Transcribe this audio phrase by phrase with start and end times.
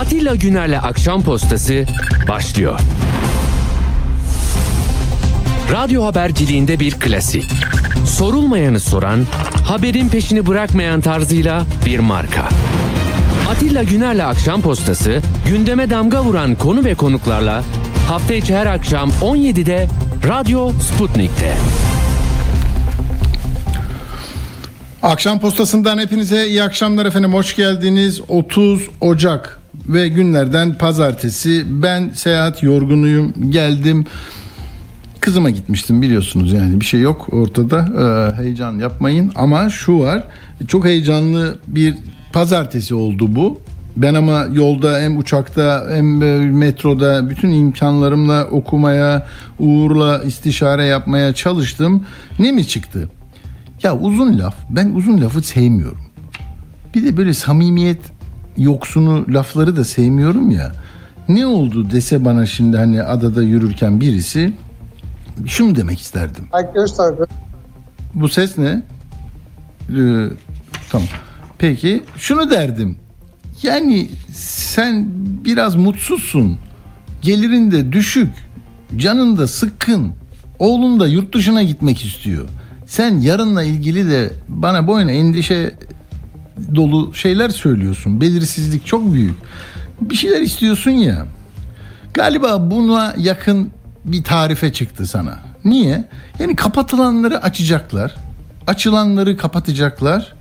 [0.00, 1.84] Atilla Güner'le Akşam Postası
[2.28, 2.80] başlıyor.
[5.72, 7.50] Radyo haberciliğinde bir klasik.
[8.06, 9.26] Sorulmayanı soran,
[9.68, 12.48] haberin peşini bırakmayan tarzıyla bir marka.
[13.50, 17.64] Atilla Güner'le Akşam Postası gündeme damga vuran konu ve konuklarla
[18.08, 19.88] hafta içi her akşam 17'de
[20.28, 21.56] Radyo Sputnik'te.
[25.02, 27.34] Akşam postasından hepinize iyi akşamlar efendim.
[27.34, 28.20] Hoş geldiniz.
[28.28, 31.64] 30 Ocak ve günlerden pazartesi.
[31.68, 33.50] Ben seyahat yorgunuyum.
[33.50, 34.04] Geldim.
[35.20, 37.78] Kızıma gitmiştim biliyorsunuz yani bir şey yok ortada.
[37.78, 40.24] Ee, heyecan yapmayın ama şu var.
[40.68, 41.94] Çok heyecanlı bir
[42.32, 43.60] pazartesi oldu bu.
[43.96, 49.26] Ben ama yolda hem uçakta hem e, metroda bütün imkanlarımla okumaya,
[49.58, 52.06] Uğur'la istişare yapmaya çalıştım.
[52.38, 53.08] Ne mi çıktı?
[53.82, 56.00] Ya uzun laf, ben uzun lafı sevmiyorum.
[56.94, 58.00] Bir de böyle samimiyet
[58.60, 60.72] yoksunu lafları da sevmiyorum ya.
[61.28, 64.52] Ne oldu dese bana şimdi hani adada yürürken birisi
[65.46, 66.44] şunu demek isterdim.
[68.14, 68.82] Bu ses ne?
[69.90, 70.26] Ee,
[70.90, 71.08] tamam.
[71.58, 72.96] Peki şunu derdim.
[73.62, 75.06] Yani sen
[75.44, 76.58] biraz mutsuzsun.
[77.22, 78.28] Gelirin de düşük.
[78.96, 80.12] Canın da sıkkın.
[80.58, 82.48] Oğlun da yurt dışına gitmek istiyor.
[82.86, 85.74] Sen yarınla ilgili de bana boyuna endişe
[86.74, 88.20] dolu şeyler söylüyorsun.
[88.20, 89.36] Belirsizlik çok büyük.
[90.00, 91.26] Bir şeyler istiyorsun ya.
[92.14, 93.70] Galiba buna yakın
[94.04, 95.38] bir tarife çıktı sana.
[95.64, 96.04] Niye?
[96.38, 98.14] Yani kapatılanları açacaklar.
[98.66, 100.32] Açılanları kapatacaklar.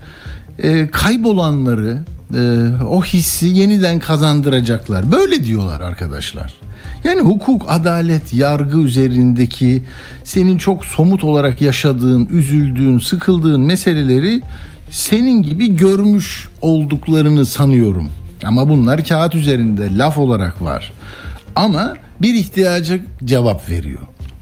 [0.64, 2.04] Ee, kaybolanları
[2.36, 5.12] e, o hissi yeniden kazandıracaklar.
[5.12, 6.54] Böyle diyorlar arkadaşlar.
[7.04, 9.84] Yani hukuk, adalet, yargı üzerindeki
[10.24, 14.42] senin çok somut olarak yaşadığın, üzüldüğün, sıkıldığın meseleleri
[14.92, 18.10] senin gibi görmüş olduklarını sanıyorum.
[18.44, 20.94] Ama bunlar kağıt üzerinde laf olarak var.
[21.56, 24.00] Ama bir ihtiyaca cevap veriyor.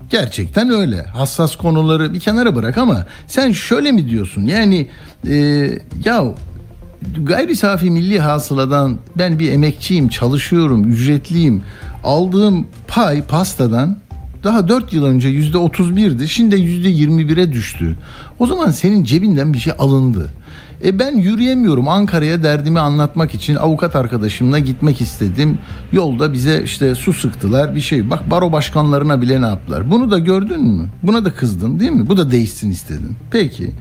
[0.09, 1.03] Gerçekten öyle.
[1.03, 4.41] Hassas konuları bir kenara bırak ama sen şöyle mi diyorsun?
[4.41, 4.87] Yani
[5.27, 5.35] e,
[6.05, 6.23] ya
[7.17, 11.63] gayri safi milli hasıladan ben bir emekçiyim, çalışıyorum, ücretliyim.
[12.03, 13.97] Aldığım pay pastadan
[14.47, 16.27] daha 4 yıl önce yüzde 31'di.
[16.29, 17.95] Şimdi yüzde 21'e düştü.
[18.39, 20.29] O zaman senin cebinden bir şey alındı.
[20.85, 21.87] E ben yürüyemiyorum.
[21.87, 25.59] Ankara'ya derdimi anlatmak için avukat arkadaşımla gitmek istedim.
[25.91, 28.09] Yolda bize işte su sıktılar bir şey.
[28.09, 29.91] Bak baro başkanlarına bile ne yaptılar.
[29.91, 30.89] Bunu da gördün mü?
[31.03, 32.09] Buna da kızdın değil mi?
[32.09, 33.15] Bu da değişsin istedin.
[33.31, 33.71] Peki.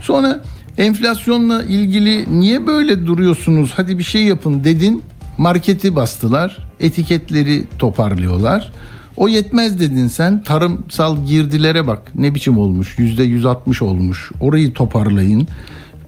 [0.00, 0.40] Sonra
[0.78, 3.72] enflasyonla ilgili niye böyle duruyorsunuz?
[3.76, 5.02] Hadi bir şey yapın dedin.
[5.38, 6.58] Marketi bastılar.
[6.80, 8.72] Etiketleri toparlıyorlar.
[9.16, 10.42] O yetmez dedin sen.
[10.42, 12.02] Tarımsal girdilere bak.
[12.14, 12.98] Ne biçim olmuş?
[12.98, 14.30] Yüzde 160 olmuş.
[14.40, 15.48] Orayı toparlayın.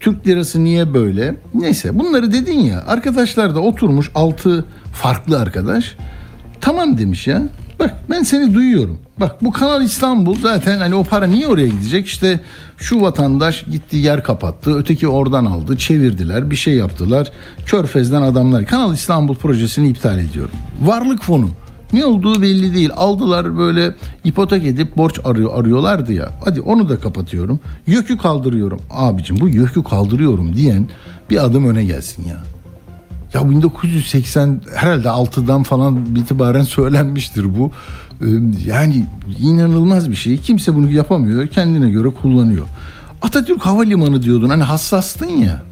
[0.01, 1.37] Türk lirası niye böyle?
[1.55, 2.85] Neyse bunları dedin ya.
[2.87, 5.97] Arkadaşlar da oturmuş altı farklı arkadaş.
[6.61, 7.43] Tamam demiş ya.
[7.79, 8.99] Bak ben seni duyuyorum.
[9.21, 12.07] Bak bu Kanal İstanbul zaten hani o para niye oraya gidecek?
[12.07, 12.41] İşte
[12.77, 14.79] şu vatandaş gitti yer kapattı.
[14.79, 15.79] Öteki oradan aldı.
[15.79, 16.51] Çevirdiler.
[16.51, 17.33] Bir şey yaptılar.
[17.67, 18.67] Körfez'den adamlar.
[18.67, 20.55] Kanal İstanbul projesini iptal ediyorum.
[20.83, 21.51] Varlık fonu.
[21.93, 22.91] Ne olduğu belli değil.
[22.97, 26.31] Aldılar böyle ipotek edip borç arıyor arıyorlardı ya.
[26.45, 27.61] Hadi onu da kapatıyorum.
[27.87, 28.81] Yökü kaldırıyorum.
[28.91, 30.89] Abicim bu yökü kaldırıyorum diyen
[31.31, 32.37] bir adım öne gelsin ya.
[33.35, 37.71] Ya 1980 herhalde 6'dan falan itibaren söylenmiştir bu.
[38.21, 38.27] Ee,
[38.67, 39.07] Yani
[39.39, 40.39] inanılmaz bir şey.
[40.39, 41.47] Kimse bunu yapamıyor.
[41.47, 42.67] Kendine göre kullanıyor.
[43.23, 44.49] Atatürk Havalimanı diyordun.
[44.49, 45.63] Hani hassastın ya.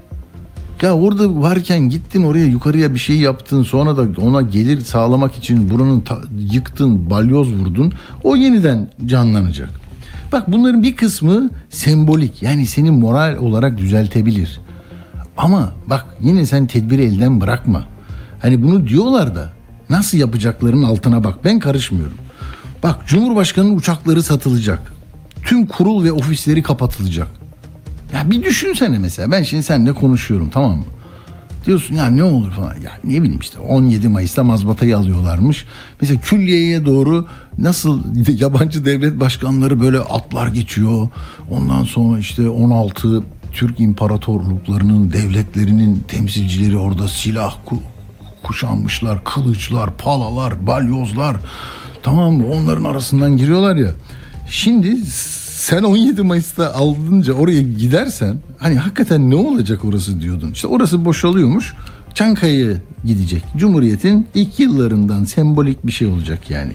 [0.82, 5.70] Ya orada varken gittin oraya yukarıya bir şey yaptın sonra da ona gelir sağlamak için
[5.70, 9.70] buranın ta- yıktın balyoz vurdun o yeniden canlanacak.
[10.32, 14.60] Bak bunların bir kısmı sembolik yani seni moral olarak düzeltebilir.
[15.36, 17.84] Ama bak yine sen tedbiri elden bırakma.
[18.42, 19.52] Hani bunu diyorlar da
[19.90, 22.16] nasıl yapacaklarının altına bak ben karışmıyorum.
[22.82, 24.92] Bak Cumhurbaşkanı'nın uçakları satılacak.
[25.44, 27.41] Tüm kurul ve ofisleri kapatılacak.
[28.12, 30.84] Ya bir düşünsene mesela ben şimdi seninle konuşuyorum tamam mı?
[31.66, 32.74] Diyorsun ya ne olur falan.
[32.74, 35.64] Ya ne bileyim işte 17 Mayıs'ta mazbatayı alıyorlarmış.
[36.00, 37.26] Mesela külliyeye doğru
[37.58, 38.02] nasıl
[38.40, 41.08] yabancı devlet başkanları böyle atlar geçiyor.
[41.50, 43.22] Ondan sonra işte 16
[43.52, 47.78] Türk imparatorluklarının devletlerinin temsilcileri orada silah ku-
[48.42, 49.24] kuşanmışlar.
[49.24, 51.36] Kılıçlar, palalar, balyozlar.
[52.02, 52.44] Tamam mı?
[52.52, 53.90] Onların arasından giriyorlar ya.
[54.50, 54.96] Şimdi
[55.62, 60.50] sen 17 Mayıs'ta aldınca oraya gidersen hani hakikaten ne olacak orası diyordun.
[60.52, 61.74] İşte orası boşalıyormuş.
[62.14, 63.44] Çankaya'ya gidecek.
[63.56, 66.72] Cumhuriyet'in ilk yıllarından sembolik bir şey olacak yani.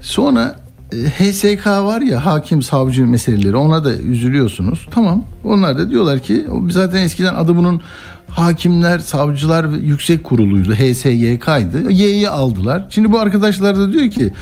[0.00, 0.60] Sonra
[0.92, 4.86] e, HSK var ya hakim savcı meseleleri ona da üzülüyorsunuz.
[4.90, 7.80] Tamam onlar da diyorlar ki zaten eskiden adı bunun
[8.28, 10.74] Hakimler, Savcılar Yüksek Kurulu'ydu.
[10.74, 11.92] HSYK'ydı.
[11.92, 12.86] Y'yi aldılar.
[12.90, 14.32] Şimdi bu arkadaşlar da diyor ki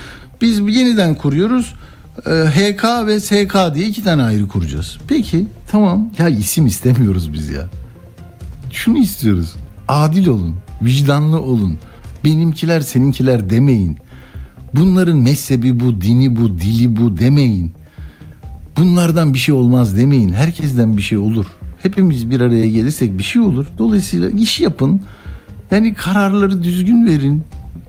[0.40, 1.74] biz yeniden kuruyoruz.
[2.26, 4.99] Ee, HK ve SK diye iki tane ayrı kuracağız.
[5.09, 6.11] Peki tamam.
[6.19, 7.67] Ya isim istemiyoruz biz ya.
[8.73, 9.55] Şunu istiyoruz.
[9.88, 10.56] Adil olun.
[10.82, 11.79] Vicdanlı olun.
[12.25, 13.99] Benimkiler seninkiler demeyin.
[14.75, 17.73] Bunların mezhebi bu, dini bu, dili bu demeyin.
[18.76, 20.32] Bunlardan bir şey olmaz demeyin.
[20.32, 21.47] Herkesten bir şey olur.
[21.82, 23.67] Hepimiz bir araya gelirsek bir şey olur.
[23.79, 25.00] Dolayısıyla iş yapın.
[25.70, 27.43] Yani kararları düzgün verin.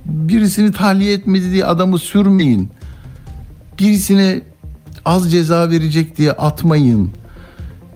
[0.05, 2.69] Birisini tahliye etmedi diye adamı sürmeyin.
[3.79, 4.41] Birisine
[5.05, 7.11] az ceza verecek diye atmayın.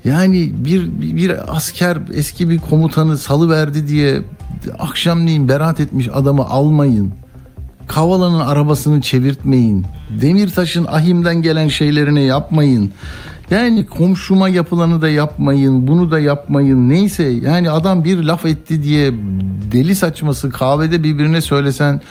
[0.06, 4.22] Yani bir bir asker eski bir komutanı salı verdi diye
[4.80, 7.14] akşamleyin beraat etmiş adamı almayın.
[7.88, 9.86] Kavala'nın arabasını çevirtmeyin.
[10.22, 12.92] Demirtaş'ın ahimden gelen şeylerini yapmayın.
[13.51, 16.90] Yani komşuma yapılanı da yapmayın, bunu da yapmayın.
[16.90, 19.13] Neyse yani adam bir laf etti diye
[19.72, 22.01] deli saçması kahvede birbirine söylesen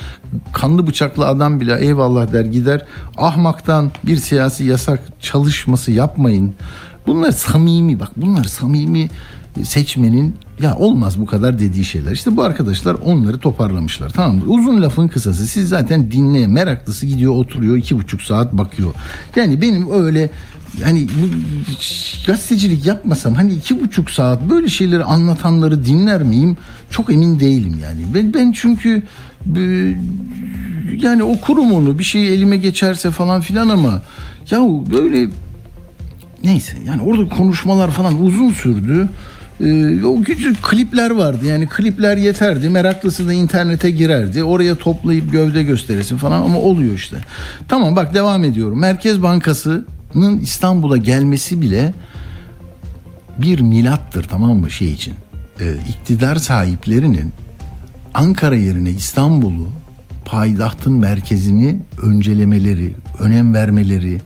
[0.52, 2.86] kanlı bıçaklı adam bile eyvallah der gider.
[3.16, 6.54] Ahmaktan bir siyasi yasak çalışması yapmayın.
[7.06, 9.10] Bunlar samimi bak bunlar samimi
[9.64, 12.12] seçmenin ya olmaz bu kadar dediği şeyler.
[12.12, 14.10] İşte bu arkadaşlar onları toparlamışlar.
[14.10, 14.42] Tamam mı?
[14.46, 15.46] Uzun lafın kısası.
[15.46, 18.94] Siz zaten dinleye meraklısı gidiyor oturuyor iki buçuk saat bakıyor.
[19.36, 20.30] Yani benim öyle
[20.82, 21.26] hani bu
[22.26, 26.56] gazetecilik yapmasam hani iki buçuk saat böyle şeyleri anlatanları dinler miyim?
[26.90, 28.02] Çok emin değilim yani.
[28.14, 29.02] Ben, ben çünkü
[29.56, 29.94] e,
[30.96, 34.02] yani okurum onu bir şey elime geçerse falan filan ama
[34.50, 34.60] ya
[34.92, 35.28] böyle
[36.44, 39.08] neyse yani orada konuşmalar falan uzun sürdü.
[39.62, 41.46] Ee, o küçük klipler vardı.
[41.46, 42.68] Yani klipler yeterdi.
[42.68, 44.44] Meraklısı da internete girerdi.
[44.44, 47.16] Oraya toplayıp gövde gösteresin falan ama oluyor işte.
[47.68, 48.80] Tamam bak devam ediyorum.
[48.80, 51.94] Merkez Bankası'nın İstanbul'a gelmesi bile
[53.38, 55.14] bir milattır tamam mı şey için.
[55.60, 57.32] Ee, iktidar sahiplerinin
[58.14, 59.68] Ankara yerine İstanbul'u
[60.24, 64.20] payitahtın merkezini öncelemeleri, önem vermeleri,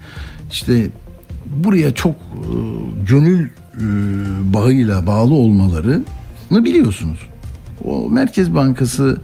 [0.52, 0.86] işte
[1.46, 2.48] buraya çok e,
[3.08, 3.48] gönül
[4.54, 6.04] bağıyla bağlı olmalarını
[6.64, 7.18] biliyorsunuz.
[7.84, 9.20] O Merkez Bankası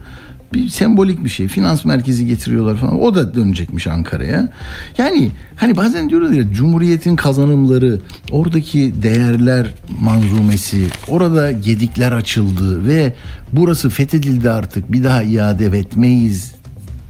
[0.53, 1.47] bir sembolik bir şey.
[1.47, 3.01] Finans merkezi getiriyorlar falan.
[3.01, 4.49] O da dönecekmiş Ankara'ya.
[4.97, 7.99] Yani hani bazen diyoruz ya Cumhuriyet'in kazanımları,
[8.31, 9.67] oradaki değerler
[10.01, 13.13] manzumesi, orada gedikler açıldı ve
[13.53, 16.53] burası fethedildi artık bir daha iade etmeyiz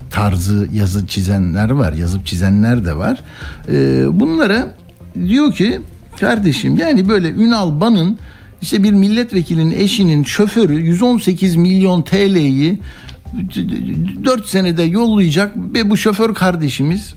[0.09, 3.19] tarzı yazı çizenler var, yazıp çizenler de var.
[3.71, 4.73] Ee, bunlara
[5.27, 5.81] diyor ki
[6.19, 8.17] kardeşim yani böyle Ünal Ban'ın
[8.61, 12.79] işte bir milletvekilinin eşinin şoförü 118 milyon TL'yi
[14.25, 17.13] 4 senede yollayacak ve bu şoför kardeşimiz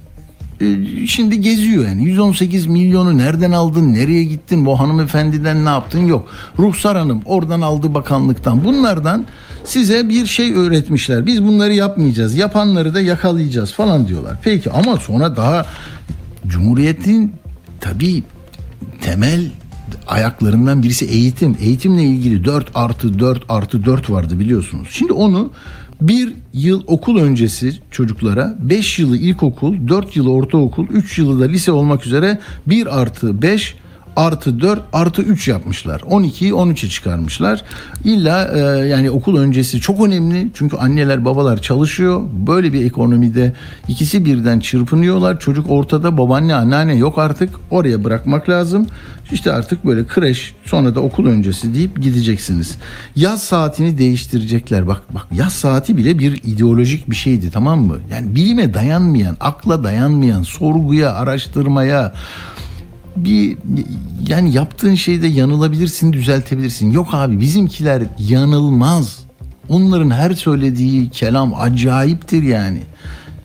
[0.61, 0.67] e,
[1.07, 2.05] şimdi geziyor yani.
[2.05, 6.07] 118 milyonu nereden aldın nereye gittin bu hanımefendiden ne yaptın?
[6.07, 6.29] Yok.
[6.59, 8.65] Ruhsar Hanım oradan aldı bakanlıktan.
[8.65, 9.27] Bunlardan
[9.65, 11.27] size bir şey öğretmişler.
[11.27, 14.37] Biz bunları yapmayacağız yapanları da yakalayacağız falan diyorlar.
[14.43, 15.67] Peki ama sonra daha
[16.47, 17.33] Cumhuriyet'in
[17.81, 18.23] tabii
[19.01, 19.51] temel
[20.07, 21.57] ayaklarından birisi eğitim.
[21.61, 24.89] Eğitimle ilgili 4 artı 4 artı 4 vardı biliyorsunuz.
[24.91, 25.51] Şimdi onu
[26.01, 31.73] bir yıl okul öncesi çocuklara 5 yılı ilkokul, 4 yılı ortaokul, 3 yılı da lise
[31.73, 33.75] olmak üzere 1 artı 5
[34.17, 36.01] artı 4 artı 3 yapmışlar.
[36.01, 37.63] 12'yi 13'e çıkarmışlar.
[38.05, 38.59] İlla e,
[38.89, 40.49] yani okul öncesi çok önemli.
[40.55, 42.21] Çünkü anneler babalar çalışıyor.
[42.33, 43.53] Böyle bir ekonomide
[43.89, 45.41] ikisi birden çırpınıyorlar.
[45.41, 47.51] Çocuk ortada babaanne anneanne yok artık.
[47.71, 48.87] Oraya bırakmak lazım.
[49.33, 52.79] İşte artık böyle kreş sonra da okul öncesi deyip gideceksiniz.
[53.17, 54.89] Yaz saatini değiştirecekler.
[54.89, 57.99] Bak bak yaz saati bile bir ideolojik bir şeydi tamam mı?
[58.11, 62.13] Yani bilime dayanmayan, akla dayanmayan, sorguya, araştırmaya,
[63.17, 63.57] bir
[64.29, 66.91] yani yaptığın şeyde yanılabilirsin, düzeltebilirsin.
[66.93, 69.27] Yok abi bizimkiler yanılmaz.
[69.69, 72.83] Onların her söylediği kelam acayiptir yani.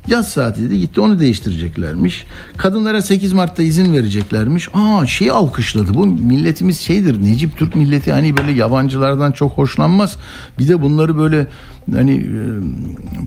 [0.07, 2.25] Yaz saati de gitti onu değiştireceklermiş.
[2.57, 4.69] Kadınlara 8 Mart'ta izin vereceklermiş.
[4.73, 5.93] Aa şey alkışladı.
[5.93, 7.23] Bu milletimiz şeydir.
[7.23, 10.17] Necip Türk milleti hani böyle yabancılardan çok hoşlanmaz.
[10.59, 11.47] Bir de bunları böyle
[11.93, 12.41] hani e,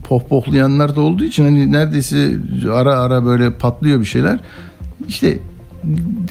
[0.09, 2.37] pohpohlayanlar da olduğu için hani neredeyse
[2.73, 4.39] ara ara böyle patlıyor bir şeyler.
[5.09, 5.39] İşte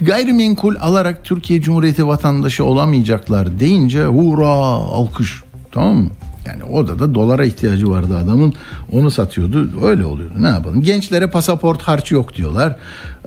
[0.02, 6.10] gayrimenkul alarak Türkiye Cumhuriyeti vatandaşı olamayacaklar deyince hurra alkış tamam mı?
[6.46, 8.54] Yani orada da dolara ihtiyacı vardı adamın.
[8.92, 9.70] Onu satıyordu.
[9.84, 10.34] Öyle oluyordu.
[10.40, 10.82] Ne yapalım?
[10.82, 12.76] Gençlere pasaport harcı yok diyorlar.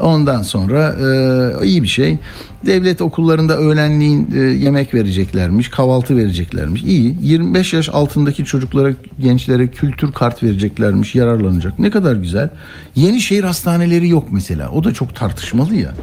[0.01, 2.19] Ondan sonra e, iyi bir şey.
[2.67, 5.69] Devlet okullarında öğlenliğin e, yemek vereceklermiş.
[5.69, 6.83] Kahvaltı vereceklermiş.
[6.83, 7.17] İyi.
[7.23, 11.15] 25 yaş altındaki çocuklara, gençlere kültür kart vereceklermiş.
[11.15, 11.79] Yararlanacak.
[11.79, 12.51] Ne kadar güzel.
[12.95, 14.71] Yenişehir hastaneleri yok mesela.
[14.71, 15.95] O da çok tartışmalı ya.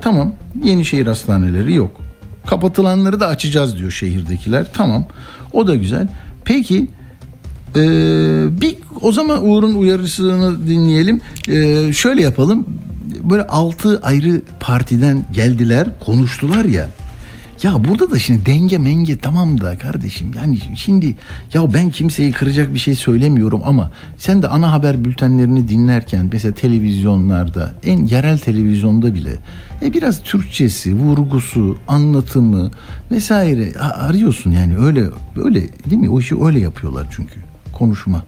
[0.00, 0.32] Tamam.
[0.64, 2.00] Yenişehir hastaneleri yok.
[2.46, 4.66] Kapatılanları da açacağız diyor şehirdekiler.
[4.72, 5.06] Tamam.
[5.52, 6.08] O da güzel.
[6.44, 6.88] Peki
[7.76, 11.20] ee, bir o zaman Uğur'un uyarısını dinleyelim.
[11.48, 12.66] Ee, şöyle yapalım.
[13.30, 16.88] Böyle altı ayrı partiden geldiler, konuştular ya.
[17.62, 21.16] Ya burada da şimdi denge menge tamam da kardeşim yani şimdi
[21.54, 26.54] ya ben kimseyi kıracak bir şey söylemiyorum ama sen de ana haber bültenlerini dinlerken mesela
[26.54, 29.32] televizyonlarda en yerel televizyonda bile
[29.82, 32.70] e, biraz Türkçesi, vurgusu, anlatımı
[33.10, 35.04] vesaire arıyorsun yani öyle
[35.36, 36.10] öyle değil mi?
[36.10, 37.34] O işi öyle yapıyorlar çünkü
[37.72, 38.24] konuşma.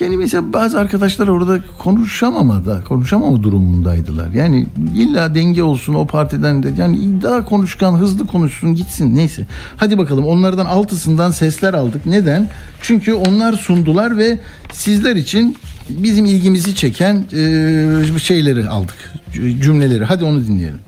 [0.00, 4.28] Mesela bazı arkadaşlar orada konuşamamada, konuşamama durumundaydılar.
[4.30, 6.72] Yani illa denge olsun o partiden de.
[6.78, 9.46] Yani daha konuşkan, hızlı konuşsun gitsin neyse.
[9.76, 12.06] Hadi bakalım onlardan altısından sesler aldık.
[12.06, 12.50] Neden?
[12.82, 14.38] Çünkü onlar sundular ve
[14.72, 15.56] sizler için
[15.88, 19.12] bizim ilgimizi çeken e, şeyleri aldık.
[19.32, 20.04] Cümleleri.
[20.04, 20.80] Hadi onu dinleyelim.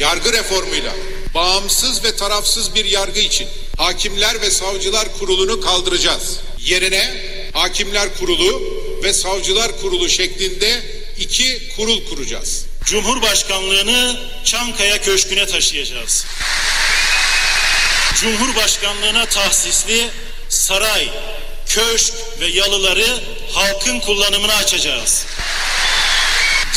[0.00, 0.92] Yargı reformuyla
[1.34, 3.46] bağımsız ve tarafsız bir yargı için
[3.82, 6.40] Hakimler ve Savcılar Kurulu'nu kaldıracağız.
[6.58, 7.14] Yerine
[7.52, 8.62] Hakimler Kurulu
[9.02, 10.82] ve Savcılar Kurulu şeklinde
[11.18, 12.64] iki kurul kuracağız.
[12.84, 16.26] Cumhurbaşkanlığını Çankaya Köşkü'ne taşıyacağız.
[18.20, 20.08] Cumhurbaşkanlığına tahsisli
[20.48, 21.08] saray,
[21.66, 23.20] köşk ve yalıları
[23.52, 25.26] halkın kullanımına açacağız.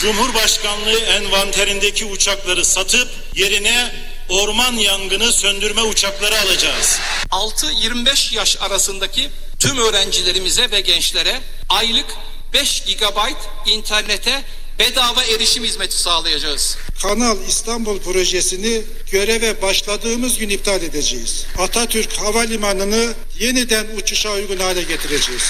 [0.02, 3.92] Cumhurbaşkanlığı envanterindeki uçakları satıp yerine
[4.30, 7.00] orman yangını söndürme uçakları alacağız.
[7.32, 9.30] 6-25 yaş arasındaki
[9.60, 12.06] tüm öğrencilerimize ve gençlere aylık
[12.54, 13.18] 5 GB
[13.66, 14.44] internete
[14.80, 16.78] bedava erişim hizmeti sağlayacağız.
[17.02, 21.46] Kanal İstanbul projesini göreve başladığımız gün iptal edeceğiz.
[21.58, 25.44] Atatürk Havalimanı'nı yeniden uçuşa uygun hale getireceğiz.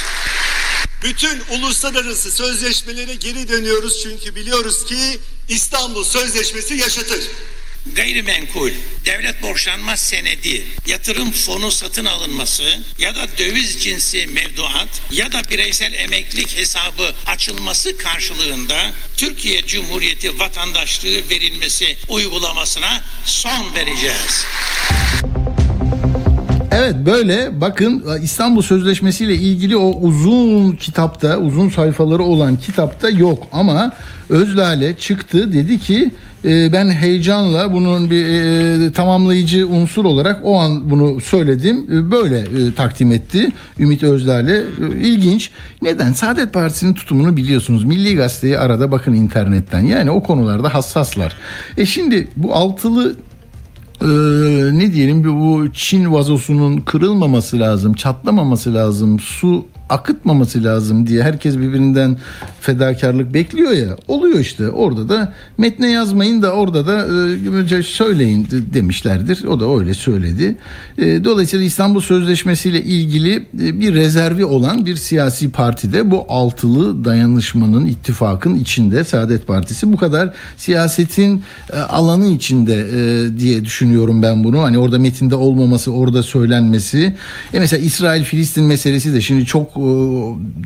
[1.04, 7.22] Bütün uluslararası sözleşmelere geri dönüyoruz çünkü biliyoruz ki İstanbul Sözleşmesi yaşatır.
[7.94, 8.72] Gayrimenkul,
[9.06, 15.94] devlet borçlanma senedi, yatırım fonu satın alınması ya da döviz cinsi mevduat ya da bireysel
[15.94, 24.46] emeklilik hesabı açılması karşılığında Türkiye Cumhuriyeti vatandaşlığı verilmesi uygulamasına son vereceğiz.
[26.78, 27.62] Evet böyle.
[27.62, 33.48] Bakın İstanbul Sözleşmesi ile ilgili o uzun kitapta uzun sayfaları olan kitapta yok.
[33.52, 33.92] Ama
[34.30, 36.12] Özlale çıktı dedi ki
[36.46, 41.88] e, ben heyecanla bunun bir e, tamamlayıcı unsur olarak o an bunu söyledim.
[41.92, 45.50] E, böyle e, takdim etti Ümit Özlale E, ilginç.
[45.82, 46.14] Neden?
[46.14, 47.84] Saadet Partisi'nin tutumunu biliyorsunuz.
[47.84, 49.80] Milli Gazete'yi arada bakın internetten.
[49.80, 51.36] Yani o konularda hassaslar.
[51.78, 53.16] E şimdi bu altılı
[54.02, 54.08] ee,
[54.78, 62.18] ne diyelim bu Çin vazosunun kırılmaması lazım, çatlamaması lazım, su akıtmaması lazım diye herkes birbirinden
[62.62, 63.98] fedakarlık bekliyor ya.
[64.08, 64.70] Oluyor işte.
[64.70, 67.08] Orada da metne yazmayın da orada da
[67.80, 69.44] e, söyleyin de- demişlerdir.
[69.44, 70.56] O da öyle söyledi.
[70.98, 77.06] E, dolayısıyla İstanbul Sözleşmesi ile ilgili e, bir rezervi olan bir siyasi partide bu altılı
[77.06, 84.44] dayanışmanın, ittifakın içinde Saadet Partisi bu kadar siyasetin e, alanı içinde e, diye düşünüyorum ben
[84.44, 84.62] bunu.
[84.62, 87.16] Hani orada metinde olmaması, orada söylenmesi.
[87.54, 89.75] E mesela İsrail-Filistin meselesi de şimdi çok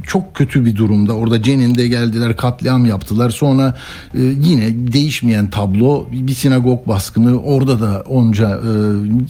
[0.07, 1.13] çok kötü bir durumda.
[1.13, 3.29] Orada Cenin'de geldiler, katliam yaptılar.
[3.29, 3.77] Sonra
[4.13, 7.41] e, yine değişmeyen tablo bir sinagog baskını.
[7.41, 8.61] Orada da onca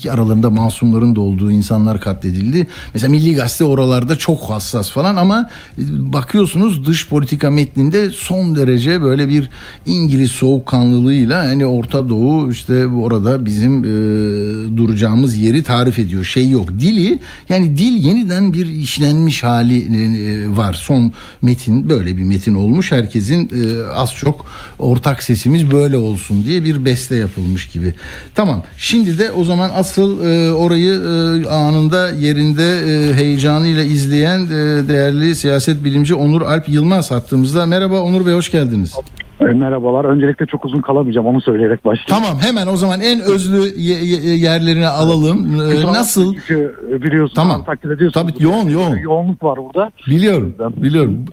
[0.06, 2.68] e, aralarında masumların da olduğu insanlar katledildi.
[2.94, 5.84] Mesela Milli Gazete oralarda çok hassas falan ama e,
[6.14, 9.50] bakıyorsunuz dış politika metninde son derece böyle bir
[9.86, 13.88] İngiliz soğukkanlılığıyla hani Orta Doğu işte orada bizim e,
[14.78, 16.24] duracağımız yeri tarif ediyor.
[16.24, 16.70] Şey yok.
[16.70, 17.20] Dili
[17.50, 20.74] yani dil yeniden bir işlenmiş hali e, var.
[20.74, 22.92] Son metin böyle bir metin olmuş.
[22.92, 24.46] Herkesin e, az çok
[24.80, 27.94] ortak sesimiz böyle olsun diye bir beste yapılmış gibi.
[28.36, 28.64] Tamam.
[28.78, 31.00] Şimdi de o zaman asıl e, orayı
[31.50, 34.50] anında yerinde heyecanıyla izleyen
[34.90, 37.66] değerli siyaset bilimci Onur Alp Yılmaz hattımızda.
[37.66, 38.94] Merhaba Onur Bey hoş geldiniz.
[39.40, 40.06] Merhabalar.
[40.06, 41.28] Öncelikle çok uzun kalamayacağım.
[41.28, 42.26] Onu söyleyerek başlayayım.
[42.26, 45.62] Tamam hemen o zaman en özlü ye- ye- yerlerini alalım.
[45.62, 46.34] Ee, Kusura nasıl?
[46.34, 47.36] Çünkü e, biliyorsun.
[47.36, 47.66] Tamam.
[47.66, 48.22] Takdir ediyorsun.
[48.22, 48.96] Tabii, yoğun, yoğun.
[48.98, 49.92] Yoğunluk var burada.
[50.08, 51.26] Biliyorum, biliyorum.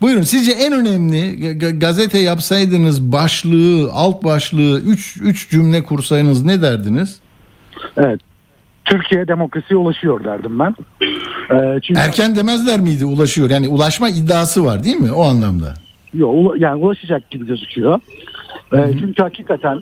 [0.00, 1.16] Buyurun sizce en önemli
[1.58, 7.20] ga- gazete yapsaydınız başlığı, alt başlığı, üç, üç cümle kursaydınız ne derdiniz?
[7.96, 8.20] Evet.
[8.84, 10.74] Türkiye demokrasiye ulaşıyor derdim ben.
[11.56, 13.50] E, çünkü Erken demezler miydi ulaşıyor?
[13.50, 15.74] Yani ulaşma iddiası var değil mi o anlamda?
[16.14, 18.00] Yo, ula- yani ulaşacak gibi gözüküyor.
[18.72, 19.80] E, çünkü hakikaten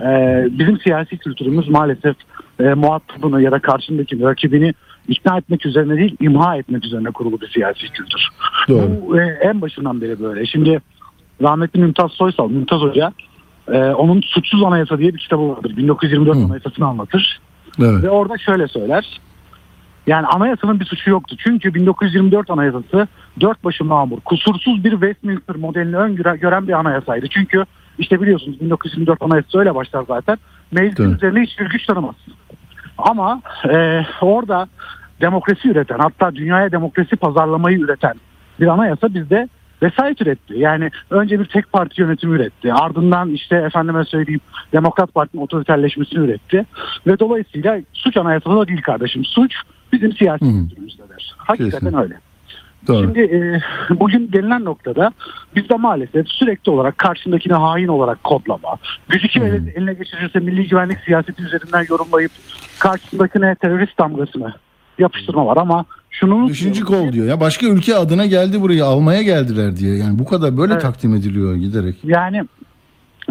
[0.00, 0.08] e,
[0.58, 2.16] bizim siyasi kültürümüz maalesef
[2.60, 4.74] e, muhatabını ya da karşındaki rakibini
[5.08, 8.28] ikna etmek üzerine değil imha etmek üzerine kurulu bir siyasi kültür.
[8.68, 8.90] Doğru.
[9.08, 10.46] Bu e, en başından beri böyle.
[10.46, 10.80] Şimdi
[11.42, 13.12] rahmetli Mümtaz Soysal, Mümtaz Hoca
[13.72, 15.76] e, onun Suçsuz Anayasa diye bir kitabı vardır.
[15.76, 16.44] 1924 Hı.
[16.44, 17.40] Anayasasını anlatır.
[17.80, 18.02] Evet.
[18.02, 19.20] Ve orada şöyle söyler.
[20.06, 21.36] Yani anayasanın bir suçu yoktu.
[21.38, 23.08] Çünkü 1924 anayasası
[23.40, 27.28] dört başı mamur, kusursuz bir Westminster modelini öngören bir anayasaydı.
[27.28, 27.64] Çünkü
[27.98, 30.38] işte biliyorsunuz 1924 anayasası öyle başlar zaten.
[30.72, 31.16] Meclisin Evet.
[31.16, 32.14] üzerine hiçbir güç tanımaz.
[32.98, 33.42] Ama
[33.72, 34.68] e, orada
[35.20, 38.14] demokrasi üreten hatta dünyaya demokrasi pazarlamayı üreten
[38.60, 39.48] bir anayasa bizde
[39.82, 40.54] vesayet üretti.
[40.56, 42.72] Yani önce bir tek parti yönetimi üretti.
[42.72, 44.40] Ardından işte efendime söyleyeyim
[44.72, 46.66] Demokrat Parti'nin otoriterleşmesini üretti.
[47.06, 49.24] Ve dolayısıyla suç anayasada değil kardeşim.
[49.24, 49.54] Suç
[49.92, 51.34] bizim siyasi kültürümüzdedir.
[51.36, 51.98] Hakikaten Kesinlikle.
[51.98, 52.14] öyle.
[52.88, 53.04] Doğru.
[53.04, 53.60] Şimdi e,
[54.00, 55.12] bugün gelinen noktada
[55.56, 58.76] bizde maalesef sürekli olarak karşındakini hain olarak kodlama,
[59.08, 59.68] gücü kim Hmm.
[59.76, 62.32] eline, geçirirse milli güvenlik siyaseti üzerinden yorumlayıp
[62.78, 64.54] karşısındakine terörist damgasını
[64.98, 69.76] yapıştırma var ama şunu Beşinci kol diyor ya başka ülke adına geldi buraya almaya geldiler
[69.76, 70.82] diye yani bu kadar böyle Evet.
[70.82, 71.96] takdim ediliyor giderek.
[72.04, 72.44] Yani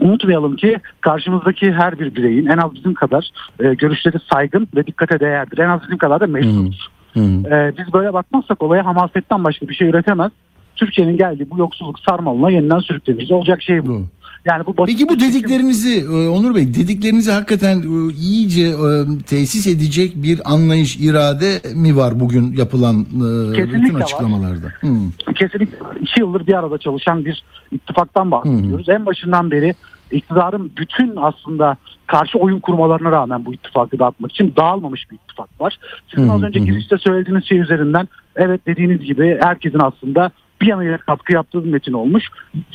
[0.02, 3.30] unutmayalım ki karşımızdaki her bir bireyin en az bizim kadar
[3.60, 5.58] e, görüşleri saygın ve dikkate değerdir.
[5.58, 6.76] En az bizim kadar da meşrudur.
[7.14, 7.20] Hı.
[7.20, 10.32] E, biz böyle bakmazsak olaya hamasetten başka bir şey üretemez.
[10.76, 13.32] Türkiye'nin geldiği bu yoksulluk sarmalına yeniden sürükleniriz.
[13.32, 13.88] Olacak şey bu.
[13.88, 14.04] Doğru.
[14.50, 18.88] Yani bu Peki bu dediklerinizi e, Onur Bey dediklerinizi hakikaten e, iyice e,
[19.28, 24.02] tesis edecek bir anlayış irade mi var bugün yapılan Kesinlikle bütün var.
[24.02, 24.68] açıklamalarda?
[24.82, 24.88] Hı.
[25.36, 28.90] kesinlikle iki yıldır bir arada çalışan bir ittifaktan bahsediyoruz.
[28.90, 29.76] En başından beri
[30.12, 31.78] iktidarın bütün aslında
[32.08, 35.78] karşı oyun kurmalarına rağmen bu ittifakı dağıtmak için dağılmamış bir ittifak var.
[36.08, 36.68] Sizin az önce hı hı.
[36.68, 41.94] girişte söylediğiniz şey üzerinden evet dediğiniz gibi herkesin aslında bir yanıyla katkı yaptığı bir metin
[41.94, 42.24] olmuş.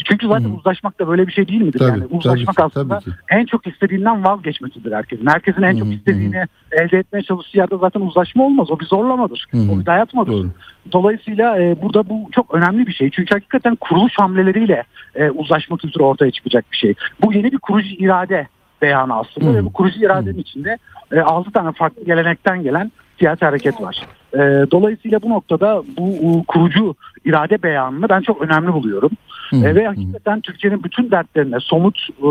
[0.05, 0.55] Çünkü zaten Hı.
[0.55, 1.79] uzlaşmak da böyle bir şey değil midir?
[1.79, 3.21] Tabii, yani tabii uzlaşmak ki, aslında tabii ki.
[3.31, 5.27] en çok istediğinden vazgeçmesidir herkesin.
[5.27, 8.71] Herkesin en Hı çok istediğini elde etmeye çalıştığı yerde zaten uzlaşma olmaz.
[8.71, 9.47] O bir zorlamadır.
[9.51, 9.59] Hı.
[9.73, 10.33] O bir dayatmadır.
[10.33, 10.51] Doğru.
[10.93, 13.11] Dolayısıyla e, burada bu çok önemli bir şey.
[13.11, 16.95] Çünkü hakikaten kuruluş hamleleriyle e, uzlaşma kültürü ortaya çıkacak bir şey.
[17.23, 18.49] Bu yeni bir kurucu irade
[18.83, 19.55] beyanı aslında Hı.
[19.55, 20.79] ve bu kurucu iradenin içinde
[21.13, 24.03] e, 6 tane farklı gelenekten gelen siyasi hareket var.
[24.35, 24.39] E,
[24.71, 26.95] dolayısıyla bu noktada bu kurucu
[27.25, 29.11] irade beyanını ben çok önemli buluyorum.
[29.51, 29.57] Hı.
[29.57, 32.27] E, ve hakikaten Türkiye'nin bütün dertlerine somut e,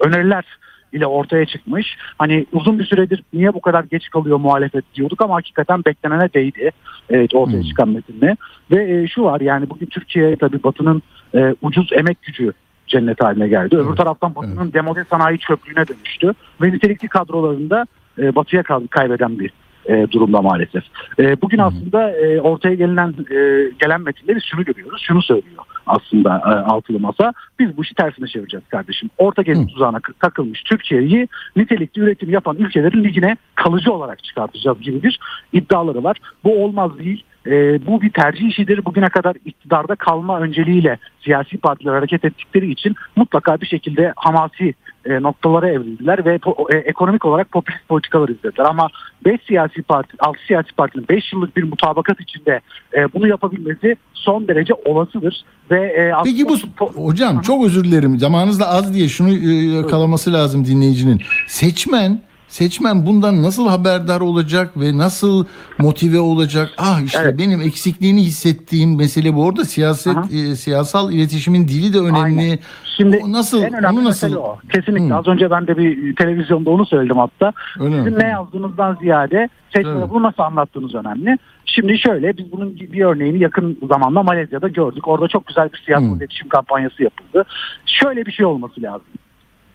[0.00, 0.44] öneriler
[0.92, 1.96] ile ortaya çıkmış.
[2.18, 6.70] Hani uzun bir süredir niye bu kadar geç kalıyor muhalefet diyorduk ama hakikaten beklenene değdi
[7.10, 7.68] evet, ortaya Hmm.
[7.68, 8.36] çıkan metinle.
[8.70, 11.02] Ve e, şu var yani bugün Türkiye tabii Batı'nın
[11.34, 12.52] e, ucuz emek gücü
[12.86, 13.76] cennet haline geldi.
[13.76, 16.32] Öbür Evet, taraftan Batı'nın demode sanayi çöplüğüne dönüştü.
[16.62, 17.86] Ve nitelikli kadrolarında
[18.18, 19.52] e, Batı'ya kaybeden bir
[19.88, 20.84] e, durumda maalesef.
[21.18, 26.36] E, bugün aslında e, ortaya gelinen e, gelen metinde biz şunu görüyoruz, şunu söylüyor aslında
[26.36, 27.32] e, altılı masa.
[27.58, 29.10] Biz bu işi tersine çevireceğiz kardeşim.
[29.18, 29.66] Orta gezi Hı.
[29.66, 35.20] tuzağına takılmış Türkiye'yi nitelikli üretim yapan ülkelerin ligine kalıcı olarak çıkartacağız gibi bir
[35.52, 36.16] iddiaları var.
[36.44, 37.24] Bu olmaz değil.
[37.46, 38.84] E, bu bir tercih işidir.
[38.84, 44.74] Bugüne kadar iktidarda kalma önceliğiyle siyasi partiler hareket ettikleri için mutlaka bir şekilde hamasi
[45.08, 46.38] e, noktalara evrildiler ve
[46.74, 48.64] e, ekonomik olarak popülist politikalar izlediler.
[48.64, 48.88] Ama
[49.24, 52.60] 5 siyasi parti, 6 siyasi partinin 5 yıllık bir mutabakat içinde
[52.96, 55.44] e, bunu yapabilmesi son derece olasıdır.
[55.70, 56.56] Ve e, Peki bu
[56.94, 61.22] hocam çok özür dilerim zamanınız da az diye şunu e, yakalaması lazım dinleyicinin.
[61.48, 65.44] Seçmen seçmen bundan nasıl haberdar olacak ve nasıl
[65.78, 66.70] motive olacak?
[66.78, 67.38] Ah işte Evet.
[67.38, 69.44] benim eksikliğini hissettiğim mesele bu.
[69.44, 70.26] Orada siyaset Aha.
[70.32, 72.40] e, siyasal iletişimin dili de önemli.
[72.40, 72.58] Aynen.
[72.96, 74.58] Şimdi O nasıl en önemli onu nasıl o.
[74.72, 75.08] Kesinlikle.
[75.14, 75.16] Hı.
[75.16, 77.52] Az önce ben de bir televizyonda onu söyledim hatta.
[77.80, 78.04] Öyle mi?
[78.04, 80.10] Sizin ne yazdığınızdan ziyade seçmene Tabii.
[80.10, 81.38] bunu nasıl anlattığınız önemli.
[81.66, 85.08] Şimdi şöyle biz bunun bir örneğini yakın zamanda Malezya'da gördük.
[85.08, 86.16] Orada çok güzel bir siyasi Hı.
[86.16, 87.44] iletişim kampanyası yapıldı.
[87.86, 89.06] Şöyle bir şey olması lazım.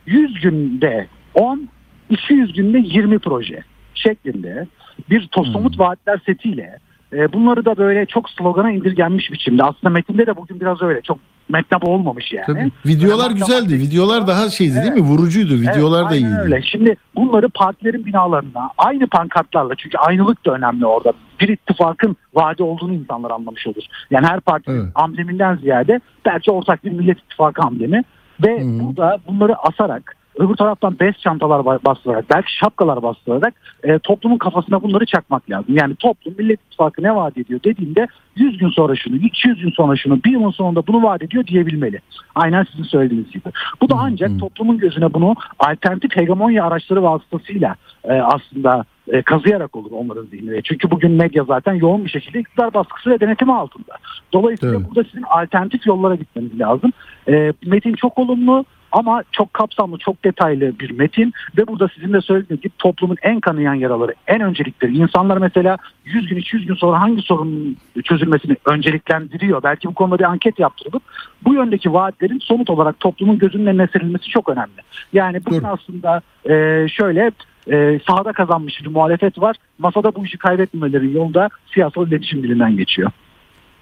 [0.06, 1.70] 100 günde 10,
[2.12, 4.68] 200 günde 20 proje şeklinde
[5.10, 6.80] bir to- somut vaatler setiyle
[7.14, 9.64] e, bunları da böyle çok slogana indirgenmiş biçimde.
[9.64, 11.02] Aslında metinde de bugün biraz öyle.
[11.02, 11.18] Çok
[11.50, 12.46] metnap olmamış yani.
[12.46, 12.72] Tabii.
[12.86, 13.74] Videolar Böyle güzeldi.
[13.80, 15.02] Videolar daha şeydi değil mi?
[15.02, 15.54] Vurucuydu.
[15.54, 16.40] Videolar Evet, da iyiydi.
[16.44, 16.62] öyle.
[16.62, 21.14] Şimdi bunları partilerin binalarına aynı pankartlarla çünkü aynılık da önemli orada.
[21.42, 23.84] Bir ittifakın vaadi olduğunu insanlar anlamış olur.
[24.12, 24.92] Yani her partinin Evet.
[24.96, 28.04] ambleminden ziyade belki ortak bir millet ittifakı amblemi
[28.46, 28.80] ve Hı.
[28.80, 34.84] burada bunları asarak öbür taraftan bez çantalar ba- bastırarak belki şapkalar bastırarak e, toplumun kafasına
[34.84, 35.78] bunları çakmak lazım.
[35.78, 39.96] Yani toplum Millet İttifakı ne vaat ediyor dediğinde 100 gün sonra şunu, 200 gün sonra
[39.96, 42.00] şunu, bir yılın sonunda bunu vaat ediyor diyebilmeli.
[42.36, 43.50] Aynen sizin söylediğiniz gibi.
[43.82, 49.92] Bu da ancak toplumun gözüne bunu alternatif hegemonya araçları vasıtasıyla e, aslında e, kazıyarak olur
[49.92, 50.62] onların zihnine.
[50.62, 53.98] Çünkü bugün medya zaten yoğun bir şekilde iktidar baskısı ve denetimi altında.
[54.34, 54.88] Dolayısıyla Evet.
[54.90, 56.92] burada sizin alternatif yollara gitmeniz lazım.
[57.28, 62.22] E, metin çok olumlu ama çok kapsamlı, çok detaylı bir metin ve burada sizin de
[62.22, 64.98] söylediğiniz gibi toplumun en kanayan yaraları, en öncelikleri.
[64.98, 69.64] İnsanlar mesela 100 gün, 200 gün sonra hangi sorunun çözülmesini önceliklendiriyor?
[69.64, 71.04] Belki bu konuda bir anket yaptırılıp
[71.46, 74.82] bu yöndeki vaatlerin somut olarak toplumun gözünün önüne serilmesi çok önemli.
[75.14, 77.32] Yani bugün aslında e, şöyle
[77.72, 79.56] e, sahada kazanmış bir muhalefet var.
[79.80, 83.12] Masada bu işi kaybetmemeleri yolunda siyasal iletişim dilinden geçiyor.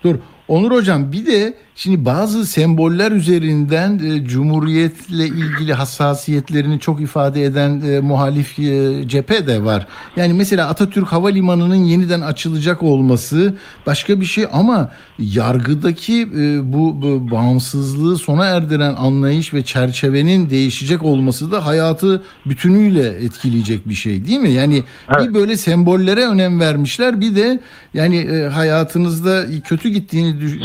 [0.03, 0.15] Dur.
[0.47, 7.81] Onur hocam bir de şimdi bazı semboller üzerinden e, cumhuriyetle ilgili hassasiyetlerini çok ifade eden
[7.81, 9.87] e, muhalif e, cephe de var.
[10.15, 13.53] Yani mesela Atatürk Havalimanı'nın yeniden açılacak olması
[13.85, 21.03] başka bir şey ama yargıdaki e, bu, bu bağımsızlığı sona erdiren anlayış ve çerçevenin değişecek
[21.03, 24.51] olması da hayatı bütünüyle etkileyecek bir şey değil mi?
[24.51, 24.83] Yani
[25.19, 27.59] bir böyle sembollere önem vermişler bir de
[27.93, 30.57] yani e, hayatınızda kötü gittiğini düş-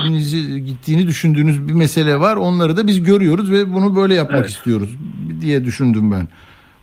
[1.06, 2.36] düşündüğünüz bir mesele var.
[2.36, 4.90] Onları da biz görüyoruz ve bunu böyle yapmak istiyoruz
[5.40, 6.28] diye düşündüm ben.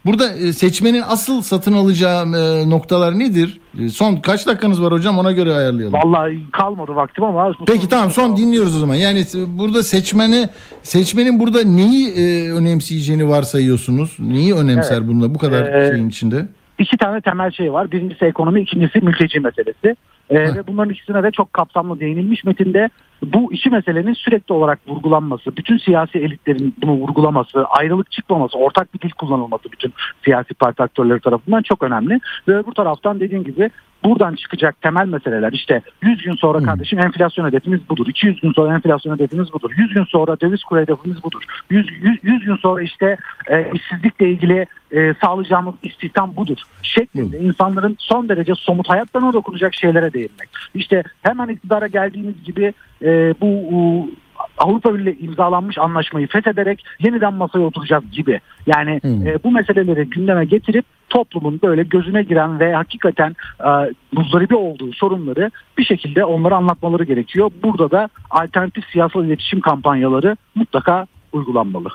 [0.05, 3.59] Burada e, seçmenin asıl satın alacağı e, noktalar nedir?
[3.79, 5.93] E, Son kaç dakikanız var hocam ona göre ayarlayalım.
[5.93, 7.53] Vallahi kalmadı vaktim ama.
[7.67, 8.95] Peki tamam son dinliyoruz o zaman.
[8.95, 10.47] Yani burada seçmeni
[10.83, 14.17] seçmenin burada neyi e, önemseyeceğini varsayıyorsunuz?
[14.19, 16.47] Neyi önemser bununla bu kadar Ee, şeyin içinde?
[16.79, 17.91] iki tane temel şey var.
[17.91, 19.95] Birincisi ekonomi, ikincisi mülteci meselesi.
[20.29, 22.89] Ee, ve bunların ikisine de çok kapsamlı değinilmiş metinde.
[23.23, 28.99] Bu iki meselenin sürekli olarak vurgulanması, bütün siyasi elitlerin bunu vurgulaması, ayrılık çıkmaması, ortak bir
[28.99, 32.19] dil kullanılması bütün siyasi parti aktörleri tarafından çok önemli.
[32.47, 33.69] Ve öbür taraftan dediğim gibi
[34.03, 38.07] buradan çıkacak temel meseleler işte 100 gün sonra kardeşim enflasyon hedefimiz budur.
[38.07, 39.71] 200 gün sonra enflasyon hedefimiz budur.
[39.77, 41.43] 100 gün sonra döviz kuru hedefimiz budur.
[41.69, 46.57] 100, 100, 100 gün sonra işte e, işsizlikle ilgili e, sağlayacağımız istihdam budur.
[46.81, 50.49] Şeklinde insanların son derece somut hayatlarına dokunacak şeylere değinmek.
[50.73, 54.09] İşte hemen iktidara geldiğimiz gibi e, bu u,
[54.57, 58.39] Avrupa Birliği imzalanmış anlaşmayı fethederek yeniden masaya oturacağız gibi.
[58.67, 63.69] Yani e, bu meseleleri gündeme getirip toplumun böyle gözüne giren ve hakikaten e,
[64.11, 67.51] muzdaribi olduğu sorunları bir şekilde onlara anlatmaları gerekiyor.
[67.63, 71.89] Burada da alternatif siyasal iletişim kampanyaları mutlaka uygulanmalı.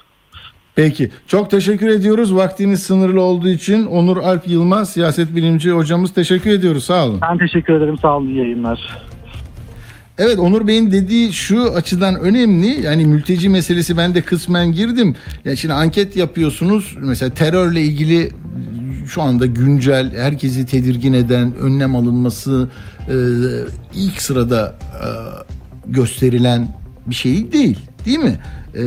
[0.74, 1.10] Peki.
[1.26, 2.36] Çok teşekkür ediyoruz.
[2.36, 6.84] Vaktiniz sınırlı olduğu için Onur Alp Yılmaz siyaset bilimci hocamız teşekkür ediyoruz.
[6.84, 7.18] Sağ olun.
[7.22, 7.98] Ben teşekkür ederim.
[7.98, 8.28] Sağ olun.
[8.28, 9.06] iyi yayınlar.
[10.18, 12.80] Evet Onur Bey'in dediği şu açıdan önemli.
[12.86, 15.14] Yani mülteci meselesi ben de kısmen girdim.
[15.44, 16.96] Ya şimdi anket yapıyorsunuz.
[17.00, 18.30] Mesela terörle ilgili
[19.06, 22.68] şu anda güncel herkesi tedirgin eden önlem alınması
[23.08, 23.16] e,
[23.94, 25.06] ilk sırada e,
[25.86, 26.68] gösterilen
[27.06, 27.78] bir şey değil.
[28.06, 28.38] Değil mi?
[28.76, 28.82] E,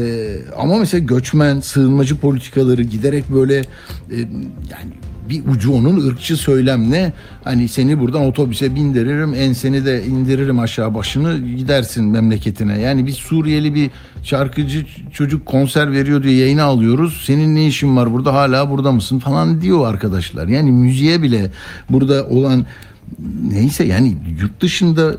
[0.58, 4.17] ama mesela göçmen, sığınmacı politikaları giderek böyle e,
[4.71, 4.93] yani
[5.29, 7.13] bir ucu onun ırkçı söylemle
[7.43, 12.79] hani seni buradan otobüse bindiririm enseni de indiririm aşağı başını gidersin memleketine.
[12.79, 13.91] Yani bir Suriyeli bir
[14.23, 17.23] şarkıcı çocuk konser veriyor diye yayına alıyoruz.
[17.25, 20.47] Senin ne işin var burada hala burada mısın falan diyor arkadaşlar.
[20.47, 21.51] Yani müziğe bile
[21.89, 22.65] burada olan
[23.51, 25.17] neyse yani yurt dışında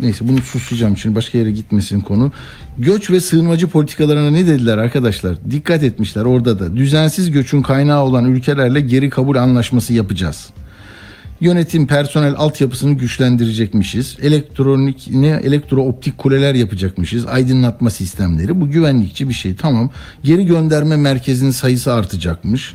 [0.00, 2.32] Neyse bunu susacağım şimdi başka yere gitmesin konu.
[2.78, 5.36] Göç ve sığınmacı politikalarına ne dediler arkadaşlar?
[5.50, 6.76] Dikkat etmişler orada da.
[6.76, 10.50] Düzensiz göçün kaynağı olan ülkelerle geri kabul anlaşması yapacağız.
[11.40, 14.16] Yönetim personel altyapısını güçlendirecekmişiz.
[14.22, 17.26] Elektronik ne elektrooptik kuleler yapacakmışız.
[17.26, 18.60] Aydınlatma sistemleri.
[18.60, 19.54] Bu güvenlikçi bir şey.
[19.56, 19.90] Tamam.
[20.22, 22.74] Geri gönderme merkezinin sayısı artacakmış.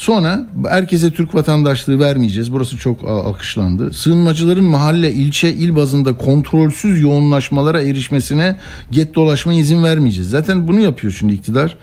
[0.00, 2.52] Sonra herkese Türk vatandaşlığı vermeyeceğiz.
[2.52, 3.92] Burası çok a- alkışlandı.
[3.92, 8.56] Sığınmacıların mahalle, ilçe, il bazında kontrolsüz yoğunlaşmalara erişmesine
[8.90, 10.30] get dolaşma izin vermeyeceğiz.
[10.30, 11.76] Zaten bunu yapıyor şimdi iktidar.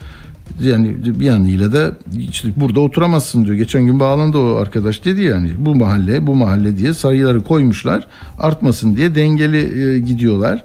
[0.63, 1.91] Yani bir yanıyla da
[2.31, 3.55] işte burada oturamazsın diyor.
[3.55, 8.07] Geçen gün bağlandı o arkadaş dedi yani bu mahalle bu mahalle diye sayıları koymuşlar.
[8.39, 10.63] Artmasın diye dengeli e, gidiyorlar.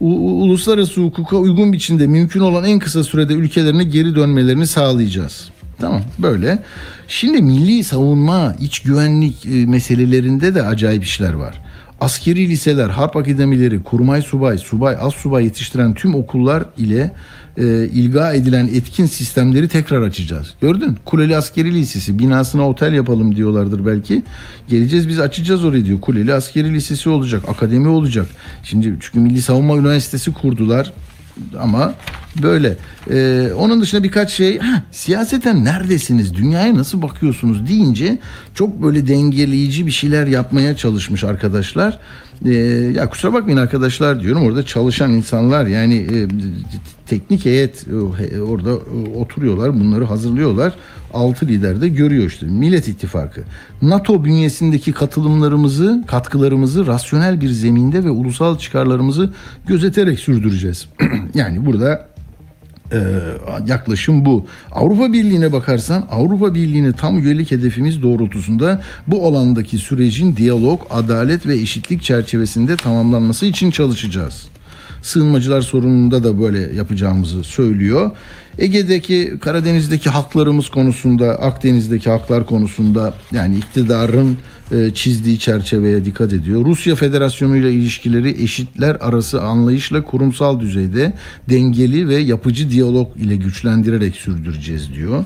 [0.00, 5.53] U- uluslararası hukuka uygun biçimde mümkün olan en kısa sürede ülkelerine geri dönmelerini sağlayacağız.
[5.80, 6.62] Tamam böyle.
[7.08, 11.60] Şimdi milli savunma, iç güvenlik e, meselelerinde de acayip işler var.
[12.00, 17.12] Askeri liseler, harp akademileri, kurmay subay, subay, az subay yetiştiren tüm okullar ile
[17.56, 20.54] e, ilga edilen etkin sistemleri tekrar açacağız.
[20.60, 20.98] Gördün?
[21.04, 24.22] Kuleli Askeri Lisesi binasına otel yapalım diyorlardır belki.
[24.68, 26.00] Geleceğiz biz açacağız orayı diyor.
[26.00, 28.26] Kuleli Askeri Lisesi olacak, akademi olacak.
[28.62, 30.92] Şimdi çünkü Milli Savunma Üniversitesi kurdular
[31.60, 31.94] ama
[32.42, 32.76] böyle.
[33.10, 34.60] Ee, onun dışında birkaç şey
[34.92, 38.18] siyaseten neredesiniz dünyaya nasıl bakıyorsunuz deyince
[38.54, 41.98] çok böyle dengeleyici bir şeyler yapmaya çalışmış arkadaşlar.
[42.44, 42.52] Ee,
[42.94, 46.28] ya kusura bakmayın arkadaşlar diyorum orada çalışan insanlar yani e,
[47.06, 50.74] teknik heyet e, orada e, oturuyorlar bunları hazırlıyorlar.
[51.14, 53.40] Altı lider de görüyor işte Millet İttifakı.
[53.82, 59.30] NATO bünyesindeki katılımlarımızı, katkılarımızı rasyonel bir zeminde ve ulusal çıkarlarımızı
[59.66, 60.88] gözeterek sürdüreceğiz.
[61.34, 62.08] yani burada
[62.94, 62.98] e,
[63.66, 64.46] yaklaşım bu.
[64.72, 71.54] Avrupa Birliği'ne bakarsan Avrupa Birliği'ne tam üyelik hedefimiz doğrultusunda bu alandaki sürecin diyalog, adalet ve
[71.54, 74.42] eşitlik çerçevesinde tamamlanması için çalışacağız.
[75.02, 78.10] Sığınmacılar sorununda da böyle yapacağımızı söylüyor.
[78.58, 84.38] Ege'deki Karadeniz'deki haklarımız konusunda Akdeniz'deki haklar konusunda yani iktidarın
[84.94, 86.64] çizdiği çerçeveye dikkat ediyor.
[86.64, 91.12] Rusya Federasyonu ile ilişkileri eşitler arası anlayışla kurumsal düzeyde
[91.48, 95.24] dengeli ve yapıcı diyalog ile güçlendirerek sürdüreceğiz diyor.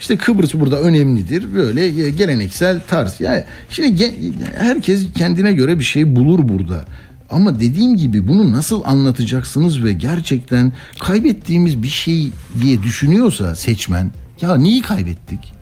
[0.00, 1.54] İşte Kıbrıs burada önemlidir.
[1.54, 3.20] Böyle e, geleneksel tarz.
[3.20, 4.14] Yani şimdi
[4.58, 6.84] herkes kendine göre bir şey bulur burada.
[7.30, 12.30] Ama dediğim gibi bunu nasıl anlatacaksınız ve gerçekten kaybettiğimiz bir şey
[12.62, 15.52] diye düşünüyorsa seçmen ya neyi kaybettik?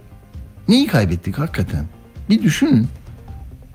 [0.69, 1.85] Neyi kaybettik hakikaten?
[2.31, 2.87] Bir düşünün.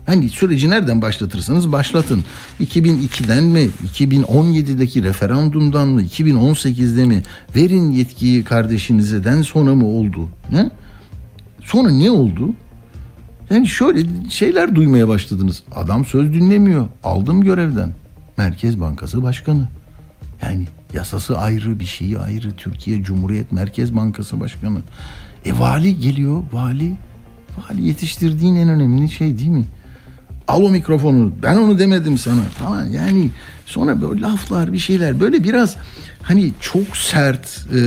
[0.10, 2.24] Hani süreci nereden başlatırsanız başlatın.
[2.62, 7.24] 2002'den mi, 2017'deki referandumdan mı, 2018'de mi?
[7.56, 10.30] Verin yetkiyi kardeşinizeden sonra mı oldu?
[10.52, 10.70] Ne?
[11.64, 12.54] Sonra ne oldu?
[13.50, 15.64] Yani şöyle şeyler duymaya başladınız.
[15.76, 16.88] Adam söz dinlemiyor.
[17.04, 17.94] Aldım görevden.
[18.38, 19.68] Merkez Bankası Başkanı.
[20.42, 22.52] Yani yasası ayrı, bir şeyi ayrı.
[22.52, 24.82] Türkiye Cumhuriyet Merkez Bankası Başkanı.
[25.46, 26.96] E vali geliyor, vali.
[27.58, 29.66] Vali yetiştirdiğin en önemli şey değil mi?
[30.50, 31.32] Al o mikrofonu.
[31.44, 32.42] Ben onu demedim sana.
[32.60, 33.30] Tamam yani
[33.66, 35.76] sonra böyle laflar bir şeyler böyle biraz
[36.22, 37.82] hani çok sert e,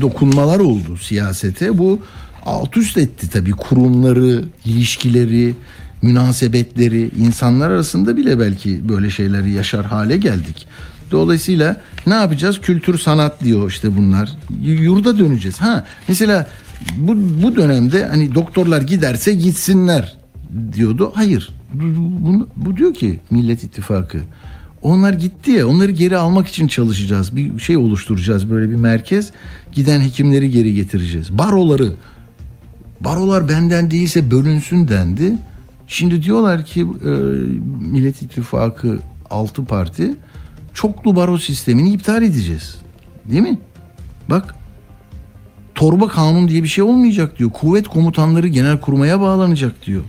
[0.00, 1.78] dokunmalar oldu siyasete.
[1.78, 2.00] Bu
[2.46, 5.54] alt üst etti tabii kurumları, ilişkileri,
[6.02, 10.66] münasebetleri, insanlar arasında bile belki böyle şeyleri yaşar hale geldik.
[11.10, 12.60] Dolayısıyla ne yapacağız?
[12.60, 14.30] Kültür sanat diyor işte bunlar.
[14.62, 15.58] Yurda döneceğiz.
[15.58, 16.46] Ha mesela
[16.96, 20.17] bu, bu dönemde hani doktorlar giderse gitsinler
[20.72, 21.12] diyordu.
[21.14, 21.50] Hayır.
[21.74, 21.82] Bu,
[22.26, 24.18] bu, bu diyor ki Millet İttifakı.
[24.82, 27.36] Onlar gitti ya onları geri almak için çalışacağız.
[27.36, 29.30] Bir şey oluşturacağız böyle bir merkez.
[29.72, 31.38] Giden hekimleri geri getireceğiz.
[31.38, 31.92] Baroları
[33.00, 35.32] barolar benden değilse bölünsün dendi.
[35.86, 37.10] Şimdi diyorlar ki e,
[37.80, 38.98] Millet İttifakı
[39.30, 40.14] 6 parti
[40.74, 42.78] çoklu baro sistemini iptal edeceğiz.
[43.24, 43.58] Değil mi?
[44.30, 44.54] Bak
[45.74, 47.50] torba kanun diye bir şey olmayacak diyor.
[47.50, 50.02] Kuvvet komutanları genel kurmaya bağlanacak diyor.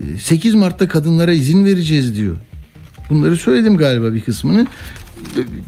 [0.00, 2.36] E, 8 Mart'ta kadınlara izin vereceğiz diyor.
[3.10, 4.66] Bunları söyledim galiba bir kısmını.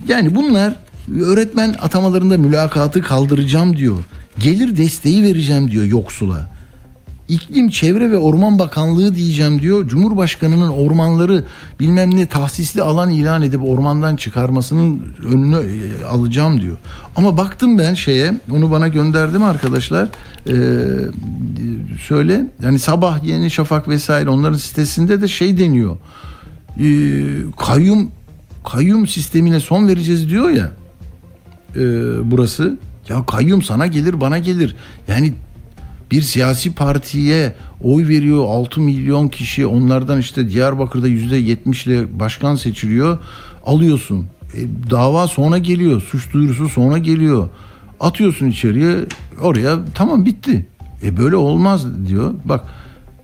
[0.09, 0.77] Yani bunlar
[1.21, 3.99] öğretmen atamalarında mülakatı kaldıracağım diyor.
[4.39, 6.56] Gelir desteği vereceğim diyor yoksula.
[7.29, 9.89] İklim, Çevre ve Orman Bakanlığı diyeceğim diyor.
[9.89, 11.45] Cumhurbaşkanının ormanları
[11.81, 16.77] bilmem ne tahsisli alan ilan edip ormandan çıkarmasının önünü e, alacağım diyor.
[17.17, 20.09] Ama baktım ben şeye onu bana gönderdim arkadaşlar.
[20.49, 20.53] Ee,
[22.01, 25.97] söyle yani sabah Yeni Şafak vesaire onların sitesinde de şey deniyor.
[26.81, 27.25] Ee,
[27.57, 28.11] kayyum
[28.65, 30.73] kayyum sistemine son vereceğiz diyor ya
[31.77, 31.83] e,
[32.31, 32.79] burası.
[33.09, 34.77] Ya kayyum sana gelir bana gelir.
[35.09, 35.35] Yani
[36.11, 42.55] bir siyasi partiye oy veriyor 6 milyon kişi onlardan işte Diyarbakır'da yüzde 70 ile başkan
[42.55, 43.19] seçiliyor
[43.67, 44.27] alıyorsun.
[44.55, 47.49] E, dava sonra geliyor suç duyurusu sonra geliyor
[48.01, 48.97] atıyorsun içeriye
[49.41, 50.67] oraya tamam bitti.
[51.03, 52.65] E böyle olmaz diyor bak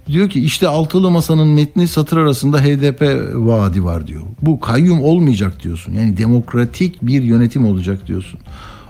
[0.07, 3.03] diyor ki işte altılı masanın metni satır arasında HDP
[3.35, 4.23] vaadi var diyor.
[4.42, 8.40] Bu kayyum olmayacak diyorsun yani demokratik bir yönetim olacak diyorsun.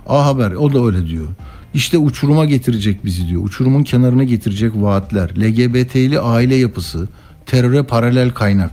[0.07, 1.27] A Haber o da öyle diyor.
[1.75, 3.45] İşte uçuruma getirecek bizi diyor.
[3.45, 5.31] Uçurumun kenarına getirecek vaatler.
[5.31, 7.09] LGBT'li aile yapısı.
[7.47, 8.71] Teröre paralel kaynak.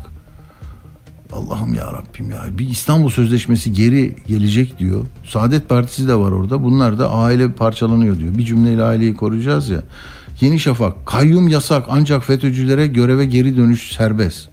[1.31, 2.45] Allah'ım ya Rabbim ya.
[2.57, 5.05] Bir İstanbul Sözleşmesi geri gelecek diyor.
[5.25, 6.63] Saadet Partisi de var orada.
[6.63, 8.37] Bunlar da aile parçalanıyor diyor.
[8.37, 9.83] Bir cümleyle aileyi koruyacağız ya.
[10.41, 11.05] Yeni Şafak.
[11.05, 14.49] Kayyum yasak ancak FETÖ'cülere göreve geri dönüş serbest.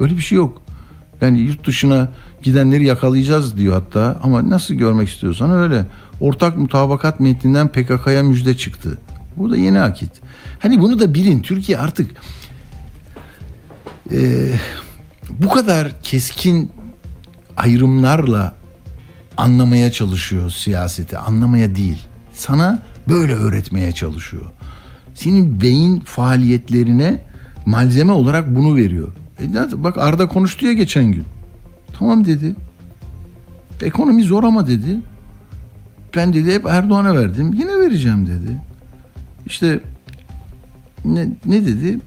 [0.00, 0.62] Böyle bir şey yok.
[1.20, 2.08] Yani yurt dışına
[2.42, 4.20] gidenleri yakalayacağız diyor hatta.
[4.22, 5.86] Ama nasıl görmek istiyorsan öyle.
[6.24, 8.98] Ortak mutabakat metninden PKK'ya müjde çıktı.
[9.36, 10.10] Bu da yeni akit.
[10.58, 11.42] Hani bunu da bilin.
[11.42, 12.10] Türkiye artık
[14.12, 14.50] e,
[15.30, 16.72] bu kadar keskin
[17.56, 18.54] ayrımlarla
[19.36, 21.18] anlamaya çalışıyor siyaseti.
[21.18, 21.98] Anlamaya değil.
[22.32, 24.46] Sana böyle öğretmeye çalışıyor.
[25.14, 27.24] Senin beyin faaliyetlerine
[27.66, 29.12] malzeme olarak bunu veriyor.
[29.40, 31.24] E, bak Arda konuştu ya geçen gün.
[31.98, 32.56] Tamam dedi.
[33.82, 35.00] Ekonomi zor ama dedi.
[36.16, 37.52] Ben dedi hep Erdoğan'a verdim.
[37.52, 38.60] Yine vereceğim dedi.
[39.46, 39.80] İşte
[41.04, 41.98] ne, ne dedi?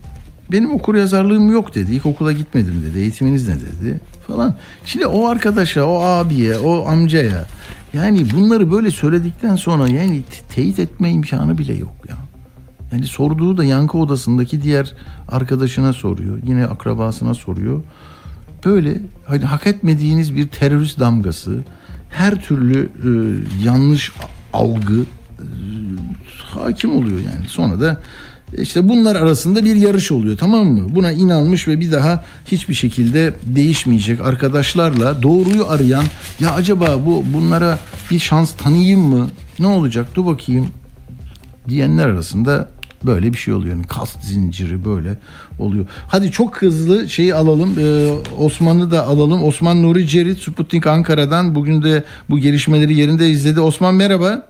[0.52, 1.96] Benim okur yazarlığım yok dedi.
[1.96, 3.00] İlkokula gitmedim dedi.
[3.00, 4.02] Eğitiminiz ne dedi?
[4.28, 4.56] Falan.
[4.86, 7.46] Şimdi o arkadaşa, o abiye, o amcaya
[7.94, 12.16] yani bunları böyle söyledikten sonra yani te- teyit etme imkanı bile yok ya.
[12.92, 14.94] Yani sorduğu da yankı odasındaki diğer
[15.28, 16.40] arkadaşına soruyor.
[16.48, 17.84] Yine akrabasına soruyor.
[18.66, 21.64] Böyle hani hak etmediğiniz bir terörist damgası,
[22.10, 23.10] her türlü e,
[23.66, 24.12] yanlış
[24.54, 25.46] algı e,
[26.36, 27.48] hakim oluyor yani.
[27.48, 28.02] Sonra da
[28.58, 30.96] İşte bunlar arasında bir yarış oluyor tamam mı?
[30.96, 36.06] Buna inanmış ve bir daha hiçbir şekilde değişmeyecek arkadaşlarla doğruyu arayan
[36.40, 37.80] ya acaba bu bunlara
[38.12, 39.30] bir şans tanıyayım mı?
[39.60, 40.08] Ne olacak?
[40.16, 40.68] Dur bakayım
[41.70, 42.70] diyenler arasında
[43.06, 43.76] böyle bir şey oluyor.
[43.76, 45.10] Yani kast zinciri böyle
[45.60, 45.86] oluyor.
[46.08, 47.76] Hadi çok hızlı şeyi alalım.
[47.80, 49.44] Ee, Osman'ı da alalım.
[49.44, 53.62] Osman Nuri Cerit, Sputnik Ankara'dan bugün de bu gelişmeleri yerinde izledi.
[53.62, 54.48] Osman merhaba.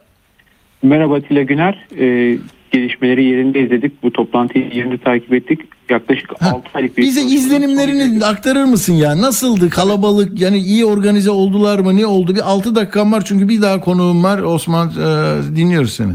[0.83, 1.88] Merhaba Atilla Güner.
[1.99, 2.38] Ee,
[2.71, 4.03] gelişmeleri yerinde izledik.
[4.03, 5.60] Bu toplantıyı yerinde takip ettik.
[5.89, 7.03] Yaklaşık 6 aylık bir...
[7.03, 9.21] Bize izlenimlerini aktarır mısın ya?
[9.21, 9.69] Nasıldı?
[9.69, 11.97] Kalabalık yani iyi organize oldular mı?
[11.97, 12.36] Ne oldu?
[12.36, 14.39] Bir 6 dakikam var çünkü bir daha konuğum var.
[14.39, 16.13] Osman e, dinliyoruz seni.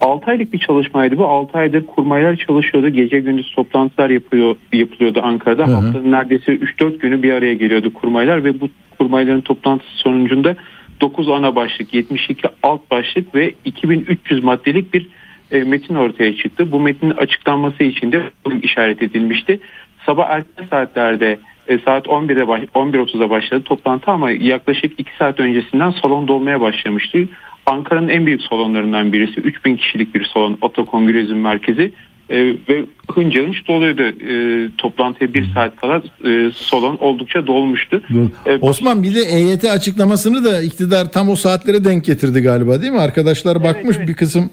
[0.00, 1.26] 6 aylık bir çalışmaydı bu.
[1.26, 2.88] 6 aydır kurmaylar çalışıyordu.
[2.88, 5.66] Gece gündüz toplantılar yapıyor, yapılıyordu Ankara'da.
[5.66, 5.74] Hı hı.
[5.74, 10.56] Haftanın neredeyse 3-4 günü bir araya geliyordu kurmaylar ve bu kurmayların toplantısı sonucunda
[11.00, 15.08] 9 ana başlık, 72 alt başlık ve 2300 maddelik bir
[15.50, 16.72] e, metin ortaya çıktı.
[16.72, 18.22] Bu metnin açıklanması için de
[18.62, 19.60] işaret edilmişti.
[20.06, 25.90] Sabah erken saatlerde e, saat 11'de baş- 11.30'da başladı toplantı ama yaklaşık 2 saat öncesinden
[25.90, 27.28] salon dolmaya başlamıştı.
[27.66, 31.92] Ankara'nın en büyük salonlarından birisi 3000 kişilik bir salon Otokongrezyum Merkezi
[32.30, 32.36] e,
[32.68, 34.02] ve hınca hınç doluyordu.
[34.02, 38.02] E, toplantıya bir saat kala e, salon oldukça dolmuştu.
[38.46, 42.92] E, Osman bir de EYT açıklamasını da iktidar tam o saatlere denk getirdi galiba değil
[42.92, 43.00] mi?
[43.00, 44.50] Arkadaşlar bakmış bir kısım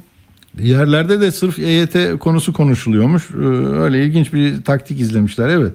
[0.60, 3.30] yerlerde de sırf EYT konusu konuşuluyormuş.
[3.32, 3.46] Ee,
[3.82, 5.72] Öyle ilginç bir taktik izlemişler evet.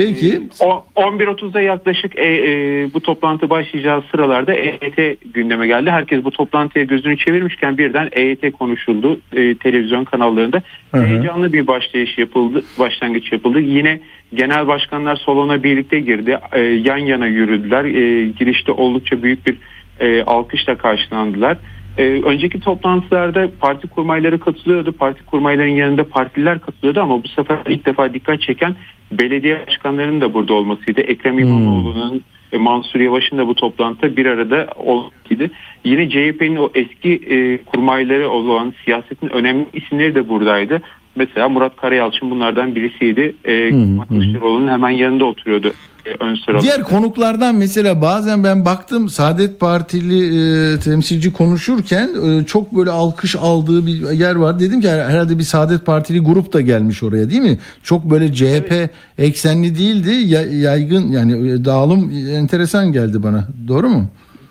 [0.00, 5.90] Peki O 11.30'da yaklaşık e, e, bu toplantı başlayacağı sıralarda EYT gündeme geldi.
[5.90, 10.62] Herkes bu toplantıya gözünü çevirmişken birden EYT konuşuldu e, televizyon kanallarında.
[10.90, 11.06] Hı hı.
[11.06, 13.60] Heyecanlı bir başlayış yapıldı, başlangıç yapıldı.
[13.60, 14.00] Yine
[14.34, 16.38] genel başkanlar salona birlikte girdi.
[16.52, 17.84] E, yan yana yürüdüler.
[17.84, 19.56] E, girişte oldukça büyük bir
[20.00, 21.56] e, alkışla karşılandılar.
[21.98, 24.92] E, önceki toplantılarda parti kurmayları katılıyordu.
[24.92, 28.74] Parti kurmayların yanında partililer katılıyordu ama bu sefer ilk defa dikkat çeken
[29.12, 31.00] belediye başkanlarının da burada olmasıydı.
[31.00, 35.50] Ekrem İmamoğlu'nun ve Mansur Yavaş'ın da bu toplantıda bir arada olmasıydı.
[35.84, 40.82] Yine CHP'nin o eski e, kurmayları olan siyasetin önemli isimleri de buradaydı.
[41.16, 43.34] Mesela Murat Karayalçın bunlardan birisiydi.
[43.44, 45.72] E, Kemal Kılıçdaroğlu'nun hemen yanında oturuyordu
[46.20, 46.60] ön sırada.
[46.62, 53.36] Diğer konuklardan mesela bazen ben baktım Saadet Partili e, temsilci konuşurken e, çok böyle alkış
[53.36, 54.60] aldığı bir yer var.
[54.60, 57.58] Dedim ki her- herhalde bir Saadet Partili grup da gelmiş oraya değil mi?
[57.82, 60.10] Çok böyle CHP eksenli değildi.
[60.34, 63.44] Ya- yaygın yani e, dağılım enteresan geldi bana.
[63.68, 64.04] Doğru mu?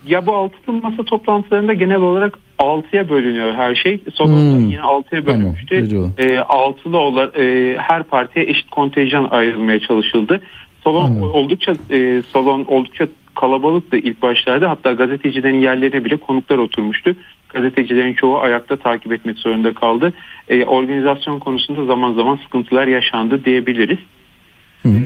[0.06, 4.00] Ya bu altılı masa toplantılarında genel olarak altıya bölünüyor her şey.
[4.14, 4.68] Sonunda Hmm.
[4.70, 5.66] yine altıya Tamam, bölünmüştü.
[5.80, 6.10] peki o.
[6.18, 10.40] E, altılı olan e, her partiye eşit kontenjan ayrılmaya çalışıldı.
[10.84, 14.70] Salon oldukça e, salon oldukça kalabalıktı ilk başlarda.
[14.70, 17.16] Hatta gazetecilerin yerlerine bile konuklar oturmuştu.
[17.48, 20.12] Gazetecilerin çoğu ayakta takip etmek zorunda kaldı.
[20.48, 23.98] E, organizasyon konusunda zaman zaman sıkıntılar yaşandı diyebiliriz.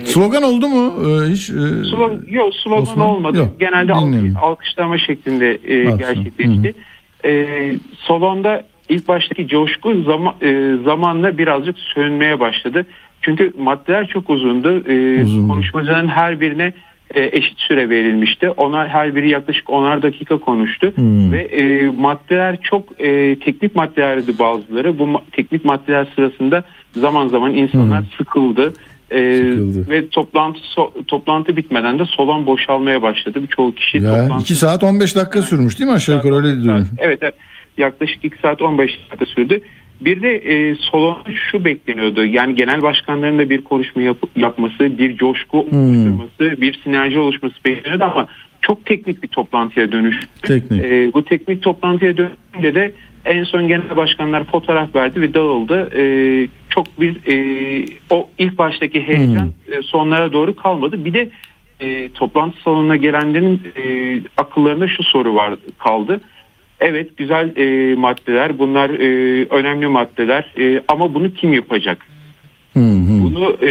[0.05, 0.93] Slogan oldu mu?
[1.03, 1.53] E, hiç e,
[1.91, 3.09] Slogan, yok slogan Osman?
[3.09, 3.39] olmadı.
[3.39, 4.31] Yok, Genelde dinleyelim.
[4.37, 6.75] alkış- alkışlama şeklinde e, gerçekleşti.
[7.25, 7.47] E,
[8.09, 12.87] salonda ilk baştaki coşku zaman, e, zamanla birazcık sönmeye başladı.
[13.25, 14.89] Çünkü maddeler çok uzundu.
[14.89, 15.49] E, Uzun.
[15.49, 16.73] konuşmacıların her birine
[17.15, 18.51] e, eşit süre verilmişti.
[18.51, 21.33] Ona her biri yaklaşık onar dakika konuştu Hmm.
[21.33, 24.99] ve e, maddeler çok e, teknik maddelerdi bazıları.
[24.99, 26.65] Bu ma- teknik maddeler sırasında
[26.97, 28.73] zaman zaman insanlar sıkıldı.
[29.11, 29.91] E, Sıkıldı.
[29.91, 33.43] ve toplantı so- toplantı bitmeden de salon boşalmaya başladı.
[33.43, 36.89] Birçok kişi ya toplantı 2 saat 15 dakika sürmüş değil mi aşağı yukarı öyle diyorum.
[36.99, 37.35] Evet, evet.
[37.79, 39.61] Yaklaşık 2 saat 15 dakika sürdü.
[40.01, 42.25] Bir de e, salonda şu bekleniyordu.
[42.25, 48.05] Yani genel başkanların da bir konuşma yap- yapması, bir coşku oluşturması, bir sinerji oluşması bekleniyordu
[48.05, 48.27] ama
[48.61, 50.27] çok teknik bir toplantıya dönüştü.
[50.43, 50.85] Teknik.
[50.85, 52.93] E, bu teknik toplantıya dönünce de
[53.25, 55.91] en son genel başkanlar fotoğraf verdi ve dağıldı.
[55.97, 56.05] E,
[56.71, 61.05] çok bir e, o ilk baştaki heyecan e, sonlara doğru kalmadı.
[61.05, 61.31] Bir de
[61.81, 66.21] e, toplantı salonuna gelenlerin e, akıllarında şu soru var kaldı.
[66.81, 69.07] Evet güzel e, maddeler bunlar e,
[69.51, 72.07] önemli maddeler e, ama bunu kim yapacak?
[72.75, 73.23] Hı hı.
[73.23, 73.71] Bunu e,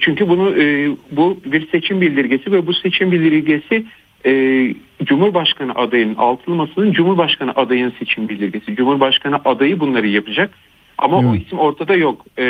[0.00, 3.84] çünkü bunu e, bu bir seçim bildirgesi ve bu seçim bildirgesi
[4.26, 8.76] e, Cumhurbaşkanı adayının altılı masanın Cumhurbaşkanı adayının seçim bildirgesi.
[8.76, 10.50] Cumhurbaşkanı adayı bunları yapacak.
[10.98, 12.26] Ama o isim ortada yok.
[12.38, 12.44] E,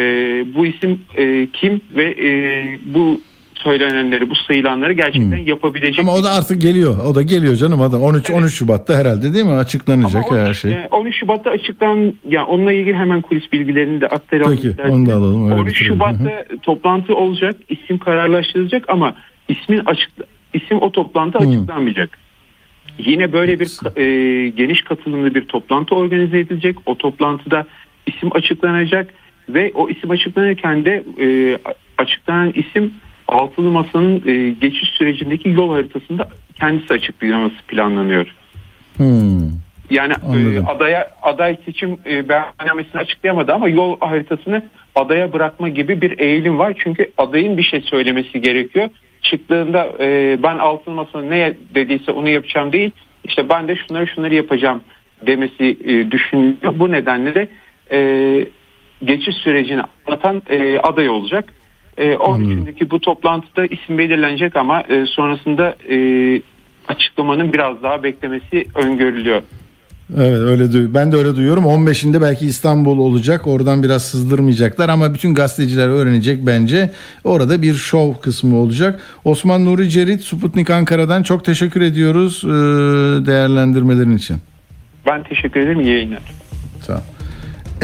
[0.55, 3.21] bu isim e, kim ve e, bu
[3.65, 5.99] söylenenleri, bu sayılanları gerçekten yapabilecek.
[5.99, 7.05] Ama o da artık geliyor.
[7.07, 8.03] O da geliyor canım adam.
[8.03, 9.53] 13 13 Şubat'ta herhalde değil mi?
[9.53, 10.73] Açıklanacak Ama her şey.
[10.73, 14.57] e, 13 Şubat'ta açıklan ya onunla ilgili hemen kulis bilgilerini de aktaralım.
[14.57, 14.97] Peki isterseniz.
[14.97, 15.51] onu da alalım.
[15.51, 16.01] Öyle 13 bitirelim.
[16.01, 16.13] Hı hı.
[16.15, 19.15] Şubat'ta toplantı olacak, isim kararlaştırılacak ama
[19.49, 20.11] ismin açık
[20.55, 22.19] isim o toplantı açıklanmayacak.
[22.99, 26.77] Yine böyle bir e, geniş katılımlı bir toplantı organize edilecek.
[26.87, 27.67] O toplantıda
[28.07, 29.15] isim açıklanacak
[29.49, 31.59] ve o isim açıklanırken de e,
[31.99, 32.95] açıklanan isim
[33.29, 36.29] altılı masanın e, geçiş sürecindeki yol haritasında
[36.61, 38.27] kendisi açıklaması planlanıyor.
[38.97, 39.65] Hmm.
[39.91, 44.63] Yani e, adaya aday seçim e, beyannamesini açıklayamadı ama yol haritasını
[44.95, 46.75] adaya bırakma gibi bir eğilim var.
[46.79, 48.89] Çünkü adayın bir şey söylemesi gerekiyor.
[49.23, 52.91] Çıktığında e, ben altın masanın ne dediyse onu yapacağım değil.
[53.25, 54.81] İşte ben de şunları şunları yapacağım
[55.27, 56.79] demesi e, düşünülüyor.
[56.79, 57.49] Bu nedenle de
[57.93, 57.99] e,
[59.05, 61.53] geçiş sürecini anlatan e, aday olacak.
[61.99, 65.97] E, 13'ündeki bu toplantıda isim belirlenecek ama e, sonrasında e,
[66.89, 69.43] açıklamanın biraz daha beklemesi öngörülüyor.
[70.17, 71.65] Evet öyle duy- ben de öyle duyuyorum.
[71.65, 73.47] 15'inde belki İstanbul olacak.
[73.47, 76.91] Oradan biraz sızdırmayacaklar ama bütün gazeteciler öğrenecek bence.
[77.25, 79.01] Orada bir şov kısmı olacak.
[79.25, 82.49] Osman Nuri Cerit Sputnik Ankara'dan çok teşekkür ediyoruz e,
[83.27, 84.37] değerlendirmelerin için.
[85.07, 85.81] Ben teşekkür ederim.
[85.81, 86.23] İyi yayınlar.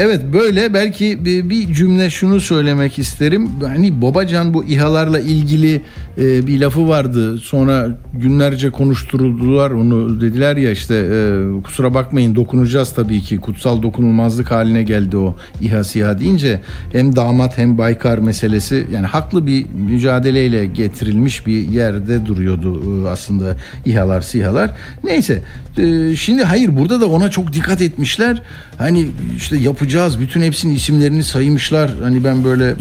[0.03, 3.49] Evet böyle belki bir bir cümle şunu söylemek isterim.
[3.67, 5.81] Hani Babacan bu İHA'larla ilgili
[6.17, 7.37] e, bir lafı vardı.
[7.37, 13.37] Sonra günlerce konuşturuldular onu dediler ya işte e, kusura bakmayın dokunacağız tabii ki.
[13.37, 19.47] Kutsal dokunulmazlık haline geldi o İHA SİHA deyince hem damat hem Baykar meselesi yani haklı
[19.47, 24.71] bir mücadeleyle getirilmiş bir yerde duruyordu e, aslında İHA'lar SİHA'lar.
[25.03, 25.41] Neyse
[25.77, 28.41] e, şimdi hayır burada da ona çok dikkat etmişler.
[28.77, 29.07] Hani
[29.37, 31.91] işte yapacağız bütün hepsinin isimlerini saymışlar.
[32.03, 32.75] Hani ben böyle e,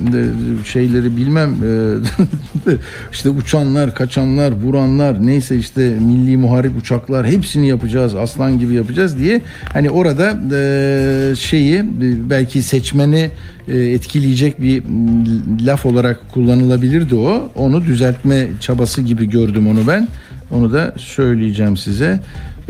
[0.64, 1.51] şeyleri bilmem.
[1.51, 2.72] E,
[3.12, 8.14] işte uçanlar, kaçanlar, vuranlar neyse işte milli muharip uçaklar hepsini yapacağız.
[8.14, 9.41] Aslan gibi yapacağız diye.
[9.72, 11.84] Hani orada e, şeyi e,
[12.30, 13.30] belki seçmeni
[13.68, 14.82] etkileyecek bir
[15.66, 17.53] laf olarak kullanılabilirdi o.
[17.55, 20.09] Onu düzeltme çabası gibi gördüm onu ben.
[20.51, 22.20] Onu da söyleyeceğim size.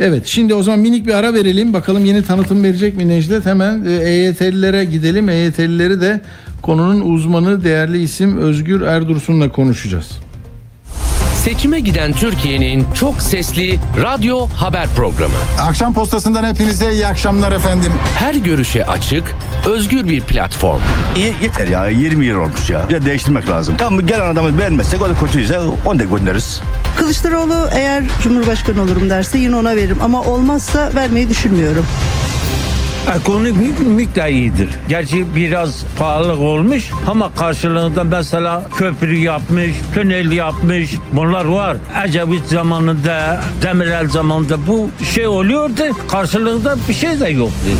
[0.01, 1.73] Evet şimdi o zaman minik bir ara verelim.
[1.73, 3.47] Bakalım yeni tanıtım verecek mi Necdet?
[3.47, 5.29] Hemen e, EYT'lilere gidelim.
[5.29, 6.21] EYT'lileri de
[6.63, 10.11] konunun uzmanı değerli isim Özgür Erdursun'la konuşacağız.
[11.35, 15.35] Seçime giden Türkiye'nin çok sesli radyo haber programı.
[15.61, 17.93] Akşam postasından hepinize iyi akşamlar efendim.
[18.19, 19.25] Her görüşe açık,
[19.67, 20.81] özgür bir platform.
[21.17, 22.89] İyi yeter ya 20 yıl olmuş ya.
[22.89, 23.77] Bir de değiştirmek lazım.
[23.77, 26.61] Tam gelen adamı beğenmezsek o da kötüyse onu da göndeririz.
[26.97, 31.87] Kılıçdaroğlu eğer Cumhurbaşkanı olurum derse yine ona veririm ama olmazsa vermeyi düşünmüyorum.
[33.17, 34.69] Ekonomik miktar iyidir.
[34.89, 41.77] Gerçi biraz pahalılık olmuş ama karşılığında mesela köprü yapmış, tünel yapmış bunlar var.
[42.07, 45.83] Ecevit zamanında, Demirel zamanında bu şey oluyordu.
[46.09, 47.71] Karşılığında bir şey de yoktu.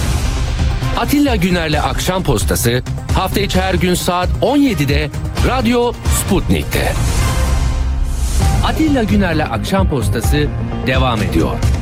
[0.99, 2.83] Atilla Güner'le Akşam Postası
[3.15, 5.11] hafta içi her gün saat 17'de
[5.49, 6.93] Radyo Sputnik'te.
[8.71, 10.49] Atilla Güner'le Akşam Postası
[10.87, 11.80] devam ediyor.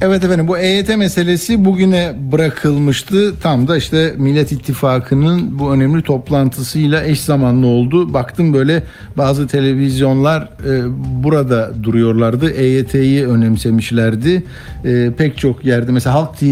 [0.00, 3.40] Evet efendim bu EYT meselesi bugüne bırakılmıştı.
[3.40, 8.14] Tam da işte Millet İttifakı'nın bu önemli toplantısıyla eş zamanlı oldu.
[8.14, 8.82] Baktım böyle
[9.16, 10.82] bazı televizyonlar e,
[11.22, 12.50] burada duruyorlardı.
[12.50, 14.42] EYT'yi önemsemişlerdi.
[14.84, 16.44] E, pek çok yerde mesela Halk TV,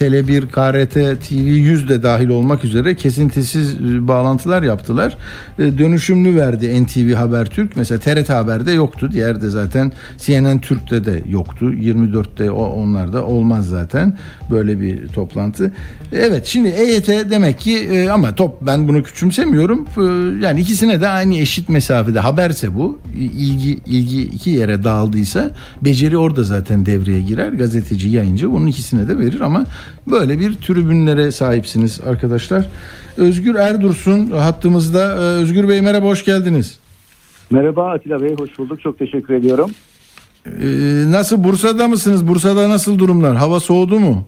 [0.00, 5.16] Tele1, KRT, TV 100 de dahil olmak üzere kesintisiz e, bağlantılar yaptılar.
[5.58, 7.76] E, dönüşümlü verdi NTV Habertürk.
[7.76, 9.08] Mesela TRT Haber'de yoktu.
[9.12, 11.72] Diğerde zaten CNN Türk'te de yoktu.
[11.72, 12.64] 24'te o
[12.94, 14.18] onlarda olmaz zaten
[14.50, 15.72] böyle bir toplantı.
[16.12, 19.86] Evet şimdi EYT demek ki e, ama top ben bunu küçümsemiyorum.
[19.96, 20.02] E,
[20.46, 25.50] yani ikisine de aynı eşit mesafede haberse bu ilgi ilgi iki yere dağıldıysa
[25.82, 27.48] beceri orada zaten devreye girer.
[27.52, 29.64] Gazeteci, yayıncı onun ikisine de verir ama
[30.10, 32.68] böyle bir tribünlere sahipsiniz arkadaşlar.
[33.16, 35.14] Özgür Erdursun hattımızda.
[35.14, 36.78] E, Özgür Bey merhaba hoş geldiniz.
[37.50, 38.80] Merhaba Atilla Bey, hoş bulduk.
[38.80, 39.70] Çok teşekkür ediyorum.
[40.46, 40.66] E,
[41.10, 42.28] nasıl Bursa'da mısınız?
[42.28, 43.36] Bursa'da nasıl durumlar?
[43.36, 44.24] Hava soğudu mu?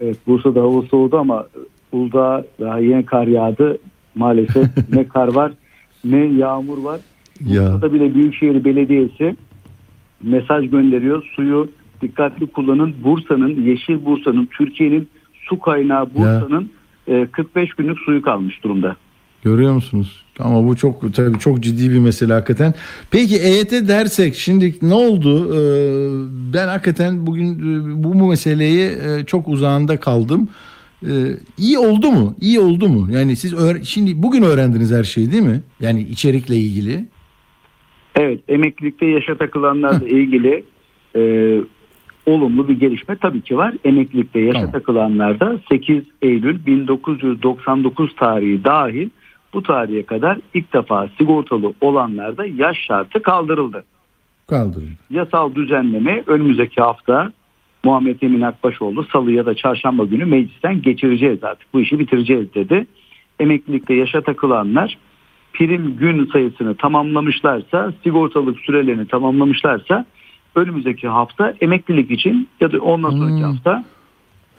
[0.00, 1.46] Evet, Bursa'da hava soğudu ama
[1.92, 3.78] Uludağ daha yeni kar yağdı.
[4.14, 5.52] Maalesef ne kar var
[6.04, 7.00] ne yağmur var.
[7.46, 7.62] Ya.
[7.62, 9.36] Bursa'da bile Büyükşehir Belediyesi
[10.22, 11.22] mesaj gönderiyor.
[11.36, 11.68] Suyu
[12.02, 12.94] dikkatli kullanın.
[13.04, 16.70] Bursa'nın, Yeşil Bursa'nın, Türkiye'nin su kaynağı Bursa'nın
[17.06, 18.96] e, 45 günlük suyu kalmış durumda.
[19.44, 20.24] Görüyor musunuz?
[20.44, 22.74] Ama bu çok tabii çok ciddi bir mesele hakikaten.
[23.10, 25.54] Peki EYT dersek şimdi ne oldu?
[25.54, 25.62] Ee,
[26.54, 30.48] ben hakikaten bugün e, bu, bu meseleyi e, çok uzağında kaldım.
[31.06, 31.08] Ee,
[31.58, 32.34] iyi oldu mu?
[32.40, 33.08] İyi oldu mu?
[33.12, 35.60] Yani siz şimdi bugün öğrendiniz her şeyi değil mi?
[35.80, 37.04] Yani içerikle ilgili.
[38.16, 40.64] Evet, emeklilikte yaşa takılanlarla ilgili
[41.16, 41.22] e,
[42.26, 43.74] olumlu bir gelişme tabii ki var.
[43.84, 44.72] Emeklilikte yaşa Tamam.
[44.72, 49.08] takılanlarda 8 Eylül 1999 tarihi dahil
[49.54, 53.84] bu tarihe kadar ilk defa sigortalı olanlarda yaş şartı kaldırıldı.
[54.46, 54.90] Kaldırın.
[55.10, 57.32] Yasal düzenleme önümüzdeki hafta
[57.84, 62.86] Muhammed Emin Akbaşoğlu salı ya da çarşamba günü meclisten geçireceğiz artık bu işi bitireceğiz dedi.
[63.40, 64.98] Emeklilikte yaşa takılanlar
[65.52, 70.04] prim gün sayısını tamamlamışlarsa sigortalık sürelerini tamamlamışlarsa
[70.54, 73.84] önümüzdeki hafta emeklilik için ya da ondan sonraki hafta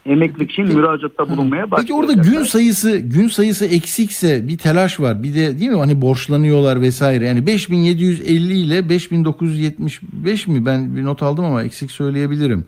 [0.05, 1.81] emeklilik için müracaatta bulunmaya başlayacaklar.
[1.81, 5.23] Peki orada gün sayısı gün sayısı eksikse bir telaş var.
[5.23, 7.25] Bir de değil mi hani borçlanıyorlar vesaire.
[7.25, 10.65] Yani 5750 ile 5975 mi?
[10.65, 12.65] Ben bir not aldım ama eksik söyleyebilirim.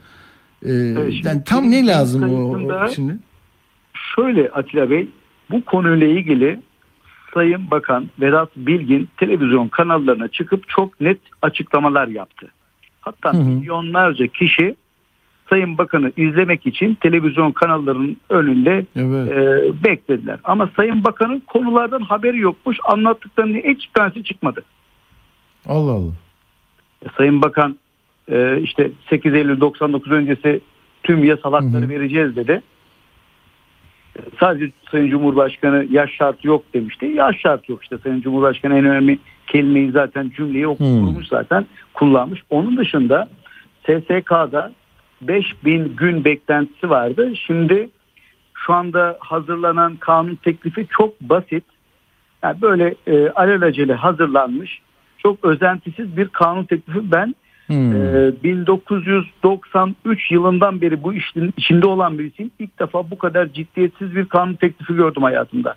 [0.66, 3.18] Ee, şimdi yani tam ne lazım o, o şimdi?
[4.16, 5.08] Şöyle Atilla Bey
[5.52, 6.60] bu konuyla ilgili
[7.34, 12.48] Sayın Bakan Vedat Bilgin televizyon kanallarına çıkıp çok net açıklamalar yaptı.
[13.02, 13.44] Hatta Hı hı.
[13.44, 14.76] milyonlarca kişi
[15.50, 19.32] Sayın Bakan'ı izlemek için televizyon kanallarının önünde Evet.
[19.32, 20.40] e, beklediler.
[20.44, 22.78] Ama Sayın Bakan'ın konulardan haberi yokmuş.
[22.84, 24.64] Anlattıklarının hiç tanesi çıkmadı.
[25.68, 26.12] Allah Allah.
[27.18, 27.78] Sayın Bakan
[28.32, 30.62] e, işte 8 Eylül 99 öncesi
[31.04, 32.62] tüm yasal hakları vereceğiz dedi.
[34.16, 37.06] E, Sadece Sayın Cumhurbaşkanı yaş şartı yok demişti.
[37.06, 37.98] Yaş şartı yok işte.
[37.98, 42.42] Sayın Cumhurbaşkanı en önemli kelimeyi zaten cümleyi okumuş zaten kullanmış.
[42.50, 43.30] Onun dışında
[43.86, 44.72] SSK'da
[45.22, 47.34] 5000 gün beklentisi vardı.
[47.48, 47.90] Şimdi
[48.54, 51.64] şu anda hazırlanan kanun teklifi çok basit.
[52.44, 54.82] Yani böyle e, alelacele hazırlanmış
[55.18, 57.36] çok özentisiz bir kanun teklifi ben
[57.68, 57.96] Hmm.
[57.96, 62.52] e, 1993 yılından beri bu işin içinde olan birisiyim.
[62.60, 65.76] İlk defa bu kadar ciddiyetsiz bir kanun teklifi gördüm hayatımda.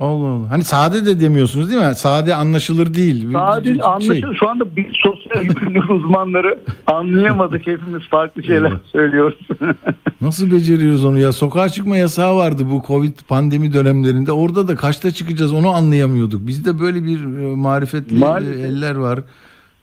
[0.00, 0.50] Allah Allah.
[0.50, 1.94] Hani sade de demiyorsunuz değil mi?
[1.94, 3.32] Sade anlaşılır değil.
[3.32, 4.36] Sadece Şey- anlaşılır.
[4.40, 7.66] Şu anda bir sosyal güvenlik uzmanları anlayamadık.
[7.66, 9.38] Hepimiz farklı şeyler söylüyoruz.
[10.20, 11.32] Nasıl beceriyoruz onu ya?
[11.32, 14.32] Sokağa çıkma yasağı vardı bu Covid pandemi dönemlerinde.
[14.32, 16.46] Orada da kaçta çıkacağız onu anlayamıyorduk.
[16.46, 18.56] Bizde böyle bir e, marifetli Maalesef.
[18.56, 19.20] e, eller var.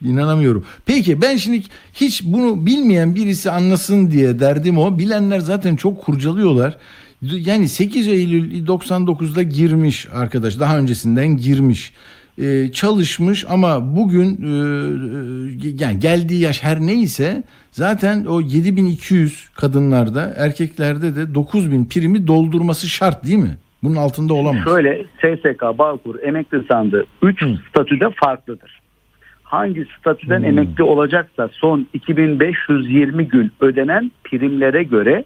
[0.01, 0.63] İnanamıyorum.
[0.85, 1.63] Peki ben şimdi
[1.93, 4.99] hiç bunu bilmeyen birisi anlasın diye derdim o.
[4.99, 6.77] Bilenler zaten çok kurcalıyorlar.
[7.21, 10.59] Yani 8 Eylül 99'da girmiş arkadaş.
[10.59, 11.93] Daha öncesinden girmiş.
[12.41, 14.49] Ee, çalışmış ama bugün e,
[15.67, 22.87] e, yani geldiği yaş her neyse zaten o 7200 kadınlarda erkeklerde de 9000 primi doldurması
[22.87, 23.57] şart değil mi?
[23.83, 24.63] Bunun altında olamaz.
[24.63, 28.81] Şöyle SSK, Bağkur, emekli sandığı 3 statüde farklıdır.
[29.43, 30.45] Hangi statüden Hmm.
[30.45, 35.23] emekli olacaksa son 2520 gün ödenen primlere göre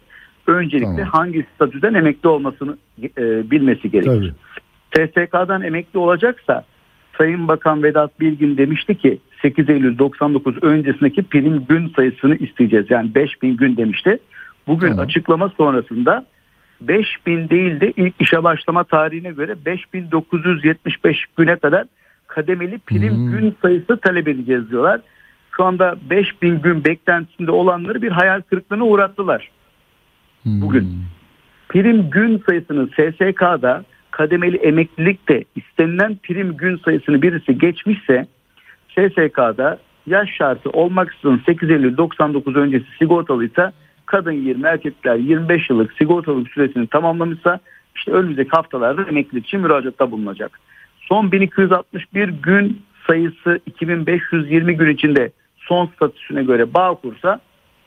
[0.50, 1.10] öncelikle Tamam.
[1.12, 2.76] hangi statüden emekli olmasını
[3.18, 4.32] e, bilmesi gerekir.
[4.90, 6.64] TSK'dan emekli olacaksa
[7.18, 12.86] Sayın Bakan Vedat Bilgin demişti ki 8 Eylül 99 öncesindeki prim gün sayısını isteyeceğiz.
[12.90, 14.18] Yani 5000 gün demişti.
[14.66, 15.04] Bugün Tamam.
[15.04, 16.26] açıklama sonrasında
[16.80, 21.84] 5000 değil de ilk işe başlama tarihine göre 5975 güne kadar
[22.26, 23.30] kademeli prim Hmm.
[23.30, 25.00] gün sayısı talep edeceğiz diyorlar.
[25.56, 29.50] Şu anda 5000 gün beklentisinde olanları bir hayal kırıklığına uğrattılar.
[30.44, 30.88] Bugün.
[31.68, 38.26] Prim gün sayısının SSK'da kademeli emeklilikte istenilen prim gün sayısını birisi geçmişse
[38.88, 43.72] SSK'da yaş şartı olmaksızın 8 Eylül 99 öncesi sigortalıysa
[44.06, 47.60] kadın 20 erkekler 25 yıllık sigortalık süresini tamamlamışsa
[47.96, 50.60] işte önümüzdeki haftalarda emeklilik için müracaatta bulunacak.
[51.00, 57.40] Son 1261 gün sayısı 2520 gün içinde son statüsüne göre bağ kursa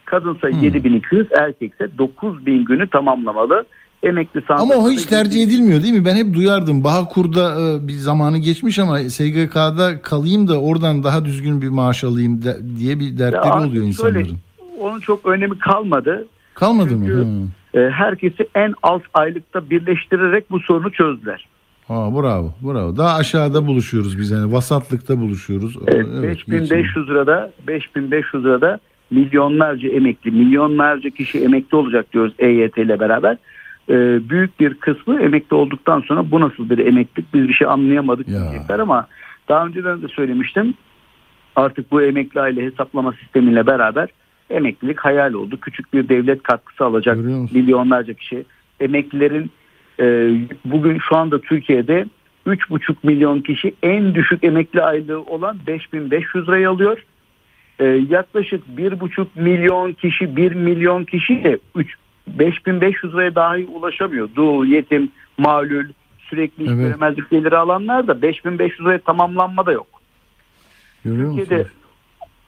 [0.06, 3.66] kadın sayı 7200 erkekse 9000 günü tamamlamalı.
[4.04, 6.06] Emekli Ama o hiç tercih edilmiyor değil mi?
[6.06, 6.84] Ben hep duyardım.
[6.84, 12.44] Bağkur'da e, bir zamanı geçmiş ama SGK'da kalayım da oradan daha düzgün bir maaş alayım
[12.44, 14.38] de- diye bir Ya dertleri artık oluyor şöyle, insanların.
[14.80, 16.28] onun çok önemi kalmadı.
[16.54, 17.06] Kalmadı mı?
[17.08, 17.28] Çünkü-
[17.80, 17.80] Hı.
[17.86, 21.48] E, herkesi en alt aylıkta birleştirerek bu sorunu çözdüler.
[21.88, 22.98] Ha, bravo, bravo.
[22.98, 25.78] Daha aşağıda buluşuyoruz biz yani vasatlıkta buluşuyoruz.
[25.88, 28.80] Evet, Evet, 5500 lirada 5500 lirada
[29.14, 33.38] milyonlarca emekli, milyonlarca kişi emekli olacak diyoruz EYT ile beraber.
[33.90, 33.96] E,
[34.30, 38.80] büyük bir kısmı emekli olduktan sonra bu nasıl bir emeklilik biz bir şey anlayamadık diyecekler
[38.80, 39.08] ama
[39.50, 40.74] daha önceden de söylemiştim.
[41.56, 44.10] Artık bu emekli aile hesaplama sistemiyle beraber
[44.50, 45.58] emeklilik hayal oldu.
[45.62, 47.18] Küçük bir devlet katkısı alacak
[47.54, 48.46] milyonlarca kişi.
[48.80, 49.52] Emeklilerin
[50.00, 50.36] e,
[50.66, 52.06] bugün şu anda Türkiye'de
[52.48, 57.06] 3,5 milyon kişi en düşük emekli aylığı olan 5500 lirayı alıyor.
[57.84, 61.96] E, yaklaşık 1,5 milyon kişi 1 milyon kişi de 3
[62.28, 64.30] 5500 liraya dahi ulaşamıyor.
[64.36, 65.86] Dul, yetim, malul,
[66.18, 66.78] sürekli Evet.
[66.78, 69.88] göremezlik geliri alanlar da 5500 liraya tamamlanma da yok.
[71.06, 71.38] Görüyor?
[71.38, 71.66] Türkiye'de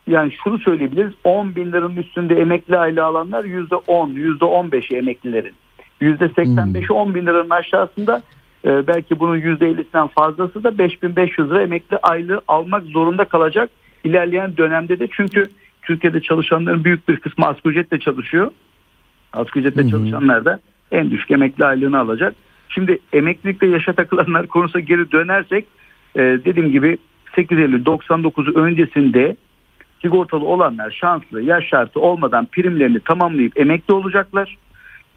[0.07, 5.53] yani şunu söyleyebiliriz 10 bin liranın üstünde emekli aylığı alanlar yüzde 10, yüzde 15'i emeklilerin.
[6.01, 8.21] Yüzde 85'i 10 bin liranın aşağısında
[8.65, 13.69] e, belki bunun yüzde 50'sinden fazlası da 5500 lira emekli aylığı almak zorunda kalacak
[14.05, 15.45] ilerleyen dönemde de çünkü
[15.81, 18.51] Türkiye'de çalışanların büyük bir kısmı asgari ücretle çalışıyor.
[19.33, 20.59] Asgari ücretle çalışanlar da
[20.91, 22.35] en düşük emekli aylığını alacak.
[22.69, 25.65] Şimdi emeklilikte yaşa takılanlar konusuna geri dönersek
[26.15, 26.97] e, dediğim gibi
[27.35, 29.35] 8 Eylül 99'u öncesinde
[30.01, 34.57] sigortalı olanlar şanslı yaş şartı olmadan primlerini tamamlayıp emekli olacaklar.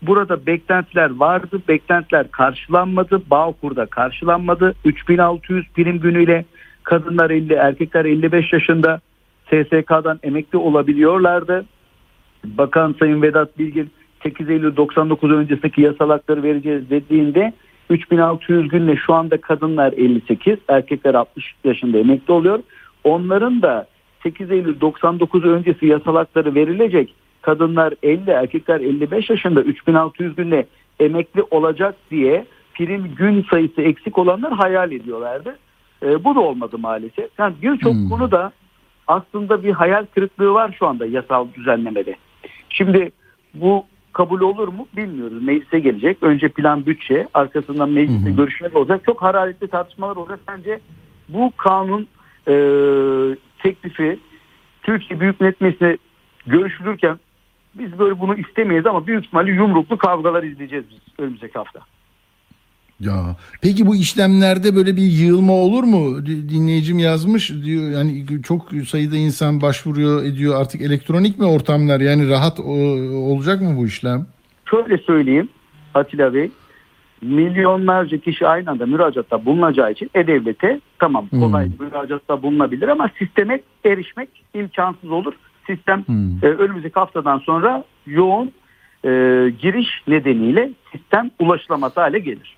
[0.03, 1.63] Burada beklentiler vardı.
[1.69, 3.23] Beklentiler karşılanmadı.
[3.31, 4.75] Bağkur'da karşılanmadı.
[4.85, 6.45] 3600 prim günüyle
[6.89, 9.01] kadınlar 50, erkekler 55 yaşında
[9.47, 11.65] SSK'dan emekli olabiliyorlardı.
[12.45, 13.91] Bakan Sayın Vedat Bilgin
[14.23, 17.53] 8 Eylül 99 öncesindeki yasal hakları vereceğiz dediğinde
[17.91, 22.59] 3600 günle şu anda kadınlar 58, erkekler 60 yaşında emekli oluyor.
[23.05, 23.87] Onların da
[24.23, 27.15] 8 Eylül 99 öncesi yasal hakları verilecek.
[27.43, 30.67] Kadınlar 50, erkekler 55 yaşında 3600 günle
[31.01, 35.57] emekli olacak diye prim gün sayısı eksik olanlar hayal ediyorlardı.
[36.03, 37.31] E, bu da olmadı maalesef.
[37.39, 38.53] Yani birçok konuda
[39.07, 42.17] aslında bir hayal kırıklığı var şu anda yasal düzenlemede.
[42.69, 43.13] Şimdi
[43.55, 45.43] bu kabul olur mu bilmiyoruz.
[45.43, 46.23] Meclise gelecek.
[46.23, 49.01] Önce plan bütçe, arkasından mecliste görüşmeler olacak.
[49.07, 50.41] Çok hararetli tartışmalar olacak.
[50.49, 50.81] Bence
[51.29, 52.09] bu kanun
[52.49, 52.55] e,
[53.63, 54.19] teklifi
[54.83, 55.99] Türkiye Büyük Millet Meclisi'ne
[56.47, 57.19] görüşülürken
[57.75, 61.81] biz böyle bunu istemeyiz ama büyük ihtimalle yumruklu kavgalar izleyeceğiz biz önümüzdeki hafta.
[63.01, 66.27] Ya peki bu işlemlerde böyle bir yığılma olur mu?
[66.27, 72.29] Di- Dinleyicim yazmış diyor yani çok sayıda insan başvuruyor ediyor artık elektronik mi ortamlar yani
[72.29, 72.63] rahat o-
[73.33, 74.27] olacak mı bu işlem?
[74.71, 75.49] Şöyle söyleyeyim
[75.95, 76.51] Atilla Bey.
[77.23, 84.29] Milyonlarca kişi aynı anda müracaatta bulunacağı için E-Devlet'e tamam kolay müracaatta bulunabilir ama sisteme erişmek
[84.55, 85.33] imkansız olur.
[85.67, 86.05] Sistem
[86.43, 88.53] e, önümüzdeki haftadan sonra yoğun
[89.05, 89.09] e,
[89.63, 92.58] giriş nedeniyle sistem ulaşılamaz hale gelir.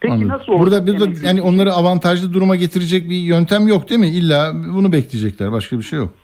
[0.00, 0.28] Peki Anladım.
[0.28, 0.60] nasıl olur?
[0.60, 4.08] Burada burada Emeklilik- yani onları avantajlı duruma getirecek bir yöntem yok değil mi?
[4.08, 5.52] İlla bunu bekleyecekler.
[5.52, 6.14] Başka bir şey yok.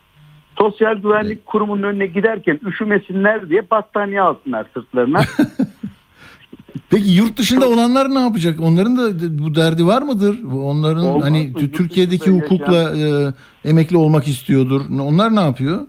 [0.59, 5.21] Sosyal Güvenlik Kurumu'nun önüne giderken üşümesinler diye battaniye alsınlar sırtlarına.
[6.91, 8.61] Peki yurt dışında olanlar ne yapacak?
[8.61, 9.11] Onların da
[9.45, 10.39] bu derdi var mıdır?
[10.63, 11.71] Onların Olmaz hani mı?
[11.73, 13.33] Türkiye'deki hukukla e,
[13.71, 14.83] emekli olmak istiyordur.
[15.01, 15.81] Onlar ne yapıyor?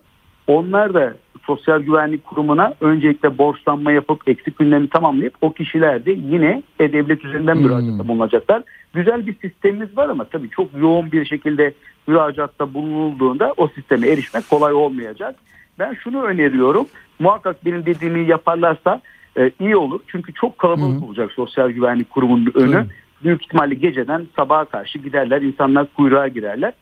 [0.47, 1.13] Onlar da
[1.47, 7.57] Sosyal Güvenlik Kurumu'na öncelikle borçlanma yapıp eksik günlerini tamamlayıp o kişiler de yine E-Devlet üzerinden
[7.57, 8.63] müracaatta bulunacaklar.
[8.93, 11.73] Güzel bir sistemimiz var ama tabii çok yoğun bir şekilde
[12.07, 15.35] müracaatta bulunulduğunda o sisteme erişmek kolay olmayacak.
[15.79, 16.87] Ben şunu öneriyorum.
[17.19, 19.01] Muhakkak benim dediğimi yaparlarsa
[19.37, 19.99] e, iyi olur.
[20.07, 22.85] Çünkü çok kalabalık olacak Sosyal Güvenlik Kurumu'nun önü.
[23.23, 25.41] Büyük ihtimalle geceden sabaha karşı giderler.
[25.41, 26.73] insanlar kuyruğa girerler.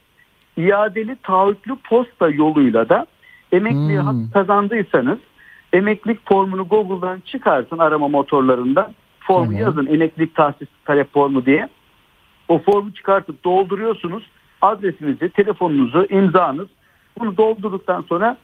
[0.57, 3.05] İadeli taahhütlü posta yoluyla da
[3.55, 5.19] emekliye hak kazandıysanız
[5.73, 8.91] emeklilik formunu Google'dan çıkarsın arama motorlarında.
[9.19, 11.69] Formu yazın emeklilik tahsis talep formu diye.
[12.47, 14.23] O formu çıkartıp dolduruyorsunuz.
[14.61, 16.67] Adresinizi, telefonunuzu, imzanız.
[17.19, 18.37] Bunu doldurduktan sonra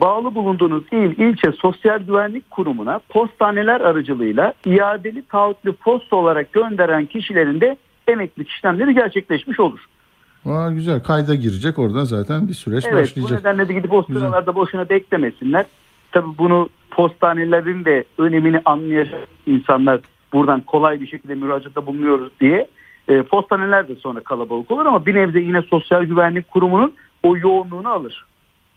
[0.00, 7.60] bağlı bulunduğunuz il, ilçe sosyal güvenlik kurumuna postaneler aracılığıyla iadeli taahhütlü posta olarak gönderen kişilerin
[7.60, 7.76] de
[8.08, 9.80] emeklilik işlemleri gerçekleşmiş olur.
[10.46, 11.02] Aa, güzel.
[11.02, 11.78] Kayda girecek.
[11.78, 13.38] Oradan zaten bir süreç Evet bu başlayacak.
[13.38, 15.66] nedenle de gidip o sıralarda boşuna beklemesinler.
[16.12, 20.00] Tabii bunu postanelerin de önemini anlayacak insanlar
[20.32, 22.68] buradan kolay bir şekilde müracaatta bulunuyoruz diye
[23.08, 26.92] e, postaneler de sonra kalabalık olur ama bir nebze yine Sosyal Güvenlik Kurumu'nun
[27.22, 28.26] o yoğunluğunu alır.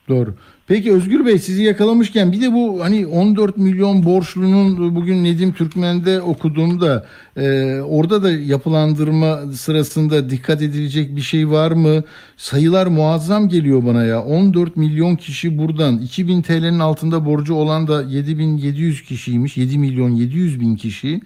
[0.09, 0.33] Doğru.
[0.67, 6.21] Peki Özgür Bey sizi yakalamışken bir de bu hani 14 milyon borçlunun bugün Nedim Türkmen'de
[6.21, 7.05] okuduğumda
[7.37, 12.03] e, orada da yapılandırma sırasında dikkat edilecek bir şey var mı?
[12.37, 14.23] Sayılar muazzam geliyor bana ya.
[14.23, 19.57] 14 milyon kişi buradan 2000 TL'nin altında borcu olan da 7700 kişiymiş.
[19.57, 21.21] 7 milyon 700 bin kişi.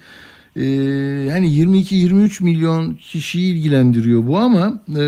[0.55, 0.63] E,
[1.29, 5.03] yani 22-23 milyon kişiyi ilgilendiriyor bu ama e,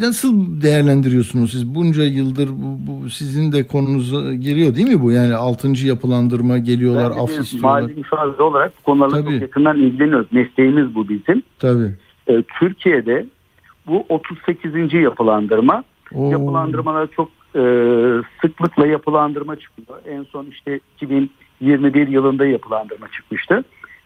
[0.00, 5.12] Nasıl değerlendiriyorsunuz siz bunca yıldır bu, bu sizin de konunuza geliyor değil mi bu?
[5.12, 5.86] Yani 6.
[5.86, 7.80] yapılandırma geliyorlar, af istiyorlar.
[7.82, 9.32] mali müşavir olarak bu konularla Tabii.
[9.32, 10.26] çok yakından ilgileniyoruz.
[10.32, 11.42] Mesleğimiz bu bizim.
[11.58, 11.90] Tabii.
[12.26, 13.26] E, Türkiye'de
[13.86, 14.94] bu 38.
[14.94, 15.84] yapılandırma.
[16.14, 16.30] Oo.
[16.30, 17.62] Yapılandırmalar çok e,
[18.42, 19.98] sıklıkla yapılandırma çıkıyor.
[20.08, 23.64] En son işte 2021 yılında yapılandırma çıkmıştı.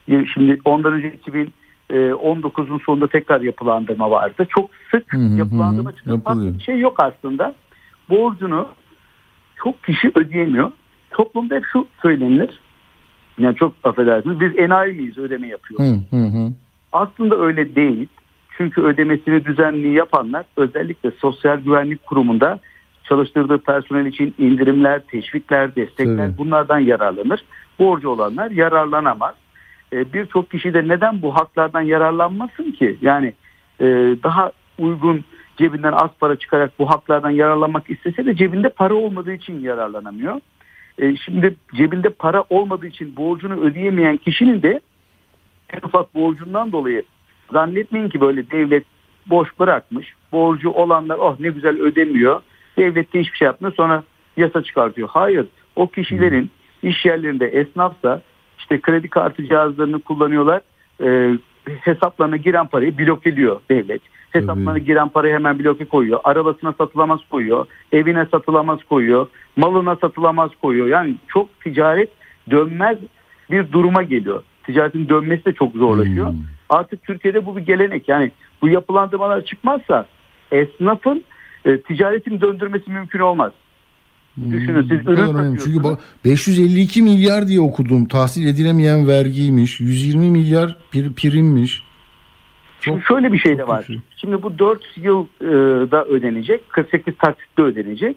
[0.08, 1.08] Y- Şimdi ondan önce
[1.94, 4.46] 2019'un sonunda tekrar yapılandırma vardı.
[4.48, 6.54] Çok sık Hı hı, yapılandırma Yapılıyor.
[6.54, 7.54] bir şey yok aslında.
[8.10, 8.68] Borcunu
[9.56, 10.70] çok kişi ödeyemiyor.
[11.10, 12.60] Toplumda hep şu söylenir.
[13.38, 14.40] Yani çok affedersiniz.
[14.40, 15.86] Biz enayi miyiz ödeme yapıyoruz.
[16.10, 16.52] Hı hı.
[16.92, 18.08] Aslında öyle değil.
[18.56, 22.58] Çünkü ödemesini düzenli yapanlar özellikle Sosyal Güvenlik Kurumu'nda
[23.04, 26.38] çalıştırdığı personel için indirimler, teşvikler, destekler Tabii.
[26.38, 27.44] bunlardan yararlanır.
[27.78, 29.34] Borcu olanlar yararlanamaz.
[29.94, 32.96] Ee, Birçok kişi de neden bu haklardan yararlanmasın ki?
[33.02, 33.32] Yani
[33.80, 33.84] e,
[34.22, 35.24] daha uygun
[35.56, 40.40] cebinden az para çıkarak bu haklardan yararlanmak istese de cebinde para olmadığı için yararlanamıyor.
[40.98, 44.80] E, şimdi cebinde para olmadığı için borcunu ödeyemeyen kişinin de
[45.72, 47.02] en ufak borcundan dolayı
[47.52, 48.84] zannetmeyin ki böyle devlet
[49.26, 50.14] boş bırakmış.
[50.32, 52.40] Borcu olanlar oh ne güzel ödemiyor.
[52.76, 54.04] Devlet de hiçbir şey yapmıyor sonra
[54.36, 55.08] yasa çıkartıyor.
[55.08, 56.50] Hayır o kişilerin
[56.82, 58.22] iş yerlerinde esnafsa
[58.64, 60.60] işte kredi kartı cihazlarını kullanıyorlar.
[61.02, 61.38] E,
[61.80, 64.02] hesaplarına giren parayı blokeliyor devlet.
[64.30, 66.20] Hesaplarına giren parayı hemen bloke koyuyor.
[66.24, 67.66] Arabasına satılamaz koyuyor.
[67.92, 69.26] Evine satılamaz koyuyor.
[69.56, 70.86] Malına satılamaz koyuyor.
[70.86, 72.10] Yani çok ticaret
[72.50, 72.98] dönmez
[73.50, 74.42] bir duruma geliyor.
[74.66, 76.34] Ticaretin dönmesi de çok zorlaşıyor.
[76.68, 78.08] Artık Türkiye'de bu bir gelenek.
[78.08, 78.30] Yani
[78.62, 80.06] bu yapılandırmalar çıkmazsa
[80.52, 81.24] esnafın
[81.64, 83.52] e, ticaretini döndürmesi mümkün olmaz.
[84.36, 85.60] Düşünün siz ürün önemli.
[85.64, 88.08] Çünkü bak 552 milyar diye okudum.
[88.08, 89.80] Tahsil edilemeyen vergiymiş.
[89.80, 91.82] 120 milyar bir primmiş.
[92.80, 93.86] Şimdi şöyle bir şey de var.
[94.16, 98.16] Şimdi bu 4 yılda ödenecek, 48 taksitte ödenecek.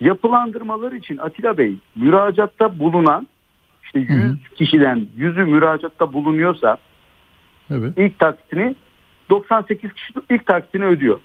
[0.00, 3.26] Yapılandırmalar için Atilla Bey müracaatta bulunan
[3.84, 6.76] işte 100 kişiden 100'ü müracaatta bulunuyorsa
[7.70, 7.92] Evet.
[7.98, 8.76] ilk taksitini
[9.30, 11.20] 98 kişi ilk taksitini ödüyor.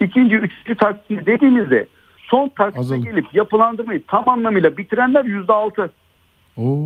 [0.00, 1.86] İkinci, üçüncü taksitini dediğimizde
[2.30, 3.04] son taksite Azalım.
[3.04, 5.88] gelip yapılandırmayı tam anlamıyla bitirenler %6.
[6.56, 6.76] Oo.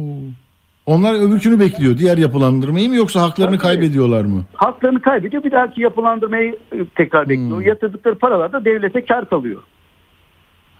[0.86, 1.98] Onlar öbürkünü bekliyor.
[1.98, 4.44] Diğer yapılandırmayı mı yoksa haklarını kaybediyorlar mı?
[4.54, 7.60] Haklarını kaybediyor bir dahaki yapılandırmayı e, tekrar bekliyor.
[7.60, 9.62] Yatırdıkları paralar da devlete kar kalıyor.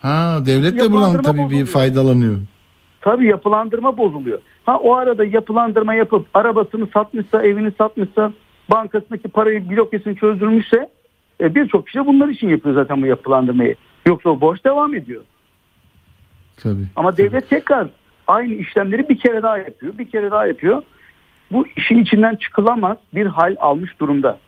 [0.03, 1.67] Ha devlet de buradan tabii bir bozuluyor.
[1.67, 2.37] faydalanıyor.
[3.01, 4.39] Tabii yapılandırma bozuluyor.
[4.67, 8.33] Ha o arada yapılandırma yapıp arabasını satmışsa, evini satmışsa,
[8.71, 10.89] bankasındaki parayı blokesini çözdürmüşse
[11.41, 13.77] e, birçok kişi bunlar için yapıyor zaten bu yapılandırmayı.
[14.07, 15.23] Yoksa o borç devam ediyor.
[16.57, 16.87] Tabii.
[16.97, 17.89] Ama devlet tekrar
[18.27, 19.99] aynı işlemleri bir kere daha yapıyor.
[19.99, 20.83] Bir kere daha yapıyor.
[21.53, 24.39] Bu işin içinden çıkılamaz bir hal almış durumda.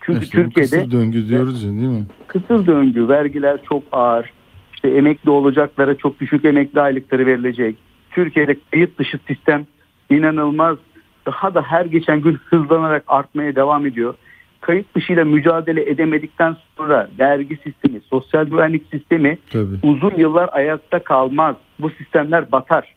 [0.00, 2.06] Çünkü İşte Türkiye'de kısır döngü diyoruz ya değil mi?
[2.26, 4.32] kısır döngü, vergiler çok ağır.
[4.74, 7.76] İşte emekli olacaklara çok düşük emekli aylıkları verilecek.
[8.10, 9.66] Türkiye'de kayıt dışı sistem
[10.10, 10.78] inanılmaz
[11.26, 14.14] daha da her geçen gün hızlanarak artmaya devam ediyor.
[14.62, 19.78] Kayıt dışıyla mücadele edemedikten sonra vergi sistemi, sosyal güvenlik sistemi Tabii.
[19.82, 21.56] uzun yıllar ayakta kalmaz.
[21.78, 22.94] Bu sistemler batar.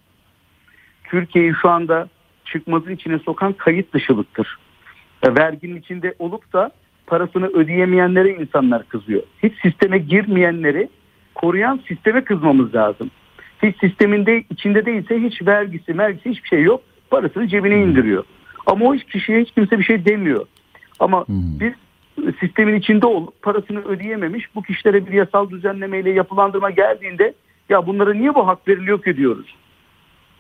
[1.04, 2.08] Türkiye'yi şu anda
[2.46, 4.58] çıkmazın içine sokan kayıt dışılıktır.
[5.24, 6.72] E, Verginin içinde olup da
[7.08, 9.24] parasını ödeyemeyenlere insanlar kızıyor.
[9.44, 10.90] Hiç sisteme girmeyenleri
[11.36, 13.12] koruyan sisteme kızmamız lazım.
[13.64, 16.82] Hiç sisteminde içinde değilse hiç vergisi, mergisi hiçbir şey yok.
[17.10, 18.24] Parasını cebine indiriyor.
[18.66, 20.46] Ama o hiç kişiye hiç kimse bir şey demiyor.
[21.00, 21.74] Ama biz
[22.40, 27.34] sistemin içinde olup parasını ödeyememiş bu kişilere bir yasal düzenlemeyle yapılandırma geldiğinde
[27.70, 29.56] ya bunlara niye bu hak veriliyor ki diyoruz.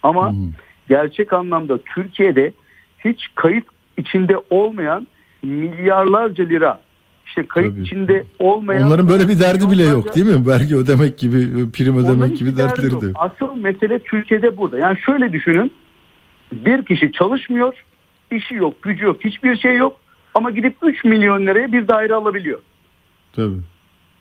[0.03, 0.33] Ama
[0.89, 2.53] gerçek anlamda Türkiye'de
[3.05, 3.65] hiç kayıt
[3.97, 5.07] içinde olmayan
[5.43, 6.79] milyarlarca lira
[7.25, 10.47] işte kayıt içinde olmayan Onların böyle bir derdi bile yok değil mi?
[10.47, 13.15] Vergi ödemek gibi, prim ödemek gibi derdi dertleri de yok.
[13.15, 14.77] Asıl mesele Türkiye'de burada.
[14.77, 15.71] Yani şöyle düşünün.
[16.51, 17.73] Bir kişi çalışmıyor,
[18.31, 19.97] işi yok, gücü yok, hiçbir şey yok.
[20.35, 22.59] Ama gidip 3 milyon liraya bir daire alabiliyor.
[23.33, 23.59] Tabii.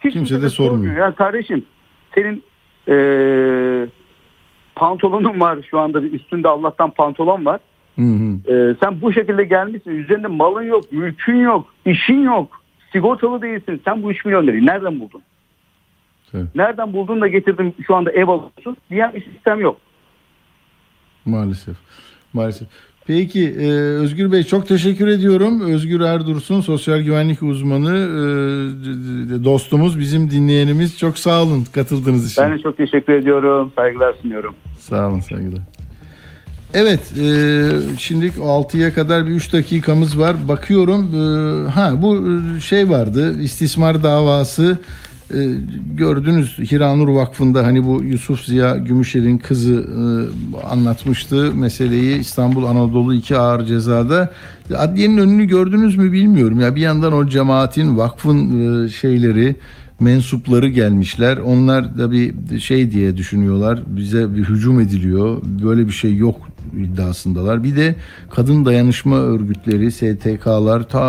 [0.04, 0.96] Hiç Kimse de sormuyor.
[0.96, 1.64] Ya kardeşim
[2.14, 2.42] senin
[2.88, 3.88] eee
[4.74, 7.60] pantolonun var şu anda üstünde Allah'tan pantolon var.
[7.98, 8.52] Hı hı.
[8.52, 9.90] Ee, sen bu şekilde gelmişsin.
[9.90, 12.60] Üzerinde malın yok, mülkün yok, işin yok.
[12.92, 13.82] Sigortalı değilsin.
[13.84, 15.22] Sen bu 3 milyon lirayı nereden buldun?
[16.34, 16.46] Evet.
[16.54, 19.76] Nereden buldun da getirdin şu anda ev alıyorsun diyen bir sistem yok.
[21.24, 21.76] Maalesef.
[22.32, 22.68] Maalesef.
[23.06, 25.60] Peki e, Özgür Bey çok teşekkür ediyorum.
[25.60, 32.44] Özgür Erdursun sosyal güvenlik uzmanı e, dostumuz bizim dinleyenimiz çok sağ olun katıldığınız için.
[32.44, 33.72] Ben de çok teşekkür ediyorum.
[33.76, 34.54] Saygılar sunuyorum.
[34.78, 35.62] Sağ olun saygılar.
[36.74, 37.26] Evet e,
[37.98, 40.36] şimdi 6'ya kadar bir 3 dakikamız var.
[40.48, 44.78] Bakıyorum e, ha bu e, şey vardı istismar davası
[45.30, 45.36] e,
[45.94, 53.36] gördünüz Hiranur Vakfı'nda hani bu Yusuf Ziya Gümüşer'in kızı e, anlatmıştı meseleyi İstanbul Anadolu 2
[53.36, 54.32] ağır cezada.
[54.76, 56.60] Adliyenin önünü gördünüz mü bilmiyorum.
[56.60, 59.56] Ya bir yandan o cemaatin vakfın e, şeyleri
[60.00, 61.36] mensupları gelmişler.
[61.36, 63.82] Onlar da bir şey diye düşünüyorlar.
[63.86, 65.42] Bize bir hücum ediliyor.
[65.62, 66.36] Böyle bir şey yok
[66.78, 67.64] iddiasındalar.
[67.64, 67.96] Bir de
[68.30, 71.02] kadın dayanışma örgütleri, STK'lar ta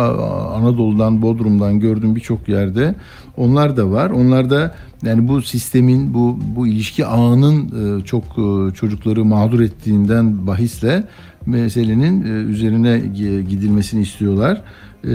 [0.54, 2.94] Anadolu'dan, Bodrum'dan gördüğüm birçok yerde
[3.36, 4.10] onlar da var.
[4.10, 7.68] Onlar da yani bu sistemin, bu bu ilişki ağının
[8.00, 11.04] e, çok e, çocukları mağdur ettiğinden bahisle
[11.46, 14.62] meselenin e, üzerine gi- gidilmesini istiyorlar.
[15.06, 15.12] Ee,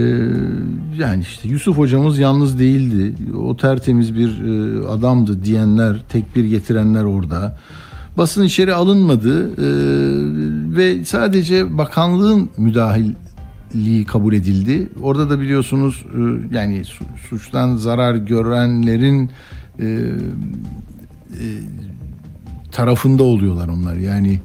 [0.99, 3.15] yani işte Yusuf hocamız yalnız değildi.
[3.37, 7.57] O tertemiz bir e, adamdı diyenler, tekbir getirenler orada.
[8.17, 13.13] Basın içeri alınmadı ee, ve sadece bakanlığın müdahil
[13.75, 14.89] li kabul edildi.
[15.01, 19.29] Orada da biliyorsunuz e, yani su- suçtan zarar görenlerin
[19.79, 21.45] e, e,
[22.71, 23.95] tarafında oluyorlar onlar.
[23.95, 24.39] Yani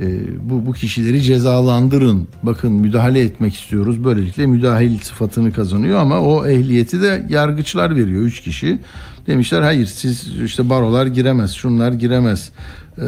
[0.00, 0.06] e,
[0.50, 2.28] bu bu kişileri cezalandırın.
[2.42, 4.04] Bakın müdahale etmek istiyoruz.
[4.04, 8.22] Böylelikle müdahil sıfatını kazanıyor ama o ehliyeti de yargıçlar veriyor.
[8.22, 8.78] Üç kişi
[9.26, 12.50] demişler hayır siz işte barolar giremez, şunlar giremez.
[12.98, 13.04] Ee,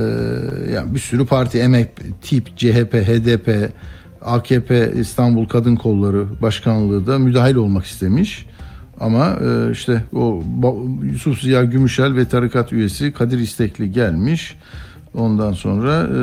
[0.74, 1.88] yani bir sürü parti emek
[2.22, 3.70] tip CHP, HDP,
[4.22, 8.46] AKP İstanbul Kadın Kolları Başkanlığı da müdahil olmak istemiş.
[9.00, 10.42] Ama e, işte o
[11.02, 14.56] Yusuf Ziya Gümüşel ve tarikat üyesi Kadir İstekli gelmiş.
[15.14, 16.18] Ondan sonra e,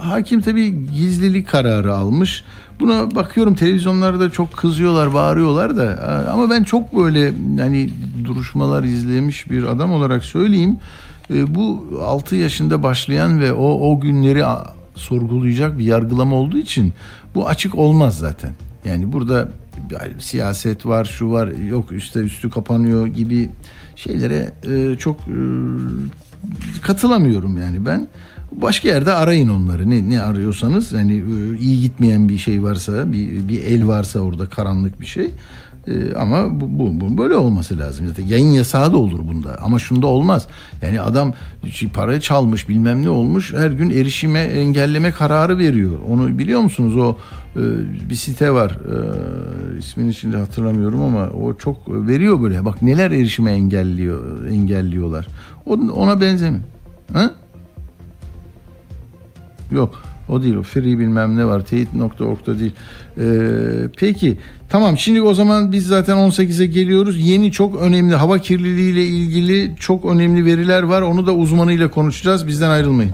[0.00, 2.44] hakim tabii gizlilik kararı almış.
[2.80, 7.90] Buna bakıyorum televizyonlarda çok kızıyorlar, bağırıyorlar da e, ama ben çok böyle hani
[8.24, 10.76] duruşmalar izlemiş bir adam olarak söyleyeyim.
[11.34, 14.44] E, bu 6 yaşında başlayan ve o o günleri
[14.94, 16.92] sorgulayacak bir yargılama olduğu için
[17.34, 18.50] bu açık olmaz zaten.
[18.84, 19.48] Yani burada
[20.18, 23.50] siyaset var, şu var, yok üstte üstü kapanıyor gibi
[23.96, 25.38] şeylere e, çok e,
[26.82, 28.08] katılamıyorum yani ben.
[28.52, 29.90] Başka yerde arayın onları.
[29.90, 34.46] Ne ne arıyorsanız yani e, iyi gitmeyen bir şey varsa, bir bir el varsa orada
[34.46, 35.30] karanlık bir şey.
[35.88, 38.06] E, ama bu, bu, bu böyle olması lazım.
[38.08, 39.58] Zaten yayın yasağı da olur bunda.
[39.62, 40.46] Ama şunda olmaz.
[40.82, 41.34] Yani adam
[41.70, 43.52] şey, para çalmış, bilmem ne olmuş.
[43.54, 45.92] Her gün erişime engelleme kararı veriyor.
[46.08, 46.96] Onu biliyor musunuz?
[46.96, 47.16] O
[47.56, 47.62] e,
[48.10, 48.70] bir site var.
[48.70, 52.64] E, ismini şimdi hatırlamıyorum ama o çok veriyor böyle.
[52.64, 55.26] Bak neler erişime engelliyor, engelliyorlar.
[55.68, 56.64] Ona, benzemiyor.
[57.12, 57.30] Ha?
[59.70, 62.72] Yok o değil o free bilmem ne var teyit.org'da değil.
[63.18, 63.24] Ee,
[63.96, 64.38] peki
[64.68, 67.20] tamam şimdi o zaman biz zaten 18'e geliyoruz.
[67.28, 71.02] Yeni çok önemli hava kirliliği ile ilgili çok önemli veriler var.
[71.02, 72.46] Onu da uzmanıyla konuşacağız.
[72.46, 73.12] Bizden ayrılmayın.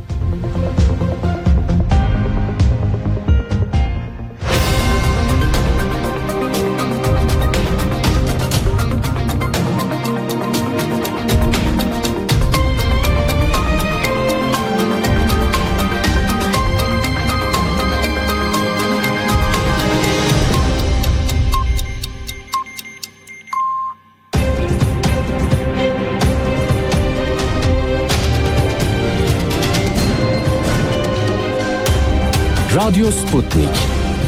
[32.94, 33.68] Radyo Sputnik.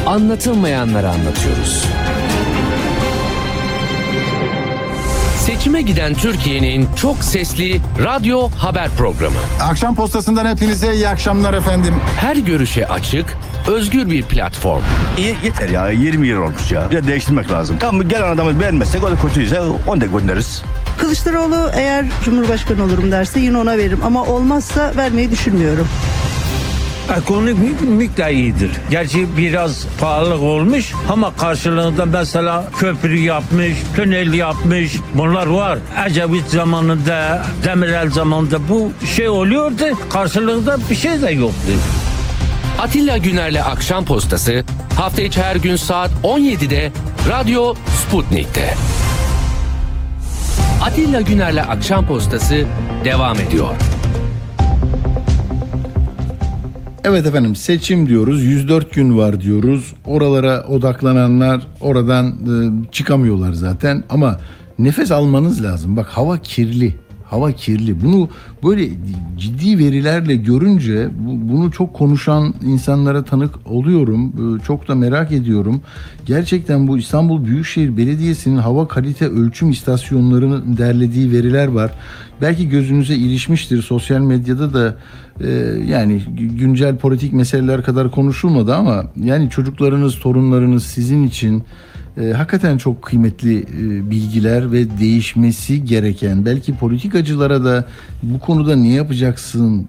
[0.05, 1.85] Anlatılmayanları anlatıyoruz.
[5.45, 9.35] Seçime giden Türkiye'nin çok sesli radyo haber programı.
[9.61, 11.95] Akşam postasından hepinize iyi akşamlar efendim.
[12.19, 13.25] Her görüşe açık,
[13.67, 14.81] özgür bir platform.
[15.43, 16.91] yeter ya 20 yıl olmuş ya.
[16.91, 17.77] Bir de değiştirmek lazım.
[17.79, 20.63] Tamam gelen adamı beğenmezsek o da kötüyse onu da göndeririz.
[20.97, 25.87] Kılıçdaroğlu eğer Cumhurbaşkanı olurum derse yine ona veririm ama olmazsa vermeyi düşünmüyorum.
[27.15, 28.71] Ekonomik miktar iyidir.
[28.89, 34.95] Gerçi biraz pahalılık olmuş ama karşılığında mesela köprü yapmış, tünel yapmış.
[35.13, 35.79] Bunlar var.
[36.07, 39.83] Ecevit zamanında, Demirel zamanında bu şey oluyordu.
[40.09, 41.71] Karşılığında bir şey de yoktu.
[42.79, 44.63] Atilla Güner'le Akşam Postası
[44.95, 46.91] hafta içi her gün saat 17'de
[47.29, 48.73] Radyo Sputnik'te.
[50.83, 52.65] Atilla Güner'le Akşam Postası
[53.05, 53.67] devam ediyor.
[57.09, 58.43] Evet efendim seçim diyoruz.
[58.43, 59.93] 104 gün var diyoruz.
[60.05, 64.39] Oralara odaklananlar oradan e, çıkamıyorlar zaten ama
[64.79, 65.97] nefes almanız lazım.
[65.97, 66.95] Bak hava kirli.
[67.29, 68.03] Hava kirli.
[68.03, 68.29] Bunu
[68.63, 68.89] böyle
[69.37, 74.27] ciddi verilerle görünce bu- bunu çok konuşan insanlara tanık oluyorum.
[74.57, 75.81] E, Çok da merak ediyorum.
[76.25, 81.91] Gerçekten bu İstanbul Büyükşehir Belediyesi'nin hava kalite ölçüm istasyonlarının derlediği veriler var.
[82.41, 83.81] Belki gözünüze ilişmiştir.
[83.81, 84.95] Sosyal medyada da
[85.41, 85.49] e,
[85.87, 86.21] yani
[86.57, 91.63] güncel politik meseleler kadar konuşulmadı ama yani çocuklarınız, torunlarınız sizin için
[92.21, 97.85] e, hakikaten çok kıymetli e, bilgiler ve değişmesi gereken belki politikacılara da
[98.23, 99.87] bu konuda ne yapacaksın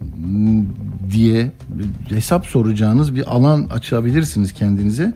[1.11, 1.51] diye
[2.09, 5.15] hesap soracağınız bir alan açabilirsiniz kendinize.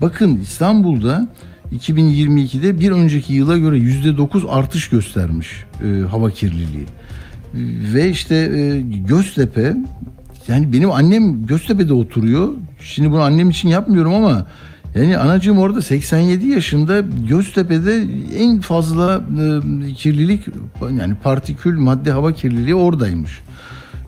[0.00, 1.28] Bakın İstanbul'da
[1.72, 6.86] 2022'de bir önceki yıla göre %9 artış göstermiş e, hava kirliliği.
[7.94, 9.76] Ve işte e, Göztepe
[10.48, 12.48] yani benim annem Göztepe'de oturuyor.
[12.80, 14.46] Şimdi bunu annem için yapmıyorum ama
[14.94, 18.04] yani anacığım orada 87 yaşında Göztepe'de
[18.38, 20.46] en fazla e, kirlilik
[21.00, 23.40] yani partikül madde hava kirliliği oradaymış.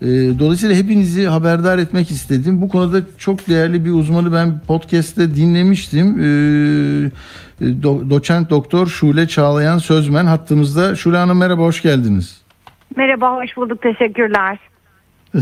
[0.03, 0.07] E,
[0.39, 2.63] dolayısıyla hepinizi haberdar etmek istedim.
[2.63, 6.07] Bu konuda çok değerli bir uzmanı ben podcast'te dinlemiştim.
[6.21, 6.25] E,
[7.61, 10.97] do- doçent doktor Şule Çağlayan Sözmen hattımızda.
[10.97, 12.43] Şule Hanım merhaba hoş geldiniz.
[12.97, 13.83] Merhaba, hoş bulduk.
[13.83, 14.59] Teşekkürler.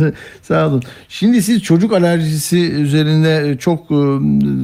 [0.43, 0.83] Sağ olun.
[1.09, 3.95] Şimdi siz çocuk alerjisi üzerinde çok e,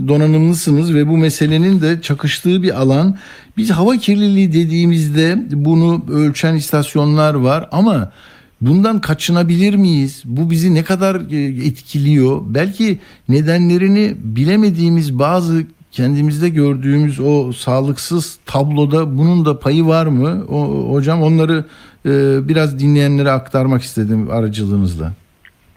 [0.09, 3.19] donanımlısınız ve bu meselenin de çakıştığı bir alan.
[3.57, 8.13] Biz hava kirliliği dediğimizde bunu ölçen istasyonlar var ama
[8.61, 10.23] bundan kaçınabilir miyiz?
[10.25, 12.43] Bu bizi ne kadar e, etkiliyor?
[12.47, 20.45] Belki nedenlerini bilemediğimiz bazı kendimizde gördüğümüz o sağlıksız tabloda bunun da payı var mı?
[20.49, 21.65] O, hocam onları
[22.07, 25.13] e, biraz dinleyenlere aktarmak istedim aracılığınızla.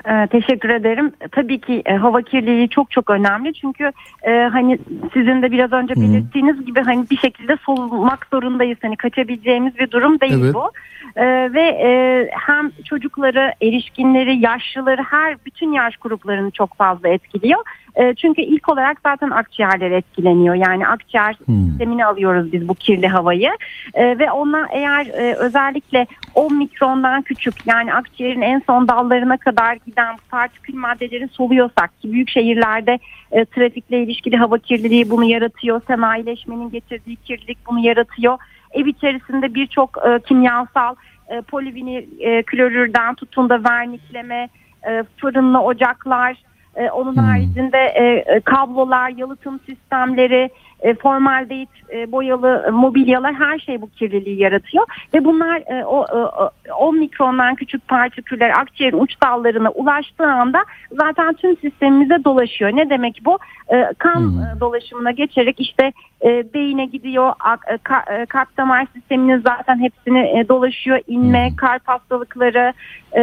[0.07, 1.11] Ee, teşekkür ederim.
[1.31, 3.91] Tabii ki e, hava kirliliği çok çok önemli çünkü
[4.23, 4.79] e, hani
[5.13, 8.77] sizin de biraz önce belirttiğiniz gibi hani bir şekilde solunmak zorundayız.
[8.81, 10.53] Hani kaçabileceğimiz bir durum değil Evet.
[10.53, 10.71] bu.
[11.15, 17.59] E, ve e, hem çocukları, erişkinleri, yaşlıları her bütün yaş gruplarını çok fazla etkiliyor.
[17.95, 20.55] E, çünkü ilk olarak zaten akciğerler etkileniyor.
[20.55, 23.51] Yani akciğer sistemini alıyoruz biz bu kirli havayı.
[23.93, 29.77] E, ve ona eğer e, özellikle 10 mikrondan küçük yani akciğerin en son dallarına kadar
[29.85, 32.99] giden partikül maddeleri soluyorsak ki büyük şehirlerde
[33.31, 35.81] e, trafikle ilişkili hava kirliliği bunu yaratıyor.
[35.87, 38.37] Sanayileşmenin getirdiği kirlilik bunu yaratıyor.
[38.71, 40.95] Ev içerisinde birçok e, kimyasal
[41.27, 44.49] e, polivinil e, klorürden tutun da vernikleme,
[44.89, 46.37] e, fırınlı ocaklar,
[46.75, 48.03] e, onun haricinde e,
[48.35, 50.49] e, kablolar, yalıtım sistemleri,
[50.83, 56.05] e, formaldehit e, boyalı e, mobilyalar her şey bu kirliliği yaratıyor ve bunlar e, o
[56.05, 62.71] e, o- 10 mikrondan küçük partiküller akciğerin uç dallarına ulaştığı anda zaten tüm sistemimize dolaşıyor.
[62.75, 63.37] Ne demek bu?
[63.73, 65.91] E, kan e, dolaşımına geçerek işte
[66.25, 70.99] e, beyine gidiyor, ak- e, ka- e, kalp damar sisteminin zaten hepsini e, dolaşıyor.
[71.07, 72.73] İnme, kalp hastalıkları,
[73.15, 73.19] e,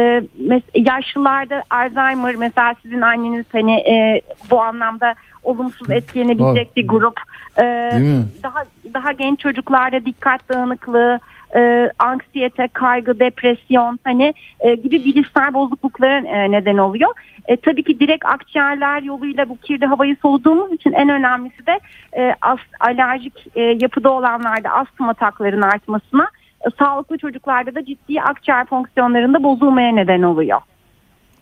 [0.47, 7.19] mes- yaşlılarda Alzheimer mesela sizin anneniz hani e, bu anlamda olumsuz etkilenebilecek bir grup.
[7.57, 7.63] E,
[7.99, 8.23] mi?
[8.43, 8.63] daha
[8.93, 11.19] daha genç çocuklarda dikkat dağınıklığı,
[11.55, 17.09] e, anksiyete, kaygı, depresyon hani e, gibi bilişsel bozukluklara e, neden oluyor.
[17.47, 21.79] E, tabii ki direkt akciğerler yoluyla bu kirli havayı soluduğumuz için en önemlisi de
[22.17, 26.27] e, as, alerjik e, yapıda olanlarda astım ataklarının artmasına,
[26.67, 30.61] e, sağlıklı çocuklarda da ciddi akciğer fonksiyonlarında bozulmaya neden oluyor.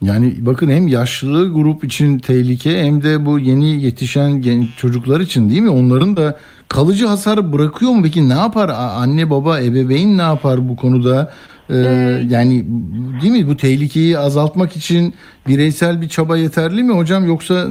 [0.01, 5.61] Yani bakın hem yaşlı grup için tehlike hem de bu yeni yetişen çocuklar için değil
[5.61, 5.69] mi?
[5.69, 6.37] Onların da
[6.67, 8.03] kalıcı hasar bırakıyor mu?
[8.03, 8.69] Peki ne yapar?
[8.69, 11.31] Anne baba ebeveyn ne yapar bu konuda?
[11.69, 11.75] Ee,
[12.29, 12.65] yani
[13.21, 15.13] değil mi bu tehlikeyi azaltmak için
[15.47, 17.67] bireysel bir çaba yeterli mi hocam yoksa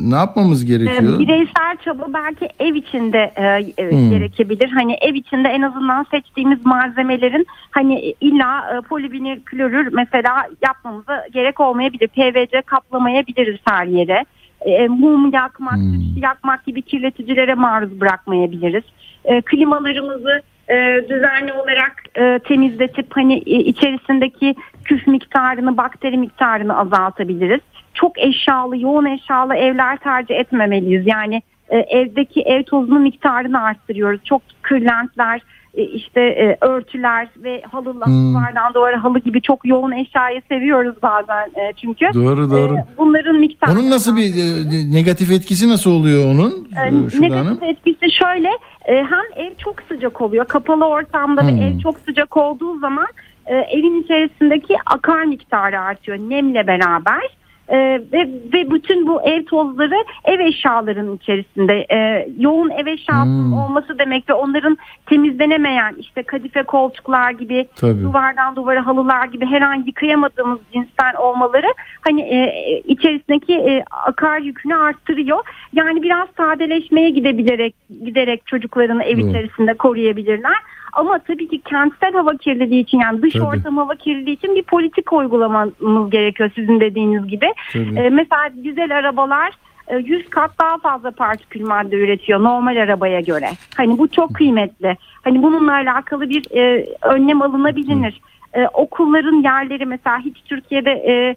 [0.00, 1.16] ne yapmamız gerekiyor?
[1.16, 3.44] Ee, Bireysel çaba belki ev içinde e,
[3.82, 4.10] e, Hmm.
[4.10, 4.68] gerekebilir.
[4.70, 11.60] Hani ev içinde en azından seçtiğimiz malzemelerin hani illa e, polivinil klorür mesela yapmamıza gerek
[11.60, 12.08] olmayabilir.
[12.08, 14.24] PVC kaplamayabiliriz her yere.
[14.60, 18.84] E, mum yakmak, süs yakmak gibi kirleticilere maruz bırakmayabiliriz.
[19.24, 24.54] E, klimalarımızı e, düzenli olarak e, temizletip hani e, içerisindeki
[24.84, 27.60] küf miktarını, bakteri miktarını azaltabiliriz.
[27.94, 31.06] Çok eşyalı, yoğun eşyalı evler tercih etmemeliyiz.
[31.06, 34.24] Yani evdeki ev tozunun miktarını arttırıyoruz.
[34.24, 35.40] Çok kırlentler,
[35.74, 38.34] işte e, örtüler ve halılar, Hmm.
[38.34, 42.06] duvardan duvara halı gibi çok yoğun eşyayı seviyoruz bazen e, çünkü.
[42.14, 42.74] Doğru, doğru.
[42.76, 46.68] E, bunların miktarı Onun nasıl bir e, negatif etkisi nasıl oluyor onun?
[47.10, 47.58] Şuda Hanım?
[47.60, 48.48] Negatif etkisi şöyle
[48.84, 51.48] e, hem ev çok sıcak oluyor kapalı ortamda Hmm.
[51.60, 53.06] ve ev çok sıcak olduğu zaman
[53.46, 57.22] e, evin içerisindeki akar miktarı artıyor nemle beraber
[57.68, 57.76] E,
[58.12, 63.52] ve, ve bütün bu ev tozları ev eşyalarının içerisinde e, yoğun ev eşyasının Hmm.
[63.58, 68.02] olması demek ve onların temizlenemeyen işte kadife koltuklar gibi Tabii.
[68.02, 71.66] duvardan duvara halılar gibi her an yıkayamadığımız cinsten olmaları
[72.00, 75.38] hani e, içerisindeki e, akar yükünü arttırıyor.
[75.72, 79.28] Yani biraz sadeleşmeye gidebilerek giderek çocuklarını ev Doğru.
[79.28, 80.56] içerisinde koruyabilirler.
[80.92, 83.44] Ama tabii ki kentsel hava kirliliği için yani dış Tabii.
[83.44, 87.46] ortam hava kirliliği için bir politik uygulamamız gerekiyor sizin dediğiniz gibi.
[87.72, 87.98] Tabii.
[87.98, 89.52] E, mesela dizel arabalar
[89.88, 93.48] e, 100 kat daha fazla partikül madde üretiyor normal arabaya göre.
[93.76, 94.96] Hani bu çok kıymetli.
[95.22, 98.20] Hani bununla alakalı bir e, önlem alınabilir.
[98.54, 101.36] E, okulların yerleri mesela hiç Türkiye'de e,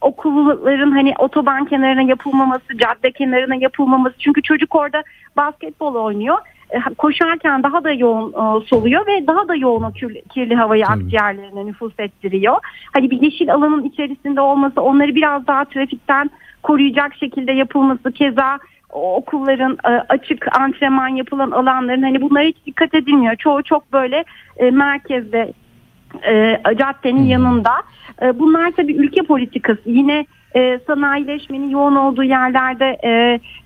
[0.00, 4.14] okulların hani otoban kenarına yapılmaması, cadde kenarına yapılmaması.
[4.18, 5.02] Çünkü çocuk orada
[5.36, 6.38] basketbol oynuyor.
[6.70, 10.86] E, koşarken daha da yoğun e, soluyor ve daha da yoğun o kirli, kirli havayı
[10.86, 12.56] akciğerlerine nüfus ettiriyor.
[12.92, 16.30] Hani bir yeşil alanın içerisinde olması, onları biraz daha trafikten
[16.62, 18.58] koruyacak şekilde yapılması, keza
[18.90, 23.36] okulların e, açık antrenman yapılan alanların hani bunlara hiç dikkat edilmiyor.
[23.36, 24.24] Çoğu çok böyle
[24.70, 25.52] merkezde
[26.78, 27.72] caddenin yanında.
[28.34, 29.80] Bunlar tabii ülke politikası.
[29.86, 30.26] Yine
[30.56, 33.10] e, sanayileşmenin yoğun olduğu yerlerde e,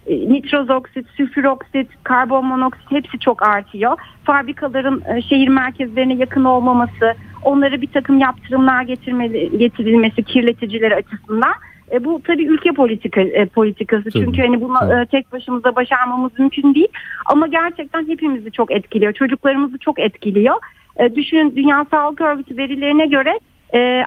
[0.07, 3.99] e, nitroz oksit, sülfür oksit, karbon monoksit hepsi çok artıyor.
[4.25, 11.53] Fabrikaların e, şehir merkezlerine yakın olmaması, onlara bir takım yaptırımlar getirmeli, getirilmesi kirleticileri açısından.
[11.93, 14.11] E, bu tabii ülke politika, e, politikası.
[14.11, 16.89] Tabii, Çünkü hani bunu e, tek başımıza başarmamız mümkün değil.
[17.27, 19.13] Ama gerçekten hepimizi çok etkiliyor.
[19.13, 20.57] Çocuklarımızı çok etkiliyor.
[20.97, 23.41] E, düşünün Dünya Sağlık Örgütü verilerine göre
[23.75, 24.05] e,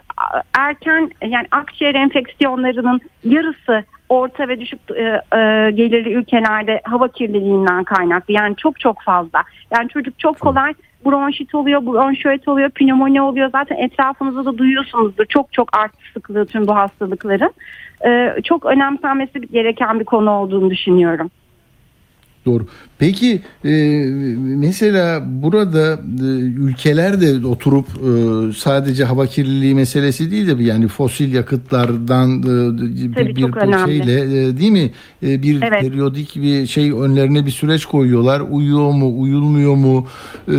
[0.53, 8.33] erken yani akciğer enfeksiyonlarının yarısı orta ve düşük e, e, gelirli ülkelerde hava kirliliğinden kaynaklı.
[8.33, 9.43] Yani çok çok fazla.
[9.71, 10.73] Yani çocuk çok kolay
[11.05, 13.49] bronşit oluyor, bronşiyet oluyor, pnömoni oluyor.
[13.51, 15.25] Zaten etrafınızda da duyuyorsunuzdur.
[15.25, 17.53] Çok çok arttı sıklığı tüm bu hastalıkların.
[18.05, 21.31] E, çok önemsenmesi gereken bir konu olduğunu düşünüyorum.
[22.45, 22.65] Doğru.
[22.99, 23.71] Peki e,
[24.39, 31.33] mesela burada e, ülkeler de oturup e, sadece hava kirliliği meselesi değil de yani fosil
[31.33, 34.91] yakıtlardan e, bir, Tabii, bir şeyle e, değil mi?
[35.23, 35.81] E, bir Evet.
[35.81, 38.41] periyodik bir şey önlerine bir süreç koyuyorlar.
[38.49, 40.07] Uyuyor mu, uyulmuyor mu?
[40.47, 40.53] E,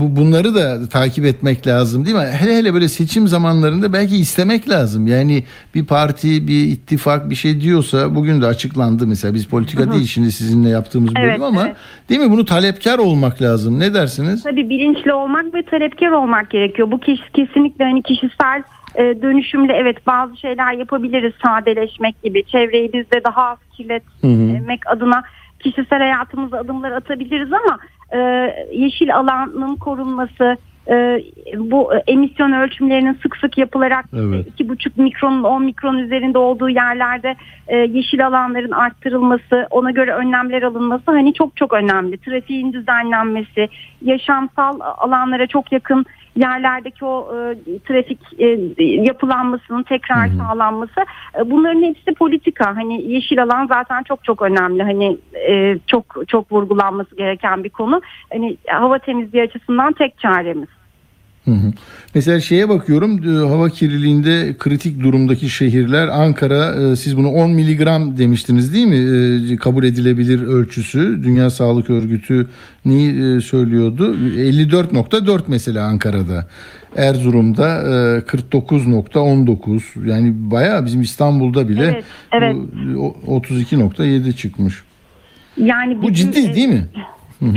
[0.00, 2.22] bu bunları da takip etmek lazım değil mi?
[2.22, 5.06] Hele hele böyle seçim zamanlarında belki istemek lazım.
[5.06, 9.86] Yani bir parti, bir ittifak bir şey diyorsa bugün de açıklandı mesela biz politika Hı
[9.90, 9.92] hı.
[9.92, 11.75] değil şimdi sizinle yaptığımız bölüm Evet, ama evet.
[12.08, 13.80] Değil mi bunu talepkar olmak lazım.
[13.80, 14.42] Ne dersiniz?
[14.42, 16.90] Tabii bilinçli olmak ve talepkar olmak gerekiyor.
[16.90, 18.62] Bu kişi, kesinlikle hani kişisel
[18.94, 21.32] e, dönüşümle evet bazı şeyler yapabiliriz.
[21.44, 22.44] Sadeleşmek gibi.
[22.44, 25.22] Çevreyi biz de daha az kirletmek adına
[25.60, 27.78] kişisel hayatımıza adımlar atabiliriz ama
[28.12, 28.18] e,
[28.72, 30.56] yeşil alanın korunması,
[30.88, 31.22] e,
[31.56, 34.46] bu emisyon ölçümlerinin sık sık yapılarak Evet.
[34.46, 37.36] iki buçuk mikronun 10 mikron üzerinde olduğu yerlerde
[37.68, 42.18] e, yeşil alanların arttırılması, ona göre önlemler alınması hani çok çok önemli.
[42.18, 43.68] Trafiğin düzenlenmesi,
[44.02, 46.06] yaşamsal alanlara çok yakın
[46.36, 48.46] yerlerdeki o e, trafik e,
[48.82, 51.00] yapılanmasının tekrar sağlanması
[51.38, 52.76] e, bunların hepsi politika.
[52.76, 54.82] Hani yeşil alan zaten çok çok önemli.
[54.82, 55.18] Hani
[55.48, 58.00] e, çok çok vurgulanması gereken bir konu.
[58.32, 60.68] Hani hava temizliği açısından tek çaremiz.
[61.46, 61.72] Hı hı.
[62.14, 68.18] Mesela şeye bakıyorum e, hava kirliliğinde kritik durumdaki şehirler Ankara e, siz bunu 10 miligram
[68.18, 68.96] demiştiniz değil mi
[69.52, 72.46] E, kabul edilebilir ölçüsü Dünya Sağlık Örgütü
[72.84, 76.46] neyi söylüyordu 54.4 mesela Ankara'da
[76.96, 82.56] Erzurum'da e, 49.19 yani bayağı bizim İstanbul'da bile Evet, evet.
[82.94, 84.82] bu, o- 32.7 çıkmış.
[85.56, 86.86] Yani Bu bizim, ciddi değil mi?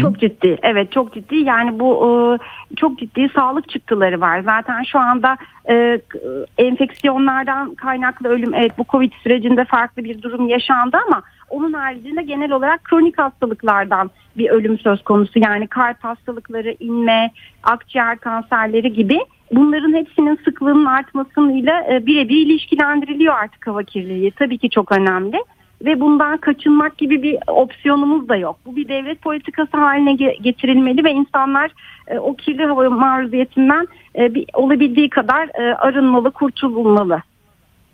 [0.01, 0.57] Çok ciddi.
[0.63, 1.36] Evet çok ciddi.
[1.36, 4.39] Yani bu e, çok ciddi sağlık çıktıları var.
[4.39, 5.38] Zaten şu anda
[5.69, 6.19] e, k-
[6.57, 12.51] enfeksiyonlardan kaynaklı ölüm evet bu Covid sürecinde farklı bir durum yaşandı ama onun haricinde genel
[12.51, 15.39] olarak kronik hastalıklardan bir ölüm söz konusu.
[15.39, 17.32] Yani kalp hastalıkları, inme,
[17.63, 19.19] akciğer kanserleri gibi
[19.51, 24.32] bunların hepsinin sıklığının artmasıyla e, birebir ilişkilendiriliyor artık hava kirliliği.
[24.32, 25.38] Tabii ki çok önemli
[25.86, 28.59] ve bundan kaçınmak gibi bir opsiyonumuz da yok.
[28.65, 31.71] Bu bir devlet politikası haline ge- getirilmeli ve insanlar
[32.07, 33.88] e, o kirli hava maruziyetinden
[34.19, 37.21] e, bir, olabildiği kadar e, arınmalı, kurtulmalı.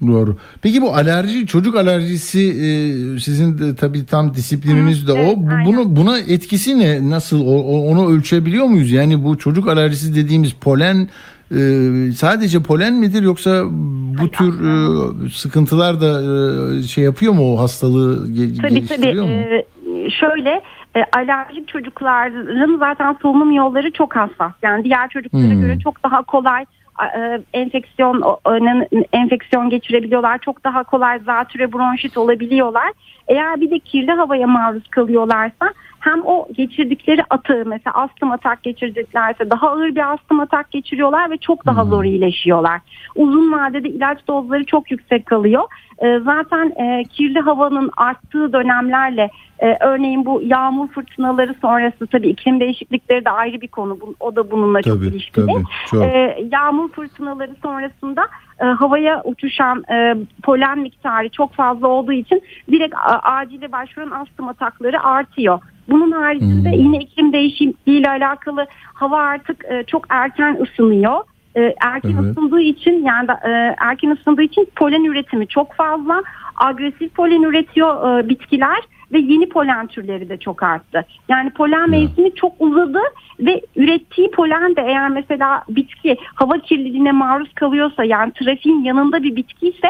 [0.07, 0.37] Doğru.
[0.61, 2.69] Peki bu alerji, çocuk alerjisi e,
[3.19, 5.33] sizin de tabii tam disiplininiz de o.
[5.37, 7.09] Bu- Bunu buna etkisi ne?
[7.09, 8.91] Nasıl o- onu ölçebiliyor muyuz?
[8.91, 11.07] Yani bu çocuk alerjisi dediğimiz polen
[11.51, 11.57] e,
[12.11, 13.63] sadece polen midir yoksa
[14.21, 18.73] bu tür e, sıkıntılar da e, şey yapıyor mu o hastalığı ge- Tabii tabii.
[18.75, 19.31] geliştiriyor mu?
[19.31, 19.65] e,
[20.09, 20.61] şöyle
[20.95, 24.51] e, alerjik çocukların zaten solunum yolları çok hassas.
[24.63, 25.61] Yani diğer çocuklara Hmm.
[25.61, 26.65] göre çok daha kolay
[27.17, 28.39] e, enfeksiyon o-
[29.13, 30.37] enfeksiyon geçirebiliyorlar.
[30.39, 32.91] Çok daha kolay zatüre bronşit olabiliyorlar.
[33.27, 35.73] Eğer bir de kirli havaya maruz kalıyorlarsa
[36.05, 41.37] hem o geçirdikleri atağı mesela astım atak geçireceklerse daha ağır bir astım atak geçiriyorlar ve
[41.37, 42.81] çok daha zor iyileşiyorlar.
[43.15, 45.63] Uzun vadede ilaç dozları çok yüksek kalıyor.
[45.99, 49.29] E, zaten e, kirli havanın arttığı dönemlerle
[49.59, 54.01] e, örneğin bu yağmur fırtınaları sonrası tabii iklim değişiklikleri de ayrı bir konu.
[54.01, 55.45] Bu- O da bununla çok Tabii, ilişkili.
[55.45, 56.03] tabii, çok.
[56.03, 58.27] E, yağmur fırtınaları sonrasında
[58.61, 62.41] e, havaya uçuşan e, polen miktarı çok fazla olduğu için
[62.71, 65.59] direkt a- acile başvuran astım atakları artıyor.
[65.89, 71.19] Bunun haricinde yine iklim değişikliği ile alakalı hava artık e, çok erken ısınıyor.
[71.55, 72.31] E, erken Evet.
[72.31, 76.23] ısındığı için yani e, erken ısındığı için polen üretimi çok fazla.
[76.55, 78.79] Agresif polen üretiyor e, bitkiler
[79.11, 81.05] ve yeni polen türleri de çok arttı.
[81.29, 82.99] Yani polen mevsimi çok uzadı
[83.39, 89.35] ve ürettiği polen de eğer mesela bitki hava kirliliğine maruz kalıyorsa yani trafiğin yanında bir
[89.35, 89.87] bitki ise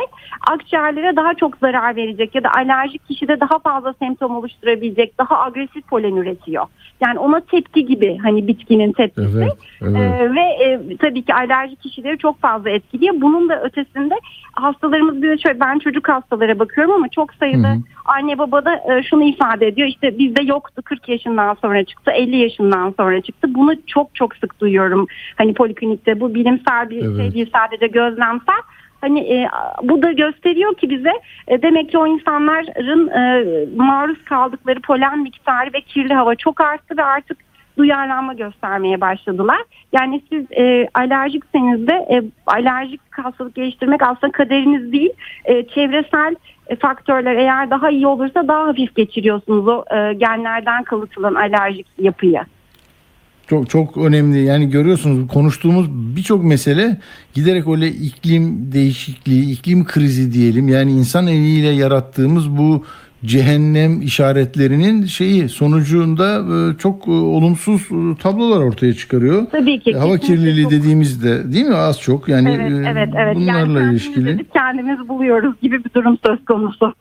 [0.52, 5.88] akciğerlere daha çok zarar verecek ya da alerjik kişide daha fazla semptom oluşturabilecek daha agresif
[5.88, 6.66] polen üretiyor.
[7.02, 9.38] Yani ona tepki gibi hani bitkinin tepkisi.
[9.38, 9.96] Evet, evet.
[9.96, 13.16] Ee, ve e, tabii ki alerjik kişileri çok fazla etkiliyor.
[13.22, 14.16] Bunun da ötesinde
[14.54, 17.80] hastalarımız bir de şöyle ben çocuk hastalara bakıyorum ama çok sayıda Hı hı.
[18.06, 19.88] anne baba da e, şunu ifade ediyor.
[19.88, 23.48] İşte bizde yoktu 40 yaşından sonra çıktı, 50 yaşından sonra çıktı.
[23.56, 25.08] Bunu çok çok sık duyuyorum.
[25.36, 27.18] Hani poliklinikte bu bilimsel bir Evet.
[27.18, 28.62] şey değil sadece gözlemsel.
[29.06, 29.50] Hani e,
[29.84, 31.12] bu da gösteriyor ki bize
[31.48, 33.46] e, demek ki o insanların e,
[33.76, 37.38] maruz kaldıkları polen miktarı ve kirli hava çok arttı ve artık
[37.78, 39.62] duyarlanma göstermeye başladılar.
[39.94, 45.14] Yani siz e, alerjikseniz de e, alerjik hastalık geliştirmek aslında kaderiniz değil.
[45.46, 46.36] E, çevresel
[46.68, 52.42] e, faktörler eğer daha iyi olursa daha hafif geçiriyorsunuz o e, genlerden kalıtılan alerjik yapıyı.
[53.48, 54.44] Çok çok önemli.
[54.44, 56.98] Yani görüyorsunuz konuştuğumuz birçok mesele
[57.34, 60.68] giderek öyle iklim değişikliği, iklim krizi diyelim.
[60.68, 62.84] Yani insan eliyle yarattığımız bu
[63.26, 69.46] cehennem işaretlerinin şeyi sonucunda e, çok e, olumsuz e, tablolar ortaya çıkarıyor.
[69.52, 69.94] Tabii ki.
[69.94, 73.36] Hava kirliliği çok- dediğimizde değil mi az çok yani evet, evet, evet.
[73.36, 74.46] bunlarla yani ilişkili.
[74.54, 76.94] kendimiz buluyoruz gibi bir durum söz konusu.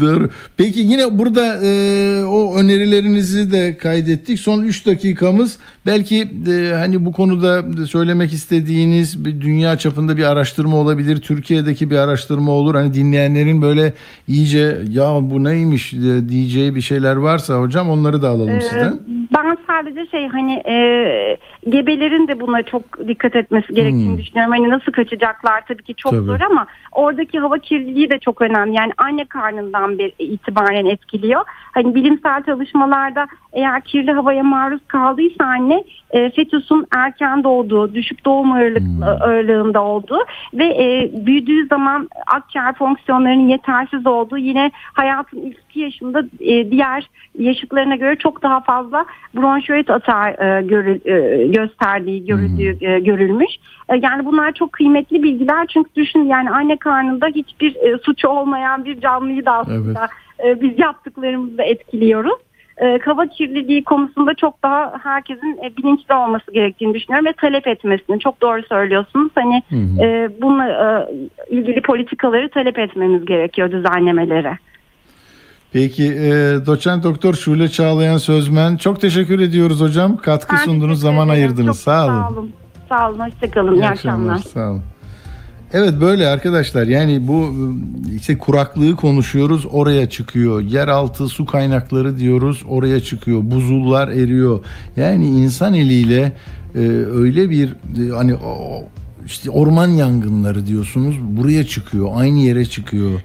[0.00, 0.30] Doğru.
[0.56, 4.40] Peki yine burada e, o önerilerinizi de kaydettik.
[4.40, 5.56] Son 3 dakikamız
[5.86, 11.20] belki e, hani bu konuda söylemek istediğiniz bir dünya çapında bir araştırma olabilir.
[11.20, 12.74] Türkiye'deki bir araştırma olur.
[12.74, 13.92] Hani dinleyenlerin böyle
[14.28, 15.92] iyice ya bu neymiş
[16.28, 19.00] diyeceği bir şeyler varsa hocam onları da alalım Ee, sizden.
[19.36, 21.36] Ben sadece şey hani e,
[21.68, 24.18] gebelerin de buna çok dikkat etmesi gerektiğini Hmm.
[24.18, 24.52] düşünüyorum.
[24.52, 26.24] Hani nasıl kaçacaklar tabii ki çok Tabii.
[26.24, 28.76] zor ama oradaki hava kirliliği de çok önemli.
[28.76, 31.42] Yani anne karnından bir itibaren etkiliyor.
[31.48, 38.52] Hani bilimsel çalışmalarda eğer kirli havaya maruz kaldıysa anne e, fetüsün erken doğduğu, düşük doğum
[38.52, 39.02] ağırlık, Hmm.
[39.02, 40.18] ağırlığında olduğu
[40.54, 47.08] ve e, büyüdüğü zaman akciğer fonksiyonlarının yetersiz olduğu yine hayatın ilk yaşında e, diğer
[47.38, 53.50] yaşıtlarına göre çok daha fazla bronşioid atar e, görül- e, gösterdiği görüldüğü e, görülmüş.
[53.88, 58.84] E, yani bunlar çok kıymetli bilgiler çünkü düşün yani anne karnında hiçbir e, suçu olmayan
[58.84, 60.08] bir canlıyı da aslında
[60.44, 62.38] e, biz yaptıklarımızla etkiliyoruz.
[62.82, 68.20] E, hava kirliliği konusunda çok daha herkesin e, bilinçli olması gerektiğini düşünüyorum ve talep etmesini
[68.20, 69.30] çok doğru söylüyorsunuz.
[69.34, 70.02] Hani hı.
[70.02, 74.52] e, bununla e, ilgili politikaları talep etmemiz gerekiyor düzenlemeleri.
[75.72, 76.30] Peki e,
[76.66, 80.16] doçent doktor Şule Çağlayan Sözmen çok teşekkür ediyoruz hocam.
[80.16, 81.76] Katkı Ben sundunuz zaman ayırdınız.
[81.76, 82.14] Çok Sağ olun.
[82.14, 82.52] Sağ olun.
[82.88, 83.18] Sağ olun.
[83.18, 83.74] Hoşçakalın.
[83.74, 84.38] İyi, akşamlar.
[84.38, 84.82] Sağ olun.
[85.72, 87.54] Evet böyle arkadaşlar yani bu
[88.16, 90.60] işte kuraklığı konuşuyoruz oraya çıkıyor.
[90.60, 93.40] Yeraltı su kaynakları diyoruz oraya çıkıyor.
[93.44, 94.64] Buzullar eriyor.
[94.96, 96.32] Yani insan eliyle
[96.74, 96.78] e,
[97.14, 98.84] öyle bir e, hani o,
[99.26, 102.10] işte orman yangınları diyorsunuz buraya çıkıyor.
[102.14, 103.20] Aynı yere çıkıyor.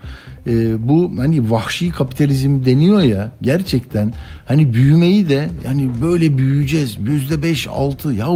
[0.48, 4.14] E, bu hani vahşi kapitalizm deniyor ya gerçekten.
[4.46, 8.14] Hani büyümeyi de yani böyle büyüyeceğiz yüzde beş altı.
[8.14, 8.28] Ya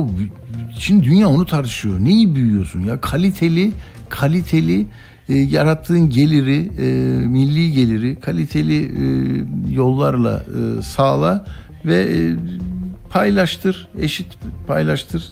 [0.80, 2.00] şimdi dünya onu tartışıyor.
[2.00, 3.02] Neyi büyüyorsun ya?
[3.02, 3.72] Kaliteli
[4.10, 4.88] kaliteli
[5.30, 6.86] e, yarattığın geliri e,
[7.28, 11.46] milli geliri kaliteli e, yollarla e, sağla
[11.86, 12.36] ve e,
[13.10, 14.28] paylaştır eşit
[14.68, 15.32] paylaştır.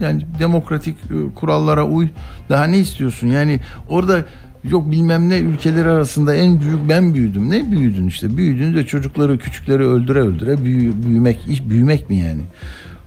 [0.00, 2.08] Yani demokratik e, kurallara uy.
[2.48, 3.26] Daha ne istiyorsun?
[3.26, 4.24] Yani orada
[4.70, 9.38] yok bilmem ne ülkeler arasında en büyük ben büyüdüm ne büyüdün işte büyüdün de çocukları
[9.38, 12.42] küçükleri öldüre öldüre büyü, büyümek iş büyümek mi yani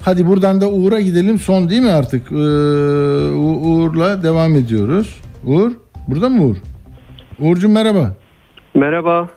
[0.02, 1.40] Hadi buradan da Uğur'a gidelim.
[1.40, 2.32] Son değil mi artık?
[2.32, 2.36] Ee,
[3.36, 5.22] Uğur'la devam ediyoruz.
[5.46, 5.72] Uğur,
[6.08, 6.56] burada mı Uğur?
[7.40, 8.16] Uğur'cum merhaba.
[8.76, 9.30] Merhaba.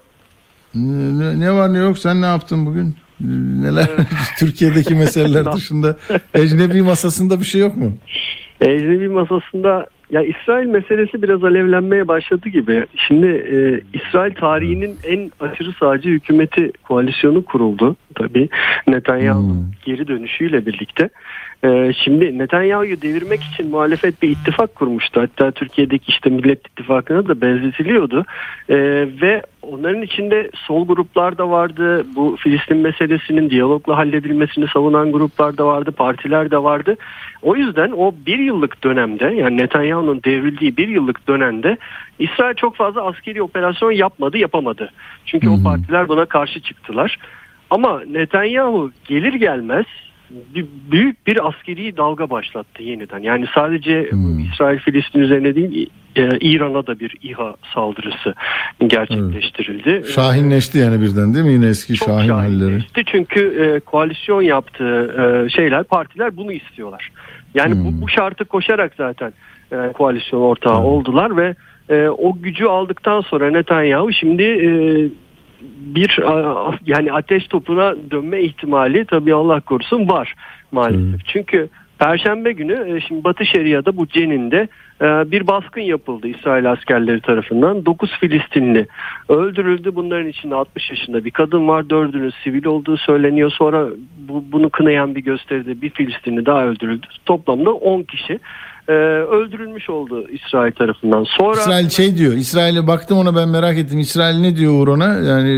[0.75, 2.97] Ne, ne var ne yok sen ne yaptın bugün?
[3.61, 3.87] Neler
[4.39, 5.97] Türkiye'deki meseleler dışında
[6.35, 7.93] ecnebi masasında bir şey yok mu?
[8.61, 12.87] Ecnebi masasında ya İsrail meselesi biraz alevlenmeye başladı gibi.
[12.97, 18.49] Şimdi e, İsrail tarihinin en aşırı sağcı hükümeti koalisyonu kuruldu tabii
[18.87, 21.09] Netanyahu'nun geri dönüşüyle birlikte.
[21.65, 25.21] E, şimdi Netanyahu'yu devirmek için muhalefet bir ittifak kurmuştu.
[25.21, 28.25] Hatta Türkiye'deki işte Millet İttifakı'na da benzetiliyordu.
[28.69, 28.77] E,
[29.23, 32.07] ve onların içinde sol gruplar da vardı.
[32.15, 35.93] Bu Filistin meselesinin diyalogla halledilmesini savunan gruplar da vardı.
[35.93, 36.97] Partiler de vardı.
[37.43, 41.77] O yüzden o bir yıllık dönemde yani Netanyahu'nun devrildiği bir yıllık dönemde
[42.19, 44.91] İsrail çok fazla askeri operasyon yapmadı yapamadı.
[45.27, 47.19] Çünkü o partiler buna karşı çıktılar.
[47.71, 49.87] Ama Netanyahu gelir gelmez
[50.93, 53.19] büyük bir askeri dalga başlattı yeniden.
[53.19, 54.11] Yani sadece
[54.53, 58.35] İsrail Filistin üzerine değil e, İran'a da bir İHA saldırısı
[58.87, 60.05] gerçekleştirildi.
[60.15, 61.53] Şahinleşti yani birden değil mi?
[61.53, 62.85] Yine eski Şahin halleri.
[63.07, 65.15] Çünkü e, koalisyon yaptığı
[65.47, 67.11] e, şeyler partiler bunu istiyorlar.
[67.55, 67.85] Yani Hmm.
[67.85, 69.33] bu, bu şartı koşarak zaten
[69.73, 71.55] e, koalisyon ortağı oldular ve
[71.89, 74.71] e, o gücü aldıktan sonra Netanyahu şimdi e,
[75.95, 80.35] bir a- yani ateş topuna dönme ihtimali tabii Allah korusun var
[80.73, 81.27] maalesef.
[81.27, 81.69] Çünkü
[81.99, 84.69] Perşembe günü e, şimdi Batı Şeria'da bu Cenin'de
[85.01, 87.87] e, bir baskın yapıldı İsrail askerleri tarafından.
[87.87, 88.87] 9 Filistinli
[89.29, 89.95] öldürüldü.
[89.95, 91.91] Bunların içinde 60 yaşında bir kadın var.
[91.91, 93.51] Dördünün sivil olduğu söyleniyor.
[93.51, 93.87] Sonra
[94.19, 97.07] bu, bunu kınayan bir gösteride bir Filistinli daha öldürüldü.
[97.27, 98.39] Toplamda 10 kişi
[98.89, 101.25] e, öldürülmüş oldu İsrail tarafından.
[101.25, 102.33] Sonra İsrail şey diyor.
[102.33, 103.99] İsrail'e baktım ona ben merak ettim.
[103.99, 105.15] İsrail ne diyor Uğur ona?
[105.15, 105.51] Yani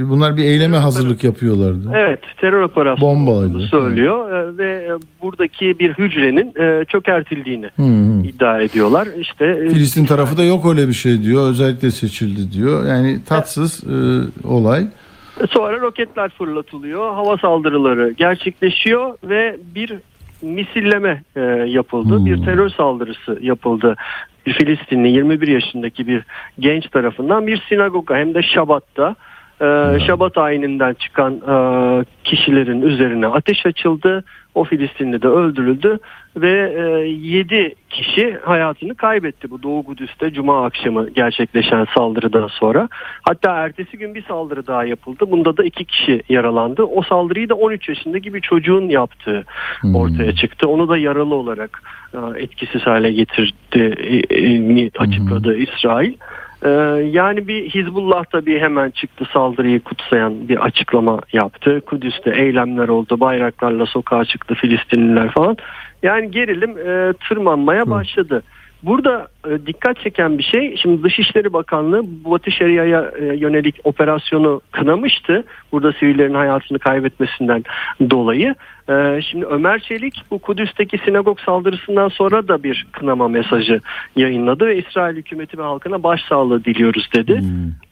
[0.00, 1.92] e, bunlar bir eyleme hazırlık yapıyorlardı.
[1.94, 3.60] Evet terör operasyonu Bombalaydı.
[3.60, 4.92] söylüyor e, ve e,
[5.22, 6.52] buradaki bir hücrenin
[6.84, 8.26] çökertildiğini hı.
[8.28, 9.08] iddia ediyorlar.
[9.18, 11.50] İşte Filistin tarafı da yok öyle bir şey diyor.
[11.50, 12.86] Özellikle seçildi diyor.
[12.86, 13.96] Yani tatsız e,
[14.48, 14.86] olay.
[15.50, 19.92] Sonra roketler fırlatılıyor, hava saldırıları gerçekleşiyor ve bir
[20.44, 22.24] misilleme e, yapıldı.
[22.26, 23.96] Bir terör saldırısı yapıldı.
[24.46, 26.22] Bir Filistinli 21 yaşındaki bir
[26.58, 29.16] genç tarafından bir sinagoga hem de Şabat'ta
[29.60, 31.54] e, Şabat ayininden çıkan e,
[32.24, 34.24] kişilerin üzerine ateş açıldı.
[34.54, 35.98] O Filistinli de öldürüldü
[36.36, 36.72] ve
[37.08, 42.88] 7 kişi hayatını kaybetti bu Doğu Kudüs'te Cuma akşamı gerçekleşen saldırıdan sonra.
[43.22, 45.30] Hatta ertesi gün bir saldırı daha yapıldı.
[45.30, 46.82] Bunda da 2 kişi yaralandı.
[46.82, 49.44] O saldırıyı da 13 yaşındaki bir çocuğun yaptığı
[49.94, 50.68] ortaya çıktı.
[50.68, 51.82] Onu da yaralı olarak
[52.14, 53.94] e, etkisiz hale getirdi,
[54.30, 56.14] e, e, açıkladı İsrail.
[56.64, 56.68] Ee,
[57.10, 61.80] yani bir Hizbullah tabii hemen çıktı saldırıyı kutsayan bir açıklama yaptı.
[61.86, 65.56] Kudüs'te eylemler oldu, bayraklarla sokağa çıktı Filistinliler falan.
[66.02, 68.42] Yani gerilim e, tırmanmaya başladı.
[68.86, 75.44] Burada e, dikkat çeken bir şey, şimdi Dışişleri Bakanlığı Batı Şeria'ya e, yönelik operasyonu kınamıştı.
[75.72, 77.64] Burada sivillerin hayatını kaybetmesinden
[78.10, 78.54] dolayı.
[78.88, 83.80] E, şimdi Ömer Çelik bu Kudüs'teki sinagog saldırısından sonra da bir kınama mesajı
[84.16, 87.42] yayınladı ve İsrail hükümeti ve halkına başsağlığı diliyoruz dedi.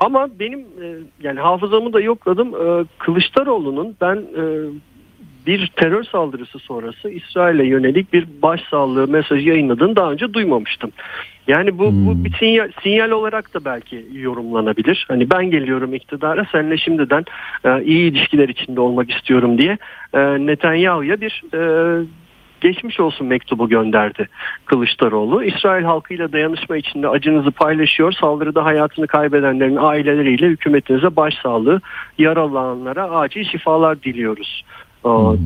[0.00, 0.86] Ama benim e,
[1.22, 2.48] yani hafızamı da yokladım.
[2.48, 4.42] E, Kılıçdaroğlu'nun ben e,
[5.46, 10.92] bir terör saldırısı sonrası İsrail'e yönelik bir başsağlığı mesajı yayınladığını daha önce duymamıştım.
[11.46, 15.04] Yani bu, bu bir sinyal, sinyal olarak da belki yorumlanabilir.
[15.08, 17.24] Hani ben geliyorum iktidara seninle şimdiden
[17.64, 19.78] e, iyi ilişkiler içinde olmak istiyorum diye
[20.14, 21.60] e, Netanyahu'ya bir e,
[22.60, 24.28] geçmiş olsun mektubu gönderdi
[24.64, 25.44] Kılıçdaroğlu.
[25.44, 28.12] İsrail halkıyla dayanışma içinde acınızı paylaşıyor.
[28.12, 31.80] Saldırıda hayatını kaybedenlerin aileleriyle hükümetinize başsağlığı,
[32.18, 34.64] yaralananlara acil şifalar diliyoruz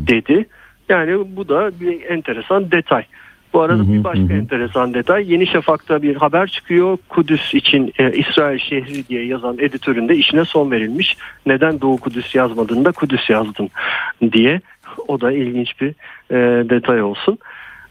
[0.09, 0.47] dedi.
[0.89, 3.05] Yani bu da bir enteresan detay.
[3.53, 5.33] Bu arada bir başka enteresan detay.
[5.33, 6.99] Yeni Şafak'ta bir haber çıkıyor.
[7.09, 11.17] Kudüs için e, İsrail şehri diye yazan editöründe işine son verilmiş.
[11.47, 13.71] Neden Doğu Kudüs yazmadın da Kudüs yazdın
[14.33, 14.61] diye.
[15.09, 15.89] O da ilginç bir
[16.31, 17.39] e, detay olsun.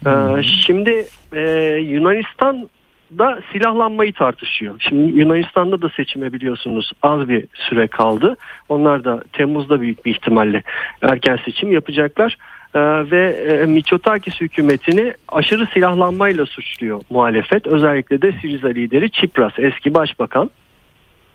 [0.05, 1.41] E, şimdi e,
[1.81, 2.69] Yunanistan
[3.18, 4.76] da silahlanmayı tartışıyor.
[4.80, 8.38] Şimdi Yunanistan'da da seçime biliyorsunuz az bir süre kaldı.
[8.69, 10.64] Onlar da Temmuz'da büyük bir ihtimalle
[11.02, 12.38] erken seçim yapacaklar.
[12.76, 12.80] Ee,
[13.11, 17.68] ve e, Mitsotakis hükümetini aşırı silahlanmayla suçluyor muhalefet.
[17.68, 20.49] Özellikle de Siriza lideri Çipras eski başbakan.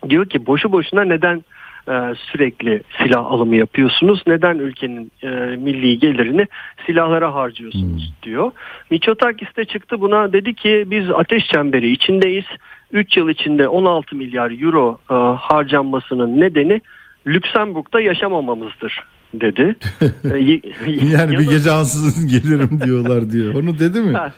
[0.09, 1.43] Diyor ki boşu boşuna neden
[1.87, 1.93] e,
[2.31, 4.23] sürekli silah alımı yapıyorsunuz?
[4.27, 6.47] Neden ülkenin e, milli gelirini
[6.85, 8.51] silahlara harcıyorsunuz diyor.
[8.91, 12.45] Mitsotakis de çıktı buna dedi ki biz ateş çemberi içindeyiz.
[12.91, 16.81] 3 yıl içinde 16 milyar euro e, harcanmasının nedeni
[17.27, 19.03] Lüksemburg'da yaşamamamızdır
[19.33, 19.75] dedi.
[20.23, 23.53] E, Yani ya bir gece ansızın gelirim diyorlar diyor.
[23.55, 24.13] Onu dedi mi?
[24.17, 24.31] Ha,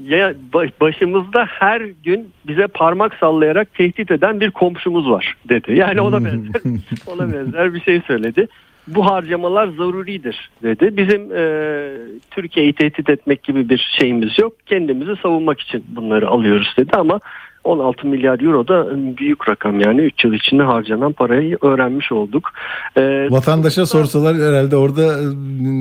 [0.00, 5.72] Ya ba- başımızda her gün bize parmak sallayarak tehdit eden bir komşumuz var dedi.
[5.76, 6.62] Yani ona benzer
[7.06, 8.48] ona benzer bir şey söyledi.
[8.88, 10.96] Bu harcamalar zaruridir dedi.
[10.96, 11.42] Bizim e,
[12.30, 14.52] Türkiye'yi tehdit etmek gibi bir şeyimiz yok.
[14.66, 17.20] Kendimizi savunmak için bunları alıyoruz dedi ama
[17.64, 18.86] 16 milyar euro da
[19.18, 22.48] büyük rakam yani 3 yıl içinde harcanan parayı öğrenmiş olduk.
[22.96, 25.24] E, Vatandaşa sorsalar herhalde orada e,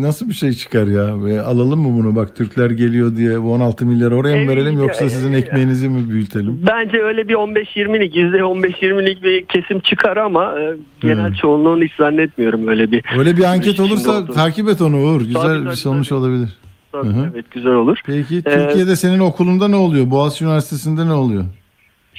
[0.02, 1.24] nasıl bir şey çıkar ya?
[1.26, 2.16] Ve alalım mı bunu?
[2.16, 6.60] Bak Türkler geliyor diye bu 16 milyar oraya mı verelim yoksa sizin ekmeğinizi mi büyütelim?
[6.68, 12.68] Bence öyle bir 15-20'lik yüzde 15-20'lik bir kesim çıkar ama e, genel çoğunluğunu hiç zannetmiyorum
[12.68, 13.04] öyle bir.
[13.18, 14.34] Öyle bir anket olursa olduğunu.
[14.36, 15.22] takip et onu Uğur.
[15.22, 16.50] Güzel Tabii, bir tabii, sonuç olabilir.
[16.92, 17.30] Tabii, Hı hı.
[17.34, 18.00] Evet güzel olur.
[18.06, 20.10] Peki Ee, Türkiye'de senin okulunda ne oluyor?
[20.12, 21.44] Boğaziçi Üniversitesi'nde ne oluyor?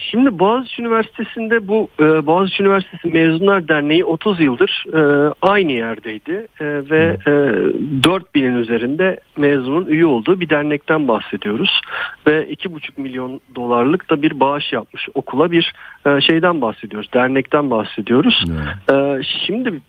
[0.01, 6.47] Şimdi Boğaziçi Üniversitesi'nde bu e, Boğaziçi Üniversitesi Mezunlar Derneği 30 yıldır e, aynı yerdeydi.
[6.61, 11.81] E, ve e, 4000'in üzerinde mezunun üye olduğu bir dernekten bahsediyoruz.
[12.27, 15.73] Ve 2,5 milyon dolarlık da bir bağış yapmış okula bir
[16.07, 18.45] e, şeyden bahsediyoruz, dernekten bahsediyoruz.
[18.93, 19.81] E, şimdi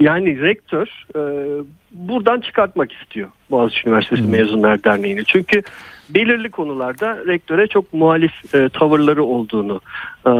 [0.00, 1.20] yani rektör e,
[1.90, 5.24] buradan çıkartmak istiyor Boğaziçi Üniversitesi Mezunlar Derneği'ni.
[5.24, 5.62] Çünkü
[6.14, 9.80] belirli konularda rektöre çok muhalif e, tavırları olduğunu
[10.26, 10.30] e,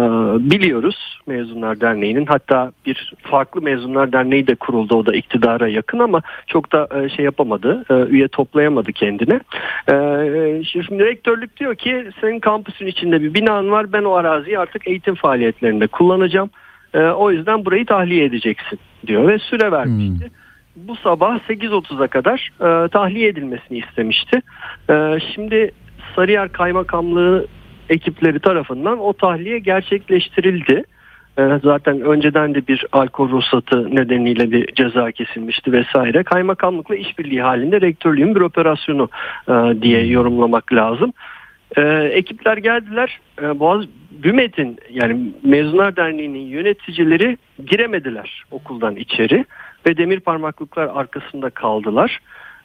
[0.50, 2.26] biliyoruz Mezunlar Derneği'nin.
[2.26, 7.08] Hatta bir farklı Mezunlar Derneği de kuruldu o da iktidara yakın ama çok da e,
[7.08, 9.40] şey yapamadı, e, üye toplayamadı kendine.
[9.88, 9.94] E,
[10.64, 15.14] şimdi rektörlük diyor ki senin kampüsün içinde bir binan var ben o araziyi artık eğitim
[15.14, 16.50] faaliyetlerinde kullanacağım.
[16.94, 20.30] E, o yüzden burayı tahliye edeceksin diyor ve süre vermişti.
[20.76, 24.42] Bu sabah 8.30'a kadar e, tahliye edilmesini istemişti.
[24.90, 25.70] E, şimdi
[26.16, 27.46] Sarıyer Kaymakamlığı
[27.88, 30.84] ekipleri tarafından o tahliye gerçekleştirildi.
[31.38, 36.22] E, zaten önceden de bir alkol ruhsatı nedeniyle bir ceza kesilmişti vesaire.
[36.22, 39.08] Kaymakamlıkla işbirliği halinde rektörlüğün bir operasyonu
[39.48, 41.12] e, diye yorumlamak lazım.
[41.76, 41.82] E,
[42.12, 43.18] ekipler geldiler.
[43.42, 49.44] E, Boğaz BÜMET'in yani Mezunlar Derneği'nin yöneticileri giremediler okuldan içeri
[49.86, 52.18] ve demir parmaklıklar arkasında kaldılar.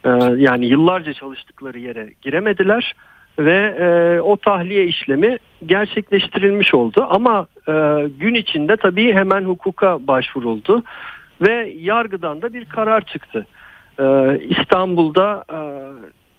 [0.05, 2.93] E, yani yıllarca çalıştıkları yere giremediler
[3.39, 7.07] ve e, o tahliye işlemi gerçekleştirilmiş oldu.
[7.09, 7.71] Ama e,
[8.19, 10.83] gün içinde tabii hemen hukuka başvuruldu
[11.41, 13.45] ve yargıdan da bir karar çıktı.
[13.99, 14.05] E,
[14.49, 15.59] İstanbul'da e,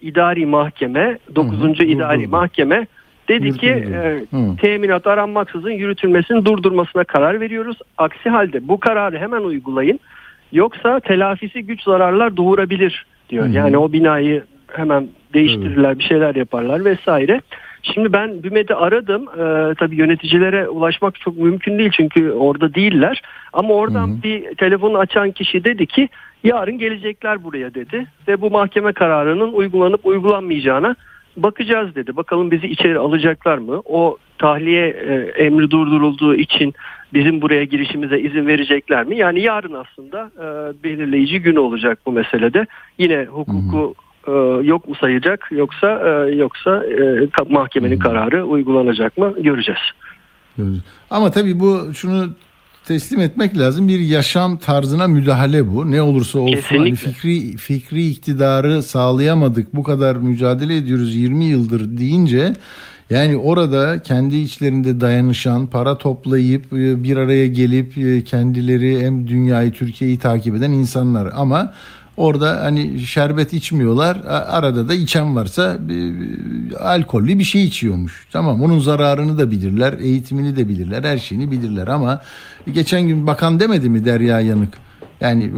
[0.06, 1.80] idari mahkeme 9.
[1.80, 2.86] idari mahkeme
[3.28, 4.24] dedi ki e,
[4.60, 7.78] teminat aranmaksızın yürütülmesini durdurmasına karar veriyoruz.
[7.98, 10.00] Aksi halde bu kararı hemen uygulayın.
[10.52, 13.46] Yoksa telafisi güç zararlar doğurabilir diyor.
[13.46, 17.40] Yani o binayı hemen değiştirirler, bir şeyler yaparlar vesaire.
[17.82, 19.22] Şimdi ben BÜMED'i aradım.
[19.22, 23.22] Ee, tabii yöneticilere ulaşmak çok mümkün değil çünkü orada değiller.
[23.52, 26.08] Ama oradan bir telefonu açan kişi dedi ki
[26.44, 28.06] yarın gelecekler buraya dedi.
[28.28, 30.96] Ve bu mahkeme kararının uygulanıp uygulanmayacağına
[31.36, 32.16] bakacağız dedi.
[32.16, 33.82] Bakalım bizi içeri alacaklar mı?
[33.84, 35.14] O tahliye e,
[35.44, 36.74] emri durdurulduğu için
[37.14, 39.18] bizim buraya girişimize izin verecekler mi?
[39.18, 40.44] Yani yarın aslında e,
[40.84, 42.66] belirleyici gün olacak bu meselede.
[42.98, 43.94] Yine hukuku
[44.28, 44.32] e,
[44.66, 49.80] yok mu sayacak yoksa e, yoksa e, mahkemenin kararı uygulanacak mı göreceğiz.
[51.10, 52.30] Ama tabii bu şunu
[52.86, 53.88] teslim etmek lazım.
[53.88, 55.90] Bir yaşam tarzına müdahale bu.
[55.90, 59.74] Ne olursa olsun hani fikri fikri iktidarı sağlayamadık.
[59.74, 62.52] Bu kadar mücadele ediyoruz 20 yıldır deyince
[63.10, 69.72] yani orada kendi içlerinde dayanışan, para toplayıp e, bir araya gelip e, kendileri hem dünyayı,
[69.72, 71.72] Türkiye'yi takip eden insanlar ama
[72.16, 74.16] Orada hani şerbet içmiyorlar.
[74.26, 75.78] Arada da içen varsa
[76.80, 78.26] alkollü bir şey içiyormuş.
[78.32, 82.20] Tamam onun zararını da bilirler, eğitimini de bilirler, her şeyini bilirler ama
[82.72, 84.74] geçen gün bakan demedi mi Derya Yanık?
[85.20, 85.50] Yani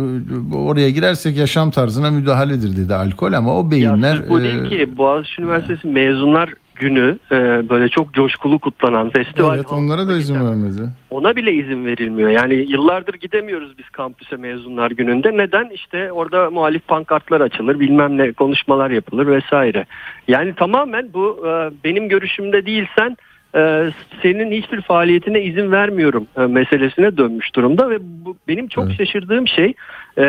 [0.55, 4.97] oraya girersek yaşam tarzına müdahaledir dedi alkol ama o beyinler Sırf bu e, değil ki
[4.97, 10.91] Boğaziçi Üniversitesi mezunlar günü e, böyle çok coşkulu kutlanan festival evet onlara da izin vermedi.
[11.11, 12.31] ona bile izin verilmiyor.
[12.31, 15.37] Yani yıllardır gidemiyoruz biz kampüse mezunlar gününde.
[15.37, 15.71] Neden?
[15.71, 19.87] İşte orada muhalif pankartlar açılır, bilmem ne konuşmalar yapılır vesaire.
[20.29, 21.51] Yani tamamen bu e,
[21.85, 23.17] benim görüşümde değilsen
[23.55, 23.91] e,
[24.23, 29.75] senin hiçbir faaliyetine izin vermiyorum e, meselesine dönmüş durumda ve bu benim çok şaşırdığım şey
[30.17, 30.25] e,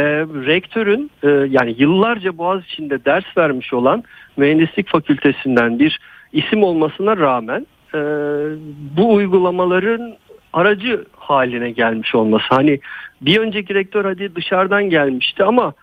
[0.45, 4.03] rektörün e, yani yıllarca Boğaziçi'nde ders vermiş olan
[4.37, 5.99] mühendislik fakültesinden bir
[6.33, 7.99] isim olmasına rağmen e,
[8.97, 10.15] bu uygulamaların
[10.53, 12.45] aracı haline gelmiş olması.
[12.49, 12.79] Hani
[13.21, 15.73] bir önceki rektör hadi dışarıdan gelmişti ama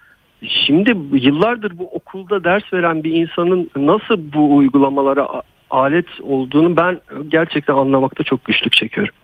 [0.49, 7.75] şimdi yıllardır bu okulda ders veren bir insanın nasıl bu uygulamalara alet olduğunu ben gerçekten
[7.75, 9.15] anlamakta çok güçlük çekiyorum.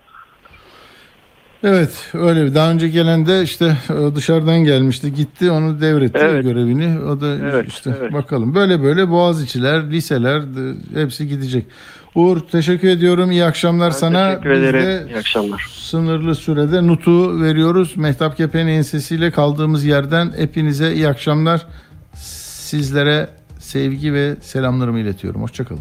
[1.64, 2.54] Evet öyle.
[2.54, 6.44] Daha önce gelen de işte e, dışarıdan gelmişti gitti onu devretti Evet.
[6.44, 7.00] görevini.
[7.00, 8.12] O da Evet, işte evet.
[8.12, 8.54] bakalım.
[8.54, 11.66] Böyle böyle Boğaziçi'ler, liseler de, hepsi gidecek.
[12.14, 13.30] Uğur teşekkür ediyorum.
[13.30, 14.28] İyi akşamlar sana.
[14.30, 14.86] Teşekkür Biz ederim.
[14.86, 15.66] de İyi akşamlar.
[15.74, 17.96] sınırlı sürede Nut'u veriyoruz.
[17.96, 21.66] Mehtap Kepen'in ensesiyle kaldığımız yerden hepinize iyi akşamlar.
[22.14, 23.28] Sizlere
[23.58, 25.42] sevgi ve selamlarımı iletiyorum.
[25.42, 25.80] Hoşçakalın.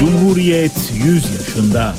[0.00, 1.94] Cumhuriyet 100 yaşında.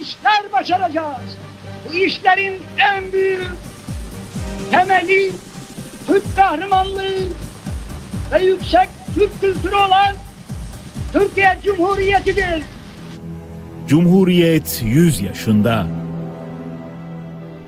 [0.00, 1.36] İşler başaracağız.
[1.88, 3.42] Bu işlerin en büyük
[4.70, 5.32] temeli
[6.06, 7.18] Türk kahramanlığı
[8.32, 10.16] ve yüksek Türk kültürü olan
[11.12, 12.62] Türkiye Cumhuriyeti'dir.
[13.88, 15.86] Cumhuriyet 100 yaşında.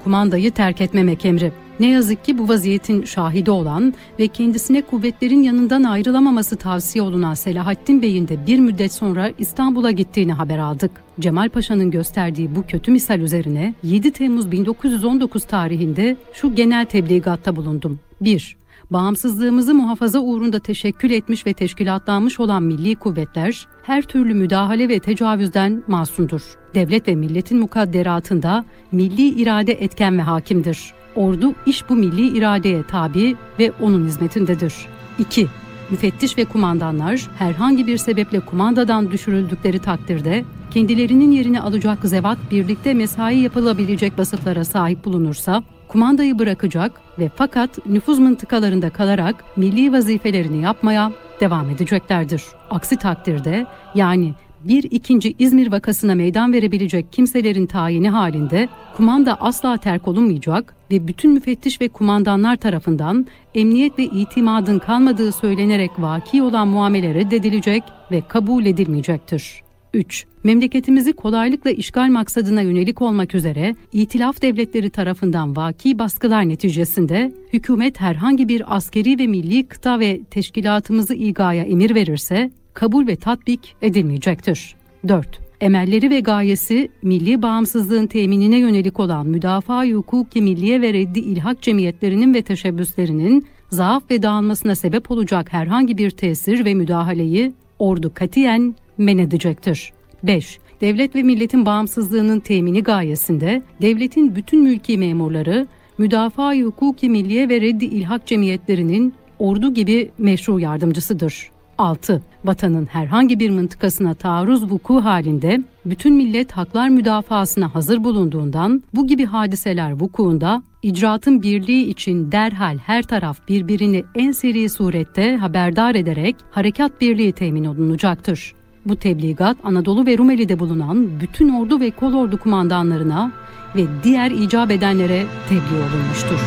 [0.04, 1.52] kumandayı terk etmemek emri.
[1.80, 8.02] Ne yazık ki bu vaziyetin şahidi olan ve kendisine kuvvetlerin yanından ayrılamaması tavsiye olunan Selahattin
[8.02, 10.90] Bey'in de bir müddet sonra İstanbul'a gittiğini haber aldık.
[11.20, 18.00] Cemal Paşa'nın gösterdiği bu kötü misal üzerine 7 Temmuz 1919 tarihinde şu genel tebligatta bulundum.
[18.20, 18.56] 1.
[18.90, 25.82] Bağımsızlığımızı muhafaza uğrunda teşekkül etmiş ve teşkilatlanmış olan milli kuvvetler her türlü müdahale ve tecavüzden
[25.86, 26.42] masumdur.
[26.74, 31.01] Devlet ve milletin mukadderatında milli irade etken ve hakimdir.
[31.16, 34.74] Ordu iş bu milli iradeye tabi ve onun hizmetindedir.
[35.18, 35.48] 2.
[35.90, 43.38] Müfettiş ve kumandanlar herhangi bir sebeple kumandadan düşürüldükleri takdirde kendilerinin yerini alacak zevat birlikte mesai
[43.38, 51.70] yapılabilecek vasıflara sahip bulunursa kumandayı bırakacak ve fakat nüfuz mıntıkalarında kalarak milli vazifelerini yapmaya devam
[51.70, 52.42] edeceklerdir.
[52.70, 54.34] Aksi takdirde yani
[54.64, 61.30] bir ikinci İzmir vakasına meydan verebilecek kimselerin tayini halinde kumanda asla terk olunmayacak ve bütün
[61.32, 68.66] müfettiş ve kumandanlar tarafından emniyet ve itimadın kalmadığı söylenerek vaki olan muamele reddedilecek ve kabul
[68.66, 69.62] edilmeyecektir.
[69.94, 70.26] 3.
[70.44, 78.48] Memleketimizi kolaylıkla işgal maksadına yönelik olmak üzere itilaf devletleri tarafından vaki baskılar neticesinde hükümet herhangi
[78.48, 84.76] bir askeri ve milli kıta ve teşkilatımızı igaya emir verirse kabul ve tatbik edilmeyecektir.
[85.08, 85.40] 4.
[85.60, 92.34] Emelleri ve gayesi milli bağımsızlığın teminine yönelik olan müdafaa hukuki milliye ve reddi ilhak cemiyetlerinin
[92.34, 99.18] ve teşebbüslerinin zaaf ve dağılmasına sebep olacak herhangi bir tesir ve müdahaleyi ordu katiyen men
[99.18, 99.92] edecektir.
[100.22, 100.58] 5.
[100.80, 105.66] Devlet ve milletin bağımsızlığının temini gayesinde devletin bütün mülki memurları
[105.98, 111.51] müdafaa hukuki milliye ve reddi ilhak cemiyetlerinin ordu gibi meşru yardımcısıdır.
[111.82, 112.22] 6.
[112.44, 119.24] Vatanın herhangi bir mıntıkasına taarruz vuku halinde bütün millet haklar müdafasına hazır bulunduğundan bu gibi
[119.24, 127.00] hadiseler vukuunda icraatın birliği için derhal her taraf birbirini en seri surette haberdar ederek harekat
[127.00, 128.54] birliği temin olunacaktır.
[128.86, 133.32] Bu tebligat Anadolu ve Rumeli'de bulunan bütün ordu ve kolordu kumandanlarına
[133.76, 136.40] ve diğer icap edenlere tebliğ olunmuştur.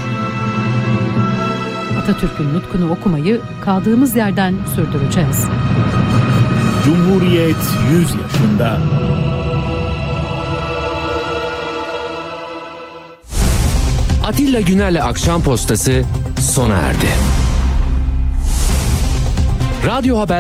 [2.06, 5.46] Atatürk'ün nutkunu okumayı kaldığımız yerden sürdüreceğiz.
[6.86, 7.56] Cumhuriyet
[7.92, 8.78] 100 yaşında.
[14.26, 16.04] Atilla Güner'le Akşam Postası
[16.40, 17.08] sona erdi.
[19.86, 20.34] Radyo Haber